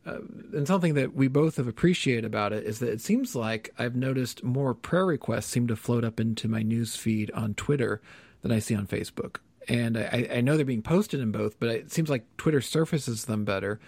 Uh, 0.07 0.21
and 0.55 0.67
something 0.67 0.95
that 0.95 1.15
we 1.15 1.29
both 1.29 1.57
have 1.57 1.69
appreciated 1.69 2.25
about 2.25 2.53
it 2.53 2.65
is 2.65 2.79
that 2.79 2.89
it 2.89 3.01
seems 3.01 3.37
like 3.37 3.75
I've 3.79 3.95
noticed 3.95 4.43
more 4.43 4.73
prayer 4.73 5.05
requests 5.05 5.47
seem 5.47 5.67
to 5.67 5.77
float 5.77 6.05
up 6.05 6.19
into 6.19 6.49
my 6.49 6.63
news 6.63 6.97
feed 6.97 7.31
on 7.33 7.55
Twitter 7.55 8.01
than 8.43 8.53
I 8.53 8.59
see 8.59 8.75
on 8.75 8.87
Facebook. 8.87 9.37
And 9.69 9.99
I, 9.99 10.29
I 10.35 10.41
know 10.41 10.57
they're 10.57 10.65
being 10.65 10.83
posted 10.83 11.21
in 11.21 11.31
both, 11.31 11.61
but 11.61 11.69
it 11.69 11.93
seems 11.93 12.09
like 12.09 12.25
Twitter 12.37 12.61
surfaces 12.61 13.27
them 13.27 13.45
better. 13.45 13.79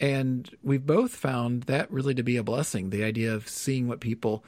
And 0.00 0.48
we've 0.62 0.86
both 0.86 1.14
found 1.14 1.64
that 1.64 1.90
really 1.90 2.14
to 2.14 2.22
be 2.22 2.36
a 2.36 2.42
blessing 2.42 2.90
the 2.90 3.04
idea 3.04 3.34
of 3.34 3.48
seeing 3.48 3.88
what 3.88 4.00
people 4.00 4.44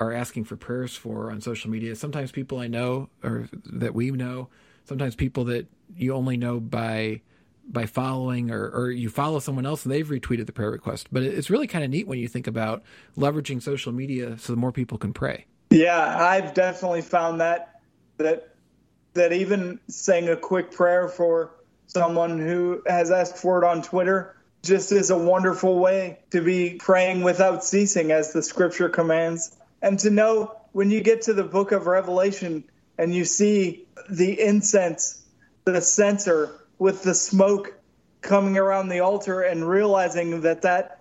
are 0.00 0.12
asking 0.12 0.44
for 0.44 0.56
prayers 0.56 0.96
for 0.96 1.30
on 1.30 1.40
social 1.40 1.70
media. 1.70 1.94
Sometimes 1.94 2.32
people 2.32 2.58
I 2.58 2.66
know 2.66 3.10
or 3.22 3.48
that 3.64 3.94
we 3.94 4.10
know 4.10 4.48
sometimes 4.84 5.14
people 5.14 5.44
that 5.44 5.66
you 5.96 6.14
only 6.14 6.36
know 6.36 6.60
by 6.60 7.20
by 7.66 7.86
following 7.86 8.50
or, 8.50 8.68
or 8.68 8.90
you 8.90 9.08
follow 9.08 9.38
someone 9.38 9.64
else 9.64 9.84
and 9.84 9.92
they've 9.92 10.08
retweeted 10.08 10.44
the 10.46 10.52
prayer 10.52 10.70
request. 10.70 11.08
But 11.10 11.22
it's 11.22 11.48
really 11.48 11.66
kind 11.66 11.82
of 11.82 11.90
neat 11.90 12.06
when 12.06 12.18
you 12.18 12.28
think 12.28 12.46
about 12.46 12.82
leveraging 13.16 13.62
social 13.62 13.92
media 13.92 14.36
so 14.38 14.54
more 14.54 14.72
people 14.72 14.98
can 14.98 15.14
pray. 15.14 15.46
Yeah, 15.70 16.22
I've 16.22 16.52
definitely 16.54 17.00
found 17.02 17.40
that 17.40 17.80
that 18.18 18.53
that 19.14 19.32
even 19.32 19.80
saying 19.88 20.28
a 20.28 20.36
quick 20.36 20.70
prayer 20.72 21.08
for 21.08 21.50
someone 21.86 22.38
who 22.38 22.82
has 22.86 23.10
asked 23.10 23.38
for 23.38 23.62
it 23.62 23.66
on 23.66 23.82
Twitter 23.82 24.36
just 24.62 24.92
is 24.92 25.10
a 25.10 25.18
wonderful 25.18 25.78
way 25.78 26.18
to 26.30 26.40
be 26.40 26.74
praying 26.74 27.22
without 27.22 27.64
ceasing 27.64 28.10
as 28.10 28.32
the 28.32 28.42
scripture 28.42 28.88
commands. 28.88 29.56
And 29.82 29.98
to 30.00 30.10
know 30.10 30.56
when 30.72 30.90
you 30.90 31.00
get 31.00 31.22
to 31.22 31.34
the 31.34 31.44
book 31.44 31.72
of 31.72 31.86
Revelation 31.86 32.64
and 32.98 33.14
you 33.14 33.24
see 33.24 33.86
the 34.10 34.40
incense, 34.40 35.22
the 35.64 35.80
censer 35.80 36.60
with 36.78 37.02
the 37.02 37.14
smoke 37.14 37.74
coming 38.22 38.56
around 38.56 38.88
the 38.88 39.00
altar 39.00 39.42
and 39.42 39.68
realizing 39.68 40.40
that 40.40 40.62
that 40.62 41.00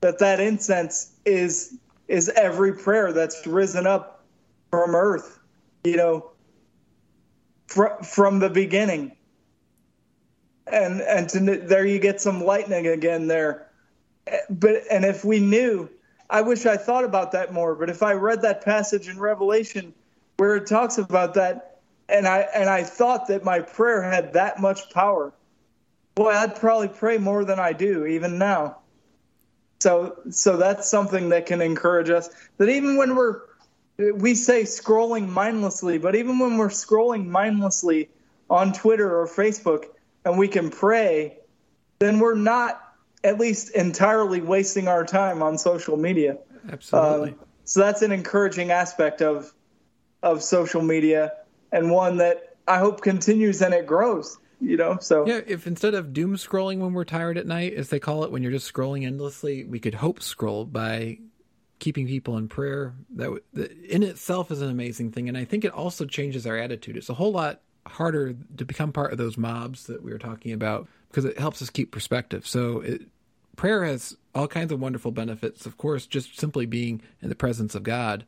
that, 0.00 0.18
that 0.18 0.38
incense 0.38 1.12
is 1.24 1.76
is 2.06 2.28
every 2.28 2.74
prayer 2.74 3.12
that's 3.12 3.46
risen 3.46 3.86
up 3.86 4.22
from 4.70 4.94
earth, 4.94 5.38
you 5.82 5.96
know, 5.96 6.30
fr- 7.74 8.02
from 8.02 8.38
the 8.38 8.50
beginning. 8.50 9.12
And 10.66 11.00
and 11.02 11.28
to, 11.30 11.40
there 11.40 11.84
you 11.84 11.98
get 11.98 12.20
some 12.20 12.42
lightning 12.42 12.86
again 12.86 13.26
there. 13.26 13.70
But 14.48 14.82
and 14.90 15.04
if 15.04 15.24
we 15.24 15.40
knew, 15.40 15.90
I 16.30 16.40
wish 16.40 16.64
I 16.64 16.76
thought 16.76 17.04
about 17.04 17.32
that 17.32 17.52
more, 17.52 17.74
but 17.74 17.90
if 17.90 18.02
I 18.02 18.12
read 18.12 18.42
that 18.42 18.64
passage 18.64 19.08
in 19.08 19.18
Revelation 19.18 19.92
where 20.38 20.56
it 20.56 20.66
talks 20.66 20.96
about 20.98 21.34
that, 21.34 21.80
and 22.08 22.26
I 22.26 22.40
and 22.54 22.70
I 22.70 22.82
thought 22.82 23.28
that 23.28 23.44
my 23.44 23.60
prayer 23.60 24.02
had 24.02 24.32
that 24.32 24.60
much 24.60 24.90
power. 24.90 25.32
Boy, 26.14 26.30
I'd 26.30 26.56
probably 26.56 26.88
pray 26.88 27.18
more 27.18 27.44
than 27.44 27.58
I 27.58 27.72
do 27.72 28.06
even 28.06 28.38
now. 28.38 28.78
So 29.80 30.16
so 30.30 30.56
that's 30.56 30.88
something 30.88 31.28
that 31.28 31.44
can 31.44 31.60
encourage 31.60 32.08
us. 32.08 32.30
That 32.56 32.70
even 32.70 32.96
when 32.96 33.14
we're 33.14 33.42
we 33.96 34.34
say 34.34 34.62
scrolling 34.62 35.28
mindlessly, 35.28 35.98
but 35.98 36.14
even 36.16 36.38
when 36.38 36.56
we're 36.56 36.68
scrolling 36.68 37.26
mindlessly 37.26 38.10
on 38.50 38.72
Twitter 38.72 39.20
or 39.20 39.26
Facebook 39.26 39.84
and 40.24 40.38
we 40.38 40.48
can 40.48 40.70
pray, 40.70 41.38
then 41.98 42.18
we're 42.18 42.34
not 42.34 42.80
at 43.22 43.38
least 43.38 43.70
entirely 43.70 44.40
wasting 44.40 44.88
our 44.88 45.04
time 45.04 45.42
on 45.42 45.58
social 45.58 45.96
media. 45.96 46.38
Absolutely. 46.70 47.30
Um, 47.30 47.38
so 47.64 47.80
that's 47.80 48.02
an 48.02 48.12
encouraging 48.12 48.70
aspect 48.70 49.22
of 49.22 49.52
of 50.22 50.42
social 50.42 50.82
media 50.82 51.32
and 51.70 51.90
one 51.90 52.16
that 52.16 52.56
I 52.66 52.78
hope 52.78 53.02
continues 53.02 53.60
and 53.60 53.74
it 53.74 53.86
grows. 53.86 54.38
You 54.60 54.76
know, 54.78 54.98
so 55.00 55.26
yeah. 55.26 55.40
If 55.46 55.66
instead 55.66 55.94
of 55.94 56.12
doom 56.12 56.36
scrolling 56.36 56.78
when 56.78 56.94
we're 56.94 57.04
tired 57.04 57.36
at 57.36 57.46
night, 57.46 57.74
as 57.74 57.90
they 57.90 57.98
call 57.98 58.24
it, 58.24 58.30
when 58.30 58.42
you're 58.42 58.52
just 58.52 58.72
scrolling 58.72 59.04
endlessly, 59.04 59.64
we 59.64 59.78
could 59.78 59.94
hope 59.94 60.22
scroll 60.22 60.64
by 60.64 61.18
keeping 61.78 62.06
people 62.06 62.36
in 62.36 62.48
prayer. 62.48 62.94
That, 63.16 63.40
that 63.54 63.72
in 63.72 64.02
itself 64.02 64.50
is 64.50 64.62
an 64.62 64.70
amazing 64.70 65.12
thing, 65.12 65.28
and 65.28 65.36
I 65.36 65.44
think 65.44 65.64
it 65.64 65.72
also 65.72 66.04
changes 66.04 66.46
our 66.46 66.56
attitude. 66.56 66.96
It's 66.96 67.10
a 67.10 67.14
whole 67.14 67.32
lot 67.32 67.60
harder 67.86 68.34
to 68.56 68.64
become 68.64 68.92
part 68.92 69.12
of 69.12 69.18
those 69.18 69.36
mobs 69.36 69.86
that 69.86 70.02
we 70.02 70.10
were 70.10 70.18
talking 70.18 70.52
about 70.52 70.88
because 71.08 71.24
it 71.24 71.38
helps 71.38 71.60
us 71.60 71.70
keep 71.70 71.92
perspective. 71.92 72.46
So 72.46 72.80
it, 72.80 73.02
prayer 73.56 73.84
has 73.84 74.16
all 74.34 74.48
kinds 74.48 74.72
of 74.72 74.80
wonderful 74.80 75.10
benefits. 75.10 75.66
Of 75.66 75.76
course, 75.76 76.06
just 76.06 76.38
simply 76.38 76.66
being 76.66 77.02
in 77.20 77.28
the 77.28 77.34
presence 77.34 77.74
of 77.74 77.82
God 77.82 78.24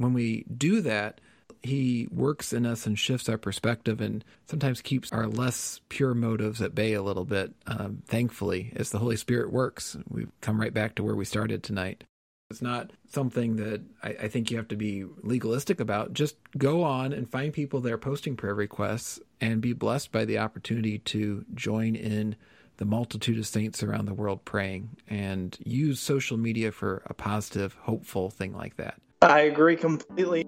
when 0.00 0.14
we 0.14 0.44
do 0.44 0.80
that, 0.80 1.20
he 1.62 2.08
works 2.10 2.54
in 2.54 2.64
us 2.64 2.86
and 2.86 2.98
shifts 2.98 3.28
our 3.28 3.36
perspective 3.36 4.00
and 4.00 4.24
sometimes 4.46 4.80
keeps 4.80 5.12
our 5.12 5.26
less 5.26 5.82
pure 5.90 6.14
motives 6.14 6.62
at 6.62 6.74
bay 6.74 6.94
a 6.94 7.02
little 7.02 7.26
bit. 7.26 7.52
Um, 7.66 8.02
thankfully, 8.06 8.72
as 8.76 8.90
the 8.90 8.98
Holy 8.98 9.16
Spirit 9.16 9.52
works, 9.52 9.98
we 10.08 10.26
come 10.40 10.58
right 10.58 10.72
back 10.72 10.94
to 10.94 11.04
where 11.04 11.14
we 11.14 11.26
started 11.26 11.62
tonight. 11.62 12.04
It's 12.50 12.60
not 12.60 12.90
something 13.08 13.56
that 13.56 13.80
I, 14.02 14.08
I, 14.08 14.28
think 14.28 14.50
you 14.50 14.56
have 14.56 14.66
to 14.68 14.76
be 14.76 15.04
legalistic 15.22 15.78
about. 15.78 16.12
Just 16.12 16.36
go 16.58 16.82
on 16.82 17.12
and 17.12 17.30
find 17.30 17.52
people 17.52 17.80
that 17.80 17.92
are 17.92 17.98
posting 17.98 18.36
prayer 18.36 18.56
requests 18.56 19.20
and 19.40 19.60
be 19.60 19.72
blessed 19.72 20.10
by 20.10 20.24
the 20.24 20.38
opportunity 20.38 20.98
to 20.98 21.44
join 21.54 21.94
in 21.94 22.34
the 22.78 22.84
multitude 22.84 23.38
of 23.38 23.46
saints 23.46 23.82
around 23.82 24.06
the 24.06 24.14
world 24.14 24.44
praying 24.44 24.96
and 25.06 25.56
use 25.64 26.00
social 26.00 26.36
media 26.36 26.72
for 26.72 27.02
a 27.06 27.14
positive, 27.14 27.74
hopeful 27.82 28.30
thing 28.30 28.56
like 28.56 28.76
that. 28.76 29.00
I 29.22 29.40
agree 29.40 29.76
completely. 29.76 30.44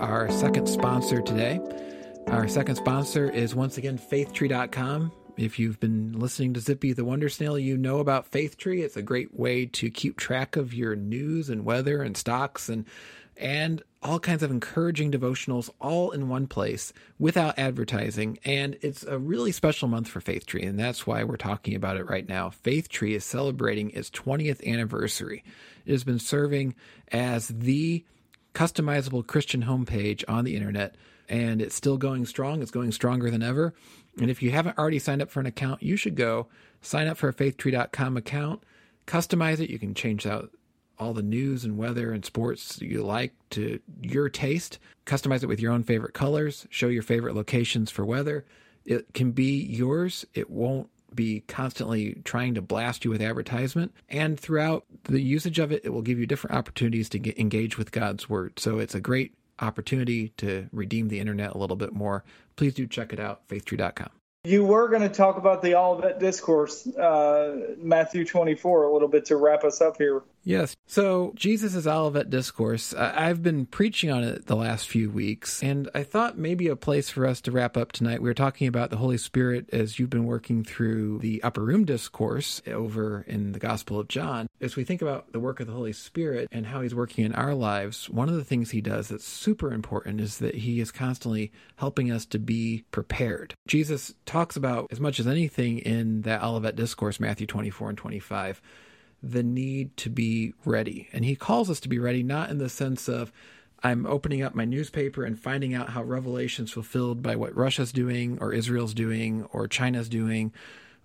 Our 0.00 0.30
second 0.30 0.68
sponsor 0.68 1.22
today. 1.22 1.58
Our 2.26 2.48
second 2.48 2.76
sponsor 2.76 3.30
is 3.30 3.54
once 3.54 3.78
again 3.78 3.96
faithtree.com. 3.96 5.12
If 5.36 5.58
you've 5.58 5.80
been 5.80 6.18
listening 6.18 6.54
to 6.54 6.60
Zippy 6.60 6.92
the 6.92 7.04
Wonder 7.04 7.28
Snail, 7.28 7.58
you 7.58 7.76
know 7.76 7.98
about 7.98 8.26
Faithtree. 8.26 8.82
It's 8.82 8.96
a 8.96 9.02
great 9.02 9.38
way 9.38 9.66
to 9.66 9.90
keep 9.90 10.16
track 10.16 10.56
of 10.56 10.74
your 10.74 10.96
news 10.96 11.48
and 11.48 11.64
weather 11.64 12.02
and 12.02 12.16
stocks 12.16 12.68
and 12.68 12.84
and 13.38 13.82
all 14.02 14.18
kinds 14.18 14.42
of 14.42 14.50
encouraging 14.50 15.12
devotionals 15.12 15.68
all 15.78 16.10
in 16.10 16.28
one 16.28 16.46
place 16.46 16.92
without 17.18 17.58
advertising. 17.58 18.38
And 18.44 18.78
it's 18.80 19.02
a 19.02 19.18
really 19.18 19.52
special 19.52 19.88
month 19.88 20.08
for 20.08 20.20
Faith 20.20 20.46
Tree, 20.46 20.62
and 20.62 20.78
that's 20.78 21.06
why 21.06 21.22
we're 21.24 21.36
talking 21.36 21.74
about 21.74 21.96
it 21.96 22.08
right 22.08 22.26
now. 22.26 22.50
Faith 22.50 22.88
Tree 22.88 23.14
is 23.14 23.24
celebrating 23.24 23.90
its 23.90 24.10
20th 24.10 24.66
anniversary. 24.66 25.44
It 25.84 25.92
has 25.92 26.04
been 26.04 26.18
serving 26.18 26.74
as 27.12 27.48
the 27.48 28.04
customizable 28.56 29.26
Christian 29.26 29.64
homepage 29.64 30.24
on 30.26 30.44
the 30.46 30.56
internet, 30.56 30.94
and 31.28 31.60
it's 31.60 31.74
still 31.74 31.98
going 31.98 32.24
strong. 32.24 32.62
It's 32.62 32.70
going 32.70 32.90
stronger 32.90 33.30
than 33.30 33.42
ever. 33.42 33.74
And 34.18 34.30
if 34.30 34.42
you 34.42 34.50
haven't 34.50 34.78
already 34.78 34.98
signed 34.98 35.20
up 35.20 35.30
for 35.30 35.40
an 35.40 35.46
account, 35.46 35.82
you 35.82 35.94
should 35.98 36.14
go 36.14 36.46
sign 36.80 37.06
up 37.06 37.18
for 37.18 37.28
a 37.28 37.34
faithtree.com 37.34 38.16
account, 38.16 38.62
customize 39.06 39.60
it. 39.60 39.68
You 39.68 39.78
can 39.78 39.92
change 39.92 40.26
out 40.26 40.52
all 40.98 41.12
the 41.12 41.22
news 41.22 41.66
and 41.66 41.76
weather 41.76 42.12
and 42.12 42.24
sports 42.24 42.80
you 42.80 43.02
like 43.02 43.34
to 43.50 43.78
your 44.00 44.30
taste. 44.30 44.78
Customize 45.04 45.42
it 45.42 45.48
with 45.48 45.60
your 45.60 45.72
own 45.72 45.82
favorite 45.82 46.14
colors, 46.14 46.66
show 46.70 46.88
your 46.88 47.02
favorite 47.02 47.34
locations 47.34 47.90
for 47.90 48.06
weather. 48.06 48.46
It 48.86 49.12
can 49.12 49.32
be 49.32 49.62
yours. 49.64 50.24
It 50.32 50.48
won't 50.48 50.88
be 51.16 51.40
constantly 51.48 52.20
trying 52.24 52.54
to 52.54 52.62
blast 52.62 53.04
you 53.04 53.10
with 53.10 53.22
advertisement. 53.22 53.94
And 54.08 54.38
throughout 54.38 54.84
the 55.04 55.20
usage 55.20 55.58
of 55.58 55.72
it, 55.72 55.82
it 55.84 55.90
will 55.90 56.02
give 56.02 56.18
you 56.18 56.26
different 56.26 56.56
opportunities 56.56 57.08
to 57.10 57.18
get 57.18 57.36
with 57.78 57.90
God's 57.90 58.28
word. 58.28 58.58
So 58.58 58.78
it's 58.78 58.94
a 58.94 59.00
great 59.00 59.34
opportunity 59.58 60.28
to 60.36 60.68
redeem 60.72 61.08
the 61.08 61.18
internet 61.18 61.54
a 61.54 61.58
little 61.58 61.76
bit 61.76 61.92
more. 61.92 62.24
Please 62.56 62.74
do 62.74 62.86
check 62.86 63.12
it 63.12 63.20
out, 63.20 63.48
faithtree.com. 63.48 64.10
You 64.44 64.64
were 64.64 64.88
going 64.88 65.02
to 65.02 65.08
talk 65.08 65.38
about 65.38 65.60
the 65.60 65.74
Olivet 65.74 66.20
Discourse, 66.20 66.86
uh, 66.86 67.74
Matthew 67.78 68.24
24, 68.24 68.84
a 68.84 68.92
little 68.92 69.08
bit 69.08 69.24
to 69.26 69.36
wrap 69.36 69.64
us 69.64 69.80
up 69.80 69.96
here. 69.96 70.22
Yes. 70.46 70.76
So, 70.86 71.32
Jesus' 71.34 71.88
Olivet 71.88 72.30
Discourse, 72.30 72.94
I've 72.94 73.42
been 73.42 73.66
preaching 73.66 74.12
on 74.12 74.22
it 74.22 74.46
the 74.46 74.54
last 74.54 74.86
few 74.86 75.10
weeks, 75.10 75.60
and 75.60 75.90
I 75.92 76.04
thought 76.04 76.38
maybe 76.38 76.68
a 76.68 76.76
place 76.76 77.10
for 77.10 77.26
us 77.26 77.40
to 77.42 77.50
wrap 77.50 77.76
up 77.76 77.90
tonight. 77.90 78.22
We 78.22 78.30
were 78.30 78.34
talking 78.34 78.68
about 78.68 78.90
the 78.90 78.96
Holy 78.96 79.18
Spirit 79.18 79.68
as 79.72 79.98
you've 79.98 80.08
been 80.08 80.24
working 80.24 80.62
through 80.62 81.18
the 81.18 81.42
Upper 81.42 81.64
Room 81.64 81.84
Discourse 81.84 82.62
over 82.68 83.24
in 83.26 83.50
the 83.52 83.58
Gospel 83.58 83.98
of 83.98 84.06
John. 84.06 84.46
As 84.60 84.76
we 84.76 84.84
think 84.84 85.02
about 85.02 85.32
the 85.32 85.40
work 85.40 85.58
of 85.58 85.66
the 85.66 85.72
Holy 85.72 85.92
Spirit 85.92 86.48
and 86.52 86.64
how 86.64 86.80
he's 86.80 86.94
working 86.94 87.24
in 87.24 87.34
our 87.34 87.52
lives, 87.52 88.08
one 88.08 88.28
of 88.28 88.36
the 88.36 88.44
things 88.44 88.70
he 88.70 88.80
does 88.80 89.08
that's 89.08 89.26
super 89.26 89.72
important 89.72 90.20
is 90.20 90.38
that 90.38 90.54
he 90.54 90.78
is 90.78 90.92
constantly 90.92 91.50
helping 91.74 92.12
us 92.12 92.24
to 92.26 92.38
be 92.38 92.84
prepared. 92.92 93.54
Jesus 93.66 94.14
talks 94.26 94.54
about, 94.54 94.86
as 94.92 95.00
much 95.00 95.18
as 95.18 95.26
anything 95.26 95.80
in 95.80 96.22
that 96.22 96.44
Olivet 96.44 96.76
Discourse, 96.76 97.18
Matthew 97.18 97.48
24 97.48 97.88
and 97.88 97.98
25, 97.98 98.62
the 99.32 99.42
need 99.42 99.96
to 99.98 100.10
be 100.10 100.54
ready. 100.64 101.08
And 101.12 101.24
he 101.24 101.36
calls 101.36 101.70
us 101.70 101.80
to 101.80 101.88
be 101.88 101.98
ready, 101.98 102.22
not 102.22 102.50
in 102.50 102.58
the 102.58 102.68
sense 102.68 103.08
of, 103.08 103.32
I'm 103.82 104.06
opening 104.06 104.42
up 104.42 104.54
my 104.54 104.64
newspaper 104.64 105.24
and 105.24 105.38
finding 105.38 105.74
out 105.74 105.90
how 105.90 106.02
Revelation's 106.02 106.72
fulfilled 106.72 107.22
by 107.22 107.36
what 107.36 107.56
Russia's 107.56 107.92
doing, 107.92 108.38
or 108.40 108.52
Israel's 108.52 108.94
doing, 108.94 109.44
or 109.52 109.68
China's 109.68 110.08
doing, 110.08 110.52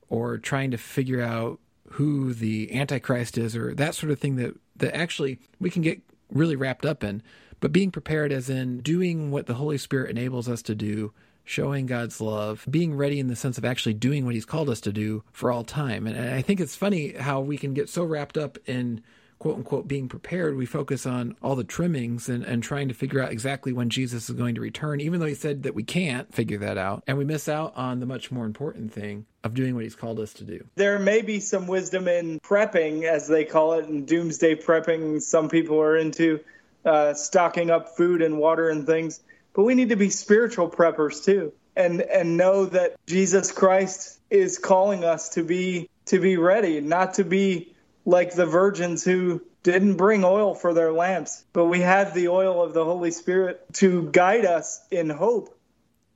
or 0.09 0.37
trying 0.37 0.71
to 0.71 0.77
figure 0.77 1.21
out 1.21 1.59
who 1.91 2.33
the 2.33 2.73
Antichrist 2.73 3.37
is, 3.37 3.55
or 3.55 3.75
that 3.75 3.95
sort 3.95 4.11
of 4.11 4.19
thing 4.19 4.37
that, 4.37 4.55
that 4.77 4.95
actually 4.95 5.39
we 5.59 5.69
can 5.69 5.81
get 5.81 6.01
really 6.31 6.55
wrapped 6.55 6.85
up 6.85 7.03
in. 7.03 7.21
But 7.59 7.73
being 7.73 7.91
prepared, 7.91 8.31
as 8.31 8.49
in 8.49 8.79
doing 8.79 9.29
what 9.29 9.45
the 9.45 9.55
Holy 9.55 9.77
Spirit 9.77 10.09
enables 10.09 10.49
us 10.49 10.61
to 10.63 10.73
do 10.73 11.13
showing 11.43 11.85
God's 11.85 12.21
love, 12.21 12.65
being 12.69 12.95
ready 12.95 13.19
in 13.19 13.27
the 13.27 13.35
sense 13.35 13.57
of 13.57 13.65
actually 13.65 13.93
doing 13.93 14.25
what 14.25 14.35
He's 14.35 14.45
called 14.45 14.69
us 14.69 14.81
to 14.81 14.93
do 14.93 15.23
for 15.31 15.51
all 15.51 15.63
time. 15.63 16.07
And, 16.07 16.19
I 16.31 16.41
think 16.41 16.59
it's 16.59 16.75
funny 16.75 17.13
how 17.13 17.41
we 17.41 17.57
can 17.57 17.73
get 17.73 17.89
so 17.89 18.03
wrapped 18.03 18.37
up 18.37 18.57
in 18.65 19.01
quote 19.41 19.57
unquote 19.57 19.87
being 19.87 20.07
prepared, 20.07 20.55
we 20.55 20.67
focus 20.67 21.07
on 21.07 21.35
all 21.41 21.55
the 21.55 21.63
trimmings 21.63 22.29
and, 22.29 22.43
and 22.43 22.61
trying 22.61 22.87
to 22.87 22.93
figure 22.93 23.19
out 23.19 23.31
exactly 23.31 23.73
when 23.73 23.89
Jesus 23.89 24.29
is 24.29 24.35
going 24.35 24.53
to 24.53 24.61
return, 24.61 25.01
even 25.01 25.19
though 25.19 25.25
he 25.25 25.33
said 25.33 25.63
that 25.63 25.73
we 25.73 25.81
can't 25.81 26.31
figure 26.31 26.59
that 26.59 26.77
out. 26.77 27.03
And 27.07 27.17
we 27.17 27.25
miss 27.25 27.49
out 27.49 27.75
on 27.75 27.99
the 27.99 28.05
much 28.05 28.31
more 28.31 28.45
important 28.45 28.93
thing 28.93 29.25
of 29.43 29.55
doing 29.55 29.73
what 29.73 29.83
he's 29.83 29.95
called 29.95 30.19
us 30.19 30.31
to 30.33 30.43
do. 30.43 30.63
There 30.75 30.99
may 30.99 31.23
be 31.23 31.39
some 31.39 31.65
wisdom 31.65 32.07
in 32.07 32.39
prepping, 32.39 33.05
as 33.05 33.27
they 33.27 33.43
call 33.43 33.73
it, 33.73 33.87
in 33.87 34.05
doomsday 34.05 34.57
prepping. 34.57 35.19
Some 35.23 35.49
people 35.49 35.81
are 35.81 35.97
into 35.97 36.41
uh, 36.85 37.15
stocking 37.15 37.71
up 37.71 37.97
food 37.97 38.21
and 38.21 38.37
water 38.37 38.69
and 38.69 38.85
things 38.85 39.21
but 39.53 39.63
we 39.63 39.75
need 39.75 39.89
to 39.89 39.95
be 39.95 40.09
spiritual 40.09 40.69
preppers 40.69 41.23
too 41.23 41.53
and 41.75 42.01
and 42.01 42.37
know 42.37 42.65
that 42.65 42.95
Jesus 43.07 43.51
Christ 43.51 44.19
is 44.29 44.57
calling 44.57 45.03
us 45.03 45.29
to 45.29 45.43
be 45.43 45.89
to 46.05 46.19
be 46.19 46.37
ready, 46.37 46.81
not 46.81 47.15
to 47.15 47.23
be 47.23 47.73
like 48.05 48.33
the 48.33 48.45
virgins 48.45 49.03
who 49.03 49.41
didn't 49.63 49.95
bring 49.95 50.23
oil 50.23 50.55
for 50.55 50.73
their 50.73 50.91
lamps, 50.91 51.43
but 51.53 51.65
we 51.65 51.81
have 51.81 52.13
the 52.13 52.29
oil 52.29 52.63
of 52.63 52.73
the 52.73 52.83
Holy 52.83 53.11
Spirit 53.11 53.61
to 53.73 54.09
guide 54.11 54.45
us 54.45 54.81
in 54.89 55.09
hope, 55.09 55.55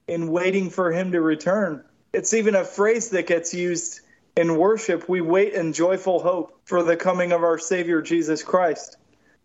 in 0.07 0.31
waiting 0.31 0.71
for 0.71 0.91
him 0.91 1.11
to 1.11 1.21
return. 1.21 1.83
It's 2.11 2.33
even 2.33 2.55
a 2.55 2.63
phrase 2.63 3.09
that 3.09 3.27
gets 3.27 3.53
used 3.53 3.99
in 4.35 4.57
worship. 4.57 5.07
We 5.07 5.21
wait 5.21 5.53
in 5.53 5.73
joyful 5.73 6.19
hope 6.19 6.59
for 6.65 6.81
the 6.81 6.97
coming 6.97 7.31
of 7.31 7.43
our 7.43 7.59
Savior 7.59 8.01
Jesus 8.01 8.41
Christ. 8.41 8.97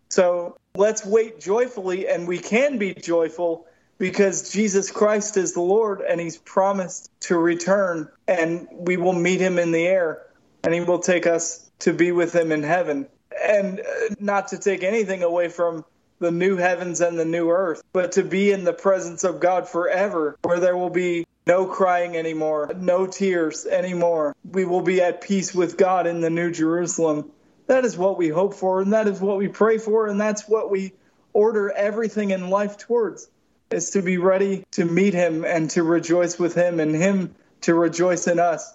So 0.09 0.57
let's 0.75 1.05
wait 1.05 1.39
joyfully, 1.39 2.07
and 2.07 2.27
we 2.27 2.39
can 2.39 2.79
be 2.79 2.93
joyful 2.93 3.67
because 4.01 4.49
Jesus 4.49 4.89
Christ 4.89 5.37
is 5.37 5.53
the 5.53 5.61
Lord 5.61 6.01
and 6.01 6.19
he's 6.19 6.35
promised 6.35 7.11
to 7.19 7.37
return 7.37 8.09
and 8.27 8.67
we 8.71 8.97
will 8.97 9.13
meet 9.13 9.39
him 9.39 9.59
in 9.59 9.71
the 9.71 9.85
air 9.85 10.23
and 10.63 10.73
he 10.73 10.81
will 10.81 10.97
take 10.97 11.27
us 11.27 11.69
to 11.81 11.93
be 11.93 12.11
with 12.11 12.33
him 12.33 12.51
in 12.51 12.63
heaven. 12.63 13.05
And 13.45 13.79
uh, 13.79 14.15
not 14.19 14.47
to 14.47 14.57
take 14.57 14.81
anything 14.81 15.21
away 15.21 15.49
from 15.49 15.85
the 16.17 16.31
new 16.31 16.57
heavens 16.57 16.99
and 16.99 17.17
the 17.17 17.25
new 17.25 17.51
earth, 17.51 17.83
but 17.93 18.13
to 18.13 18.23
be 18.23 18.51
in 18.51 18.63
the 18.63 18.73
presence 18.73 19.23
of 19.23 19.39
God 19.39 19.69
forever, 19.69 20.35
where 20.41 20.59
there 20.59 20.75
will 20.75 20.89
be 20.89 21.27
no 21.45 21.67
crying 21.67 22.17
anymore, 22.17 22.71
no 22.75 23.05
tears 23.05 23.67
anymore. 23.67 24.35
We 24.43 24.65
will 24.65 24.81
be 24.81 24.99
at 25.01 25.21
peace 25.21 25.53
with 25.53 25.77
God 25.77 26.07
in 26.07 26.21
the 26.21 26.31
New 26.31 26.49
Jerusalem. 26.49 27.29
That 27.67 27.85
is 27.85 27.95
what 27.95 28.17
we 28.17 28.29
hope 28.29 28.55
for, 28.55 28.81
and 28.81 28.93
that 28.93 29.07
is 29.07 29.21
what 29.21 29.37
we 29.37 29.47
pray 29.47 29.77
for, 29.77 30.07
and 30.07 30.19
that's 30.19 30.49
what 30.49 30.71
we 30.71 30.93
order 31.33 31.69
everything 31.69 32.31
in 32.31 32.49
life 32.49 32.79
towards 32.79 33.29
is 33.71 33.91
to 33.91 34.01
be 34.01 34.17
ready 34.17 34.63
to 34.71 34.85
meet 34.85 35.13
him 35.13 35.45
and 35.45 35.69
to 35.71 35.83
rejoice 35.83 36.37
with 36.37 36.55
him 36.55 36.79
and 36.79 36.95
him 36.95 37.35
to 37.61 37.73
rejoice 37.73 38.27
in 38.27 38.39
us. 38.39 38.73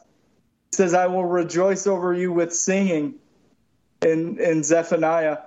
He 0.71 0.77
says, 0.77 0.95
I 0.95 1.07
will 1.07 1.25
rejoice 1.25 1.87
over 1.87 2.13
you 2.15 2.33
with 2.33 2.55
singing 2.55 3.17
in, 4.03 4.39
in 4.39 4.63
Zephaniah. 4.63 5.39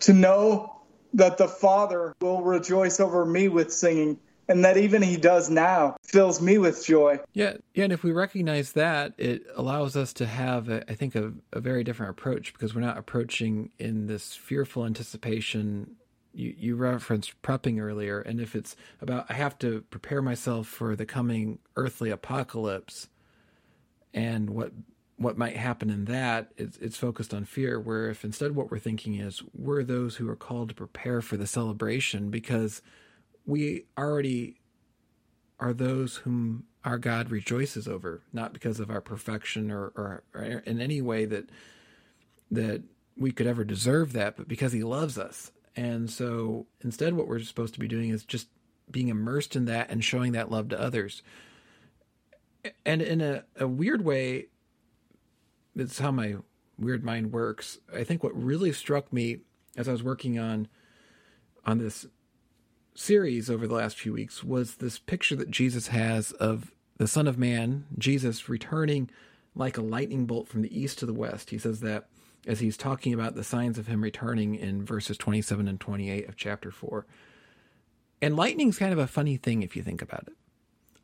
To 0.00 0.12
know 0.12 0.82
that 1.14 1.38
the 1.38 1.48
Father 1.48 2.14
will 2.20 2.42
rejoice 2.42 3.00
over 3.00 3.24
me 3.24 3.48
with 3.48 3.72
singing 3.72 4.18
and 4.48 4.64
that 4.64 4.76
even 4.76 5.02
he 5.02 5.16
does 5.16 5.50
now 5.50 5.96
fills 6.02 6.40
me 6.40 6.58
with 6.58 6.84
joy. 6.84 7.18
Yeah, 7.32 7.54
yeah, 7.74 7.84
and 7.84 7.92
if 7.92 8.04
we 8.04 8.12
recognize 8.12 8.72
that, 8.72 9.14
it 9.18 9.44
allows 9.56 9.96
us 9.96 10.12
to 10.14 10.26
have, 10.26 10.68
a, 10.68 10.88
I 10.90 10.94
think, 10.94 11.14
a, 11.16 11.32
a 11.52 11.60
very 11.60 11.82
different 11.82 12.10
approach 12.10 12.52
because 12.52 12.74
we're 12.74 12.80
not 12.82 12.96
approaching 12.96 13.70
in 13.78 14.06
this 14.06 14.34
fearful 14.34 14.84
anticipation 14.84 15.96
you, 16.36 16.54
you 16.56 16.76
referenced 16.76 17.40
prepping 17.42 17.80
earlier, 17.80 18.20
and 18.20 18.40
if 18.40 18.54
it's 18.54 18.76
about 19.00 19.26
I 19.28 19.34
have 19.34 19.58
to 19.60 19.82
prepare 19.90 20.20
myself 20.22 20.66
for 20.66 20.94
the 20.94 21.06
coming 21.06 21.58
earthly 21.76 22.10
apocalypse 22.10 23.08
and 24.12 24.50
what 24.50 24.72
what 25.18 25.38
might 25.38 25.56
happen 25.56 25.88
in 25.88 26.04
that, 26.04 26.52
it's, 26.58 26.76
it's 26.76 26.98
focused 26.98 27.32
on 27.32 27.46
fear. 27.46 27.80
Where 27.80 28.10
if 28.10 28.22
instead 28.22 28.54
what 28.54 28.70
we're 28.70 28.78
thinking 28.78 29.14
is 29.14 29.42
we're 29.54 29.82
those 29.82 30.16
who 30.16 30.28
are 30.28 30.36
called 30.36 30.68
to 30.68 30.74
prepare 30.74 31.22
for 31.22 31.38
the 31.38 31.46
celebration 31.46 32.30
because 32.30 32.82
we 33.46 33.86
already 33.96 34.60
are 35.58 35.72
those 35.72 36.16
whom 36.16 36.64
our 36.84 36.98
God 36.98 37.30
rejoices 37.30 37.88
over, 37.88 38.20
not 38.32 38.52
because 38.52 38.78
of 38.78 38.90
our 38.90 39.00
perfection 39.00 39.70
or, 39.70 39.86
or, 39.96 40.22
or 40.34 40.42
in 40.42 40.80
any 40.82 41.00
way 41.00 41.24
that 41.24 41.48
that 42.50 42.82
we 43.16 43.32
could 43.32 43.46
ever 43.46 43.64
deserve 43.64 44.12
that, 44.12 44.36
but 44.36 44.46
because 44.46 44.72
He 44.72 44.84
loves 44.84 45.16
us 45.16 45.50
and 45.76 46.10
so 46.10 46.66
instead, 46.80 47.14
what 47.14 47.28
we're 47.28 47.40
supposed 47.40 47.74
to 47.74 47.80
be 47.80 47.88
doing 47.88 48.10
is 48.10 48.24
just 48.24 48.48
being 48.90 49.08
immersed 49.08 49.54
in 49.54 49.66
that 49.66 49.90
and 49.90 50.02
showing 50.02 50.32
that 50.32 50.50
love 50.50 50.68
to 50.70 50.80
others. 50.80 51.22
And 52.84 53.02
in 53.02 53.20
a, 53.20 53.44
a 53.58 53.68
weird 53.68 54.04
way, 54.04 54.46
it's 55.76 55.98
how 55.98 56.10
my 56.10 56.36
weird 56.78 57.04
mind 57.04 57.32
works. 57.32 57.78
I 57.94 58.04
think 58.04 58.22
what 58.22 58.34
really 58.34 58.72
struck 58.72 59.12
me 59.12 59.38
as 59.76 59.88
I 59.88 59.92
was 59.92 60.02
working 60.02 60.38
on 60.38 60.68
on 61.64 61.78
this 61.78 62.06
series 62.94 63.50
over 63.50 63.66
the 63.66 63.74
last 63.74 63.98
few 63.98 64.12
weeks 64.12 64.42
was 64.42 64.76
this 64.76 64.98
picture 64.98 65.36
that 65.36 65.50
Jesus 65.50 65.88
has 65.88 66.32
of 66.32 66.72
the 66.96 67.08
Son 67.08 67.26
of 67.26 67.38
Man, 67.38 67.84
Jesus 67.98 68.48
returning 68.48 69.10
like 69.54 69.76
a 69.76 69.82
lightning 69.82 70.26
bolt 70.26 70.48
from 70.48 70.62
the 70.62 70.80
east 70.80 70.98
to 71.00 71.06
the 71.06 71.12
west. 71.12 71.50
He 71.50 71.58
says 71.58 71.80
that 71.80 72.08
as 72.46 72.60
he's 72.60 72.76
talking 72.76 73.12
about 73.12 73.34
the 73.34 73.44
signs 73.44 73.78
of 73.78 73.86
him 73.86 74.02
returning 74.02 74.54
in 74.54 74.84
verses 74.84 75.18
27 75.18 75.66
and 75.68 75.80
28 75.80 76.28
of 76.28 76.36
chapter 76.36 76.70
4. 76.70 77.06
And 78.22 78.36
lightning's 78.36 78.78
kind 78.78 78.92
of 78.92 78.98
a 78.98 79.06
funny 79.06 79.36
thing 79.36 79.62
if 79.62 79.76
you 79.76 79.82
think 79.82 80.00
about 80.00 80.24
it. 80.28 80.34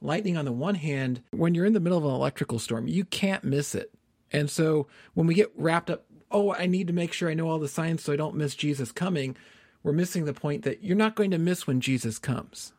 Lightning, 0.00 0.36
on 0.36 0.44
the 0.44 0.52
one 0.52 0.76
hand, 0.76 1.22
when 1.30 1.54
you're 1.54 1.66
in 1.66 1.74
the 1.74 1.80
middle 1.80 1.98
of 1.98 2.04
an 2.04 2.10
electrical 2.10 2.58
storm, 2.58 2.88
you 2.88 3.04
can't 3.04 3.44
miss 3.44 3.74
it. 3.74 3.92
And 4.32 4.50
so 4.50 4.86
when 5.14 5.26
we 5.26 5.34
get 5.34 5.52
wrapped 5.56 5.90
up, 5.90 6.04
oh, 6.30 6.52
I 6.54 6.66
need 6.66 6.86
to 6.86 6.92
make 6.92 7.12
sure 7.12 7.30
I 7.30 7.34
know 7.34 7.48
all 7.48 7.58
the 7.58 7.68
signs 7.68 8.02
so 8.02 8.12
I 8.12 8.16
don't 8.16 8.34
miss 8.34 8.54
Jesus 8.54 8.90
coming, 8.90 9.36
we're 9.82 9.92
missing 9.92 10.24
the 10.24 10.32
point 10.32 10.62
that 10.62 10.82
you're 10.82 10.96
not 10.96 11.14
going 11.14 11.30
to 11.32 11.38
miss 11.38 11.66
when 11.66 11.80
Jesus 11.80 12.18
comes. 12.18 12.72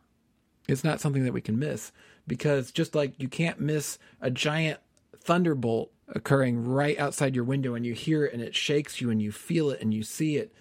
It's 0.66 0.84
not 0.84 1.00
something 1.00 1.24
that 1.24 1.32
we 1.32 1.40
can 1.40 1.58
miss 1.58 1.92
because 2.26 2.72
just 2.72 2.94
like 2.94 3.12
you 3.18 3.28
can't 3.28 3.60
miss 3.60 3.98
a 4.20 4.30
giant 4.30 4.80
thunderbolt 5.14 5.92
occurring 6.08 6.64
right 6.64 6.98
outside 6.98 7.34
your 7.34 7.44
window 7.44 7.74
and 7.74 7.86
you 7.86 7.94
hear 7.94 8.24
it 8.24 8.32
and 8.32 8.42
it 8.42 8.54
shakes 8.54 9.00
you 9.00 9.10
and 9.10 9.22
you 9.22 9.32
feel 9.32 9.70
it 9.70 9.80
and 9.80 9.94
you 9.94 10.02
see 10.02 10.36
it, 10.36 10.52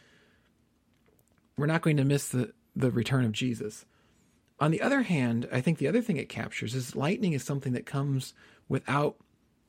we're 1.57 1.67
not 1.67 1.81
going 1.81 1.97
to 1.97 2.05
miss 2.05 2.29
the, 2.29 2.53
the 2.75 2.91
return 2.91 3.25
of 3.25 3.31
Jesus. 3.31 3.85
On 4.59 4.71
the 4.71 4.81
other 4.81 5.01
hand, 5.01 5.47
I 5.51 5.61
think 5.61 5.77
the 5.77 5.87
other 5.87 6.01
thing 6.01 6.17
it 6.17 6.29
captures 6.29 6.73
is 6.73 6.95
lightning 6.95 7.33
is 7.33 7.43
something 7.43 7.73
that 7.73 7.85
comes 7.85 8.33
without 8.69 9.17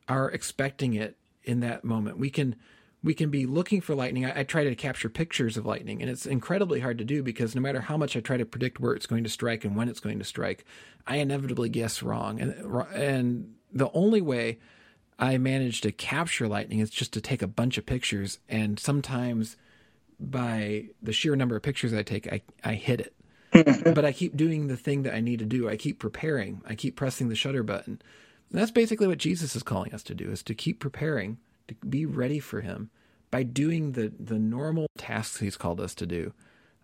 our 0.08 0.30
expecting 0.30 0.94
it 0.94 1.16
in 1.42 1.60
that 1.60 1.84
moment. 1.84 2.18
We 2.18 2.30
can 2.30 2.56
we 3.02 3.12
can 3.12 3.28
be 3.28 3.44
looking 3.44 3.82
for 3.82 3.94
lightning. 3.94 4.24
I, 4.24 4.40
I, 4.40 4.42
try 4.44 4.64
to 4.64 4.74
capture 4.74 5.10
pictures 5.10 5.58
of 5.58 5.66
lightning, 5.66 6.00
and 6.00 6.10
it's 6.10 6.24
incredibly 6.24 6.80
hard 6.80 6.96
to 6.98 7.04
do 7.04 7.22
because 7.22 7.54
no 7.54 7.60
matter 7.60 7.82
how 7.82 7.98
much 7.98 8.16
I 8.16 8.20
try 8.20 8.38
to 8.38 8.46
predict 8.46 8.80
where 8.80 8.94
it's 8.94 9.04
going 9.04 9.24
to 9.24 9.30
strike 9.30 9.62
and 9.64 9.76
when 9.76 9.90
it's 9.90 10.00
going 10.00 10.18
to 10.18 10.24
strike, 10.24 10.64
I 11.06 11.16
inevitably 11.16 11.68
guess 11.68 12.02
wrong. 12.02 12.40
And 12.40 12.52
and 12.94 13.54
the 13.72 13.90
only 13.92 14.22
way 14.22 14.58
I 15.18 15.38
manage 15.38 15.80
to 15.82 15.92
capture 15.92 16.48
lightning 16.48 16.80
it's 16.80 16.90
just 16.90 17.12
to 17.12 17.20
take 17.20 17.42
a 17.42 17.46
bunch 17.46 17.78
of 17.78 17.86
pictures, 17.86 18.38
and 18.48 18.78
sometimes 18.78 19.56
by 20.18 20.86
the 21.02 21.12
sheer 21.12 21.36
number 21.36 21.56
of 21.56 21.62
pictures 21.62 21.92
I 21.92 22.02
take, 22.02 22.32
I 22.32 22.42
I 22.62 22.74
hit 22.74 23.00
it. 23.00 23.14
Mm-hmm. 23.52 23.92
but 23.92 24.04
I 24.04 24.10
keep 24.10 24.36
doing 24.36 24.66
the 24.66 24.76
thing 24.76 25.04
that 25.04 25.14
I 25.14 25.20
need 25.20 25.38
to 25.38 25.44
do. 25.44 25.68
I 25.68 25.76
keep 25.76 26.00
preparing. 26.00 26.60
I 26.66 26.74
keep 26.74 26.96
pressing 26.96 27.28
the 27.28 27.36
shutter 27.36 27.62
button. 27.62 28.02
And 28.50 28.60
that's 28.60 28.72
basically 28.72 29.06
what 29.06 29.18
Jesus 29.18 29.54
is 29.54 29.62
calling 29.62 29.94
us 29.94 30.02
to 30.04 30.14
do: 30.14 30.30
is 30.30 30.42
to 30.44 30.54
keep 30.54 30.80
preparing 30.80 31.38
to 31.68 31.74
be 31.88 32.04
ready 32.04 32.40
for 32.40 32.60
him 32.60 32.90
by 33.30 33.42
doing 33.42 33.92
the, 33.92 34.12
the 34.18 34.38
normal 34.38 34.86
tasks 34.96 35.40
he's 35.40 35.56
called 35.56 35.80
us 35.80 35.94
to 35.96 36.06
do. 36.06 36.32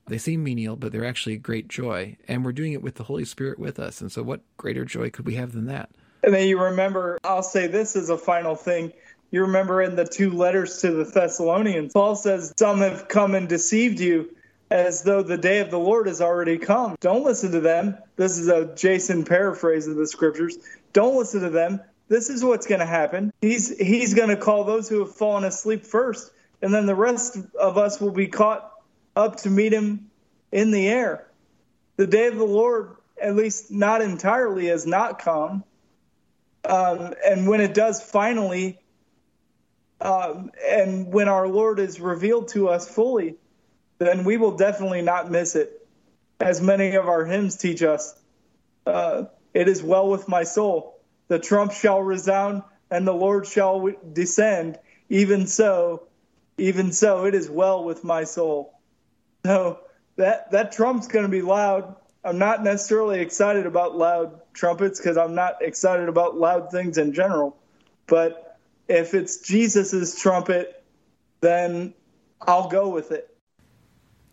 They 0.06 0.18
seem 0.18 0.42
menial, 0.42 0.74
but 0.76 0.90
they're 0.90 1.04
actually 1.04 1.36
great 1.36 1.68
joy. 1.68 2.16
And 2.26 2.44
we're 2.44 2.52
doing 2.52 2.72
it 2.72 2.82
with 2.82 2.96
the 2.96 3.04
Holy 3.04 3.24
Spirit 3.24 3.58
with 3.58 3.78
us. 3.78 4.00
And 4.00 4.10
so, 4.10 4.22
what 4.22 4.40
greater 4.56 4.84
joy 4.84 5.10
could 5.10 5.26
we 5.26 5.34
have 5.34 5.52
than 5.52 5.66
that? 5.66 5.90
And 6.22 6.34
then 6.34 6.48
you 6.48 6.60
remember, 6.60 7.18
I'll 7.24 7.42
say 7.42 7.66
this 7.66 7.96
as 7.96 8.10
a 8.10 8.18
final 8.18 8.54
thing. 8.54 8.92
You 9.30 9.42
remember 9.42 9.80
in 9.80 9.96
the 9.96 10.04
two 10.04 10.30
letters 10.30 10.80
to 10.80 10.90
the 10.90 11.04
Thessalonians, 11.04 11.92
Paul 11.92 12.16
says, 12.16 12.52
Some 12.58 12.80
have 12.80 13.08
come 13.08 13.34
and 13.34 13.48
deceived 13.48 14.00
you 14.00 14.34
as 14.70 15.02
though 15.02 15.22
the 15.22 15.38
day 15.38 15.58
of 15.60 15.70
the 15.70 15.78
Lord 15.78 16.06
has 16.06 16.20
already 16.20 16.58
come. 16.58 16.96
Don't 17.00 17.24
listen 17.24 17.52
to 17.52 17.60
them. 17.60 17.96
This 18.16 18.38
is 18.38 18.48
a 18.48 18.74
Jason 18.74 19.24
paraphrase 19.24 19.86
of 19.86 19.96
the 19.96 20.06
scriptures. 20.06 20.58
Don't 20.92 21.16
listen 21.16 21.42
to 21.42 21.50
them 21.50 21.80
this 22.10 22.28
is 22.28 22.44
what's 22.44 22.66
going 22.66 22.80
to 22.80 22.86
happen. 22.86 23.32
He's 23.40 23.74
he's 23.78 24.14
going 24.14 24.28
to 24.28 24.36
call 24.36 24.64
those 24.64 24.88
who 24.88 24.98
have 24.98 25.14
fallen 25.14 25.44
asleep 25.44 25.86
first, 25.86 26.30
and 26.60 26.74
then 26.74 26.84
the 26.84 26.94
rest 26.94 27.38
of 27.58 27.78
us 27.78 28.00
will 28.00 28.10
be 28.10 28.26
caught 28.26 28.70
up 29.14 29.36
to 29.36 29.50
meet 29.50 29.72
him 29.72 30.10
in 30.50 30.72
the 30.72 30.88
air. 30.88 31.28
The 31.96 32.08
day 32.08 32.26
of 32.26 32.36
the 32.36 32.44
Lord, 32.44 32.96
at 33.22 33.36
least 33.36 33.70
not 33.70 34.02
entirely, 34.02 34.66
has 34.66 34.86
not 34.86 35.20
come. 35.20 35.62
Um, 36.64 37.14
and 37.24 37.48
when 37.48 37.60
it 37.60 37.74
does 37.74 38.02
finally, 38.02 38.78
um, 40.00 40.50
and 40.68 41.12
when 41.12 41.28
our 41.28 41.48
Lord 41.48 41.78
is 41.78 42.00
revealed 42.00 42.48
to 42.48 42.68
us 42.68 42.88
fully, 42.88 43.36
then 43.98 44.24
we 44.24 44.36
will 44.36 44.56
definitely 44.56 45.02
not 45.02 45.30
miss 45.30 45.56
it. 45.56 45.86
As 46.38 46.60
many 46.60 46.94
of 46.94 47.06
our 47.06 47.24
hymns 47.24 47.56
teach 47.56 47.82
us, 47.82 48.14
uh, 48.86 49.24
it 49.52 49.68
is 49.68 49.82
well 49.82 50.08
with 50.08 50.26
my 50.28 50.44
soul 50.44 51.00
the 51.30 51.38
trump 51.38 51.70
shall 51.70 52.02
resound 52.02 52.64
and 52.90 53.06
the 53.06 53.14
Lord 53.14 53.46
shall 53.46 53.88
descend. 54.12 54.78
Even 55.08 55.46
so, 55.46 56.08
even 56.58 56.90
so, 56.90 57.24
it 57.24 57.36
is 57.36 57.48
well 57.48 57.84
with 57.84 58.02
my 58.02 58.24
soul. 58.24 58.74
So 59.46 59.78
that 60.16 60.50
that 60.50 60.72
trump's 60.72 61.06
going 61.06 61.24
to 61.24 61.30
be 61.30 61.40
loud. 61.40 61.94
I'm 62.24 62.38
not 62.38 62.62
necessarily 62.62 63.20
excited 63.20 63.66
about 63.66 63.96
loud 63.96 64.40
trumpets 64.52 65.00
because 65.00 65.16
I'm 65.16 65.34
not 65.34 65.62
excited 65.62 66.08
about 66.08 66.36
loud 66.36 66.70
things 66.70 66.98
in 66.98 67.12
general. 67.14 67.56
But 68.06 68.58
if 68.88 69.14
it's 69.14 69.38
Jesus's 69.38 70.20
trumpet, 70.20 70.82
then 71.40 71.94
I'll 72.42 72.68
go 72.68 72.88
with 72.88 73.10
it. 73.12 73.34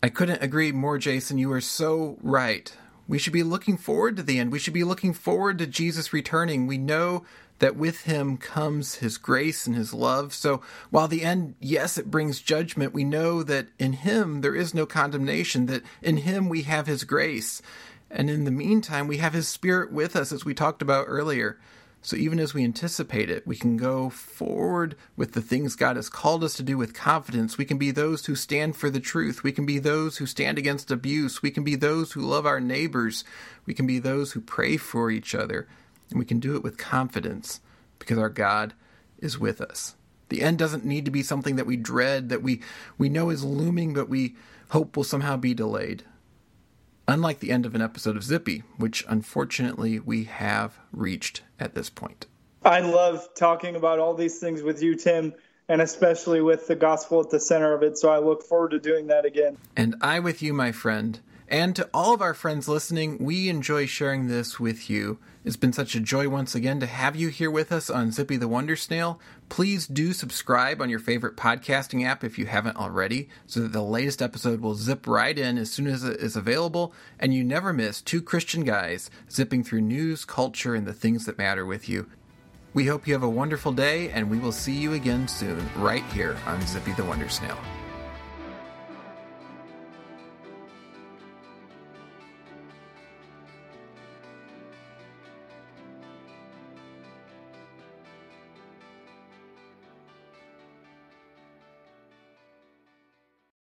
I 0.02 0.10
couldn't 0.10 0.42
agree 0.42 0.70
more, 0.72 0.98
Jason. 0.98 1.38
You 1.38 1.50
are 1.52 1.60
so 1.60 2.18
right. 2.22 2.72
We 3.08 3.18
should 3.18 3.32
be 3.32 3.42
looking 3.42 3.78
forward 3.78 4.16
to 4.16 4.22
the 4.22 4.38
end. 4.38 4.52
We 4.52 4.58
should 4.58 4.74
be 4.74 4.84
looking 4.84 5.14
forward 5.14 5.58
to 5.58 5.66
Jesus 5.66 6.12
returning. 6.12 6.66
We 6.66 6.78
know 6.78 7.24
that 7.58 7.74
with 7.74 8.02
him 8.02 8.36
comes 8.36 8.96
his 8.96 9.18
grace 9.18 9.66
and 9.66 9.74
his 9.74 9.92
love. 9.92 10.32
So 10.34 10.60
while 10.90 11.08
the 11.08 11.24
end, 11.24 11.54
yes, 11.58 11.98
it 11.98 12.10
brings 12.10 12.40
judgment, 12.40 12.92
we 12.92 13.04
know 13.04 13.42
that 13.42 13.68
in 13.78 13.94
him 13.94 14.42
there 14.42 14.54
is 14.54 14.74
no 14.74 14.86
condemnation, 14.86 15.66
that 15.66 15.82
in 16.02 16.18
him 16.18 16.48
we 16.48 16.62
have 16.62 16.86
his 16.86 17.02
grace. 17.04 17.62
And 18.10 18.30
in 18.30 18.44
the 18.44 18.50
meantime, 18.50 19.06
we 19.06 19.18
have 19.18 19.32
his 19.32 19.48
spirit 19.48 19.92
with 19.92 20.14
us, 20.14 20.32
as 20.32 20.44
we 20.44 20.54
talked 20.54 20.82
about 20.82 21.06
earlier. 21.08 21.58
So 22.00 22.16
even 22.16 22.38
as 22.38 22.54
we 22.54 22.64
anticipate 22.64 23.28
it, 23.28 23.46
we 23.46 23.56
can 23.56 23.76
go 23.76 24.08
forward 24.08 24.96
with 25.16 25.32
the 25.32 25.42
things 25.42 25.74
God 25.74 25.96
has 25.96 26.08
called 26.08 26.44
us 26.44 26.54
to 26.54 26.62
do 26.62 26.78
with 26.78 26.94
confidence. 26.94 27.58
We 27.58 27.64
can 27.64 27.76
be 27.76 27.90
those 27.90 28.26
who 28.26 28.36
stand 28.36 28.76
for 28.76 28.88
the 28.88 29.00
truth. 29.00 29.42
We 29.42 29.52
can 29.52 29.66
be 29.66 29.78
those 29.78 30.18
who 30.18 30.26
stand 30.26 30.58
against 30.58 30.90
abuse. 30.90 31.42
We 31.42 31.50
can 31.50 31.64
be 31.64 31.74
those 31.74 32.12
who 32.12 32.20
love 32.20 32.46
our 32.46 32.60
neighbors. 32.60 33.24
We 33.66 33.74
can 33.74 33.86
be 33.86 33.98
those 33.98 34.32
who 34.32 34.40
pray 34.40 34.76
for 34.76 35.10
each 35.10 35.34
other. 35.34 35.66
And 36.10 36.18
we 36.18 36.24
can 36.24 36.38
do 36.38 36.54
it 36.54 36.62
with 36.62 36.78
confidence 36.78 37.60
because 37.98 38.16
our 38.16 38.30
God 38.30 38.74
is 39.18 39.38
with 39.38 39.60
us. 39.60 39.96
The 40.28 40.42
end 40.42 40.58
doesn't 40.58 40.84
need 40.84 41.04
to 41.06 41.10
be 41.10 41.22
something 41.22 41.56
that 41.56 41.66
we 41.66 41.76
dread, 41.76 42.28
that 42.28 42.42
we, 42.42 42.62
we 42.96 43.08
know 43.08 43.30
is 43.30 43.44
looming, 43.44 43.92
but 43.94 44.08
we 44.08 44.36
hope 44.70 44.96
will 44.96 45.04
somehow 45.04 45.36
be 45.36 45.52
delayed 45.52 46.04
unlike 47.08 47.40
the 47.40 47.50
end 47.50 47.66
of 47.66 47.74
an 47.74 47.82
episode 47.82 48.16
of 48.16 48.22
Zippy, 48.22 48.62
which 48.76 49.04
unfortunately 49.08 49.98
we 49.98 50.24
have 50.24 50.78
reached 50.92 51.42
at 51.58 51.74
this 51.74 51.90
point. 51.90 52.26
I 52.64 52.80
love 52.80 53.26
talking 53.34 53.74
about 53.74 53.98
all 53.98 54.14
these 54.14 54.38
things 54.38 54.62
with 54.62 54.82
you, 54.82 54.94
Tim, 54.94 55.32
and 55.68 55.80
especially 55.80 56.42
with 56.42 56.66
the 56.66 56.76
gospel 56.76 57.20
at 57.20 57.30
the 57.30 57.40
center 57.40 57.72
of 57.72 57.82
it. 57.82 57.96
So 57.96 58.10
I 58.10 58.18
look 58.18 58.42
forward 58.42 58.72
to 58.72 58.78
doing 58.78 59.06
that 59.06 59.24
again. 59.24 59.56
And 59.74 59.96
I 60.02 60.20
with 60.20 60.42
you, 60.42 60.52
my 60.52 60.70
friend. 60.70 61.18
And 61.48 61.74
to 61.76 61.88
all 61.94 62.12
of 62.12 62.20
our 62.20 62.34
friends 62.34 62.68
listening, 62.68 63.24
we 63.24 63.48
enjoy 63.48 63.86
sharing 63.86 64.28
this 64.28 64.60
with 64.60 64.90
you. 64.90 65.18
It's 65.44 65.56
been 65.56 65.72
such 65.72 65.94
a 65.94 66.00
joy 66.00 66.28
once 66.28 66.56
again 66.56 66.80
to 66.80 66.86
have 66.86 67.14
you 67.14 67.28
here 67.28 67.50
with 67.50 67.70
us 67.70 67.88
on 67.88 68.10
Zippy 68.10 68.36
the 68.36 68.48
Wonder 68.48 68.74
Snail. 68.74 69.20
Please 69.48 69.86
do 69.86 70.12
subscribe 70.12 70.82
on 70.82 70.90
your 70.90 70.98
favorite 70.98 71.36
podcasting 71.36 72.04
app 72.04 72.24
if 72.24 72.38
you 72.38 72.46
haven't 72.46 72.76
already, 72.76 73.28
so 73.46 73.60
that 73.60 73.72
the 73.72 73.82
latest 73.82 74.20
episode 74.20 74.60
will 74.60 74.74
zip 74.74 75.06
right 75.06 75.38
in 75.38 75.56
as 75.56 75.70
soon 75.70 75.86
as 75.86 76.02
it 76.02 76.18
is 76.20 76.34
available, 76.34 76.92
and 77.20 77.32
you 77.32 77.44
never 77.44 77.72
miss 77.72 78.02
two 78.02 78.20
Christian 78.20 78.64
guys 78.64 79.10
zipping 79.30 79.62
through 79.62 79.82
news, 79.82 80.24
culture, 80.24 80.74
and 80.74 80.88
the 80.88 80.92
things 80.92 81.24
that 81.26 81.38
matter 81.38 81.64
with 81.64 81.88
you. 81.88 82.06
We 82.74 82.86
hope 82.86 83.06
you 83.06 83.14
have 83.14 83.22
a 83.22 83.28
wonderful 83.28 83.72
day, 83.72 84.10
and 84.10 84.28
we 84.28 84.38
will 84.38 84.52
see 84.52 84.74
you 84.74 84.92
again 84.92 85.28
soon, 85.28 85.68
right 85.76 86.04
here 86.12 86.36
on 86.46 86.66
Zippy 86.66 86.92
the 86.92 87.04
Wonder 87.04 87.28
Snail. 87.28 87.56